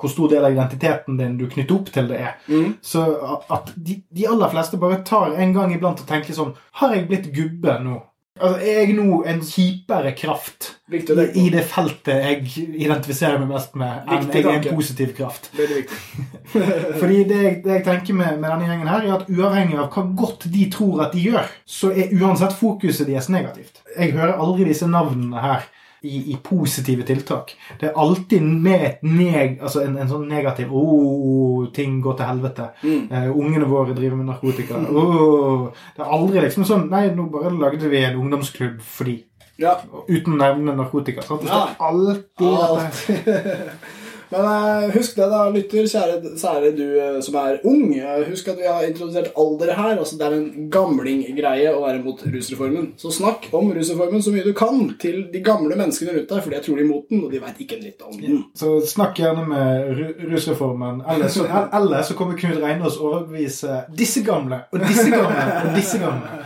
hvor 0.00 0.12
stor 0.12 0.34
del 0.34 0.44
av 0.44 0.52
identiteten 0.52 1.20
din 1.20 1.38
du 1.40 1.46
knytter 1.48 1.78
opp 1.78 1.88
til 1.94 2.10
det 2.12 2.20
er, 2.20 2.34
så 2.84 3.06
at 3.52 3.72
de, 3.76 4.02
de 4.12 4.28
aller 4.28 4.52
fleste 4.52 4.80
bare 4.80 5.00
tar 5.08 5.38
en 5.40 5.56
gang 5.56 5.72
iblant 5.72 6.04
og 6.04 6.08
tenker 6.08 6.36
sånn 6.36 6.52
Har 6.80 6.92
jeg 6.94 7.08
blitt 7.08 7.32
gubbe 7.32 7.78
nå? 7.80 8.02
Altså, 8.34 8.58
Er 8.66 8.80
jeg 8.82 8.94
nå 8.96 9.20
en 9.30 9.40
kjipere 9.46 10.10
kraft 10.18 10.72
Viktig 10.90 11.14
det 11.16 11.26
i, 11.38 11.44
i 11.46 11.50
det 11.54 11.62
feltet 11.70 12.24
jeg 12.24 12.64
identifiserer 12.82 13.38
meg 13.38 13.52
mest 13.52 13.76
med, 13.78 14.08
enn 14.10 14.26
jeg 14.34 14.42
er 14.44 14.56
en 14.58 14.74
positiv 14.76 15.12
kraft? 15.16 15.46
Veldig 15.54 15.76
viktig. 15.78 16.24
Fordi 17.00 17.20
det, 17.30 17.38
jeg- 17.44 17.60
det 17.64 17.72
jeg 17.78 17.84
tenker 17.86 18.18
med, 18.18 18.40
med 18.42 18.50
denne 18.50 18.66
gjengen 18.68 18.90
her, 18.90 19.06
er 19.06 19.14
at 19.20 19.30
uavhengig 19.30 19.78
av 19.78 19.88
hva 19.94 20.04
godt 20.18 20.48
de 20.52 20.66
tror 20.74 21.04
at 21.06 21.14
de 21.14 21.22
gjør, 21.28 21.46
så 21.64 21.92
er 21.94 22.12
uansett 22.18 22.52
fokuset 22.58 23.06
deres 23.08 23.30
negativt. 23.32 23.80
Jeg 23.96 24.12
hører 24.18 24.34
aldri 24.36 24.66
disse 24.68 24.90
navnene 24.90 25.40
her 25.46 25.64
i, 26.04 26.20
i 26.34 26.36
positive 26.44 27.02
tiltak. 27.08 27.54
Det 27.80 27.88
er 27.88 27.98
alltid 28.00 28.44
med 28.44 28.84
et 28.88 29.02
neg, 29.08 29.58
altså 29.64 29.82
en, 29.84 29.96
en 30.00 30.10
sånn 30.10 30.26
negativ 30.28 30.72
Åh, 30.74 31.66
ting 31.76 31.98
går 32.04 32.18
til 32.18 32.28
helvete. 32.28 32.68
Eh, 32.84 33.28
ungene 33.32 33.68
våre 33.70 33.96
driver 33.96 34.20
med 34.20 34.28
narkotika. 34.32 34.80
Åh. 34.84 35.68
Det 35.96 36.04
er 36.04 36.14
aldri 36.18 36.44
liksom 36.44 36.66
sånn 36.68 36.88
Nei, 36.92 37.06
nå 37.16 37.28
bare 37.32 37.54
lagde 37.56 37.88
vi 37.90 38.04
en 38.04 38.20
ungdomsklubb 38.20 38.80
fordi 38.84 39.22
Ja. 39.60 39.76
Uten 40.08 40.34
å 40.34 40.40
nevne 40.40 40.74
narkotika. 40.76 41.22
Sant? 41.22 41.44
Det 41.46 41.52
er 41.54 41.76
står 41.76 41.84
alltid 41.88 43.20
dette. 43.24 43.76
Men 44.30 44.46
eh, 44.48 44.90
husk 44.94 45.16
det, 45.18 45.26
da, 45.30 45.42
lytter, 45.52 45.88
kjære, 45.90 46.34
kjære 46.40 46.70
du 46.76 46.84
eh, 47.00 47.18
som 47.24 47.36
er 47.40 47.60
ung. 47.68 47.84
Eh, 47.94 48.22
husk 48.28 48.48
at 48.52 48.60
vi 48.60 48.68
har 48.68 48.86
introdusert 48.86 49.32
alder 49.40 49.74
her. 49.74 49.98
altså 49.98 50.18
Det 50.20 50.26
er 50.26 50.36
en 50.38 50.70
gamlinggreie 50.72 51.74
å 51.74 51.82
være 51.84 52.02
mot 52.04 52.24
rusreformen. 52.24 52.92
Så 53.00 53.12
snakk 53.14 53.50
om 53.54 53.72
rusreformen 53.76 54.24
så 54.24 54.34
mye 54.34 54.46
du 54.46 54.52
kan 54.56 54.86
til 55.00 55.24
de 55.32 55.44
gamle 55.44 55.76
menneskene 55.78 56.16
rundt 56.16 56.32
deg, 56.32 56.42
for 56.44 56.54
de 56.54 56.60
er 56.60 56.84
imot 56.84 57.08
den, 57.12 57.24
og 57.26 57.34
de 57.34 57.42
veit 57.42 57.62
ikke 57.64 57.78
en 57.78 57.86
dritt 57.86 58.04
om 58.08 58.18
den. 58.20 58.42
Så 58.58 58.74
snakk 58.94 59.20
gjerne 59.20 59.46
med 59.50 60.02
rusreformen. 60.32 61.04
Eller 61.14 61.32
så, 61.32 61.46
eller 61.72 62.02
så 62.06 62.18
kommer 62.18 62.38
Knut 62.38 62.60
Reinås 62.62 62.98
overbevise 63.00 63.84
disse 63.94 64.24
gamle 64.26 64.64
og 64.72 64.82
disse 64.82 65.08
gamle 65.12 65.46
og 65.62 65.74
disse 65.76 66.00
gamle. 66.02 66.44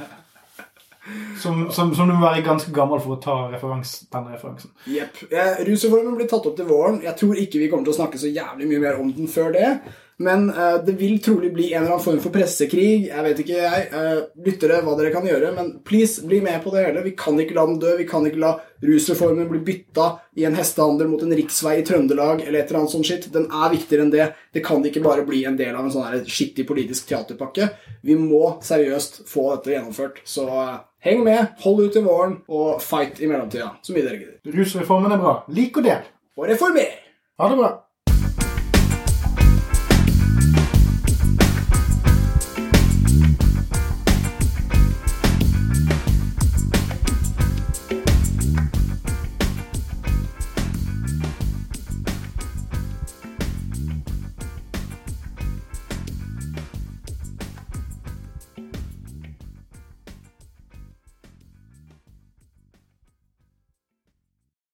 Som, 1.38 1.68
som, 1.74 1.92
som 1.94 2.10
du 2.10 2.14
må 2.16 2.24
være 2.24 2.44
ganske 2.46 2.72
gammel 2.74 3.00
for 3.04 3.16
å 3.16 3.20
ta 3.22 3.36
referans, 3.52 3.94
denne 4.12 4.34
referansen. 4.34 4.74
Jepp. 4.90 5.22
Eh, 5.30 5.62
Rusreformen 5.68 6.18
blir 6.18 6.28
tatt 6.30 6.48
opp 6.50 6.58
til 6.58 6.68
våren. 6.68 7.00
Jeg 7.04 7.16
tror 7.20 7.38
ikke 7.38 7.62
vi 7.62 7.70
kommer 7.70 7.88
til 7.88 7.94
å 7.94 8.00
snakke 8.02 8.20
så 8.20 8.30
jævlig 8.30 8.68
mye 8.70 8.84
mer 8.84 9.00
om 9.00 9.14
den 9.14 9.30
før 9.30 9.54
det. 9.54 9.72
Men 10.20 10.48
eh, 10.50 10.84
det 10.84 10.92
vil 10.98 11.20
trolig 11.22 11.52
bli 11.54 11.68
en 11.72 11.84
eller 11.84 11.92
annen 11.94 12.02
form 12.02 12.18
for 12.22 12.34
pressekrig. 12.34 13.06
Jeg 13.06 13.22
vet 13.22 13.42
ikke, 13.44 13.58
jeg. 13.62 13.84
Eh, 13.94 14.24
lyttere, 14.48 14.80
hva 14.82 14.96
dere 14.98 15.12
kan 15.14 15.26
gjøre. 15.26 15.52
Men 15.54 15.70
please, 15.86 16.24
bli 16.26 16.40
med 16.42 16.58
på 16.64 16.72
det 16.74 16.88
hele. 16.88 17.04
Vi 17.06 17.14
kan 17.18 17.38
ikke 17.38 17.54
la 17.54 17.66
den 17.70 17.78
dø. 17.82 17.92
Vi 18.00 18.06
kan 18.08 18.26
ikke 18.26 18.42
la 18.42 18.56
rusreformen 18.82 19.46
bli 19.50 19.62
bytta 19.68 20.08
i 20.38 20.46
en 20.48 20.58
hestehandel 20.58 21.10
mot 21.10 21.22
en 21.22 21.36
riksvei 21.38 21.76
i 21.78 21.86
Trøndelag 21.86 22.42
eller 22.44 22.58
et 22.58 22.66
eller 22.70 22.82
annet 22.82 22.96
sånt 22.96 23.06
shit. 23.06 23.30
Den 23.34 23.46
er 23.46 23.70
viktigere 23.74 24.08
enn 24.08 24.12
det. 24.14 24.28
Det 24.54 24.64
kan 24.66 24.82
ikke 24.82 25.04
bare 25.06 25.26
bli 25.26 25.44
en 25.46 25.58
del 25.58 25.78
av 25.78 25.86
en 25.86 25.94
sånn 25.94 26.26
skittig 26.26 26.66
politisk 26.66 27.06
teaterpakke. 27.12 27.70
Vi 28.02 28.18
må 28.18 28.56
seriøst 28.66 29.22
få 29.30 29.52
dette 29.52 29.76
gjennomført. 29.76 30.18
Så 30.26 30.50
eh, 30.50 30.78
heng 31.04 31.24
med, 31.24 31.54
hold 31.64 31.84
ut 31.86 31.92
til 31.96 32.06
våren, 32.06 32.38
og 32.48 32.80
fight 32.82 33.20
i 33.22 33.28
mellomtida. 33.30 33.70
Så 33.82 33.94
mye 33.94 34.06
dere 34.06 34.20
gidder. 34.20 34.38
Rusreformen 34.58 35.14
er 35.14 35.22
bra. 35.22 35.34
Lik 35.54 35.76
og 35.78 35.86
del. 35.86 36.08
Og 36.38 36.48
reformer! 36.50 36.96
Ha 37.38 37.48
det 37.50 37.58
bra. 37.60 37.70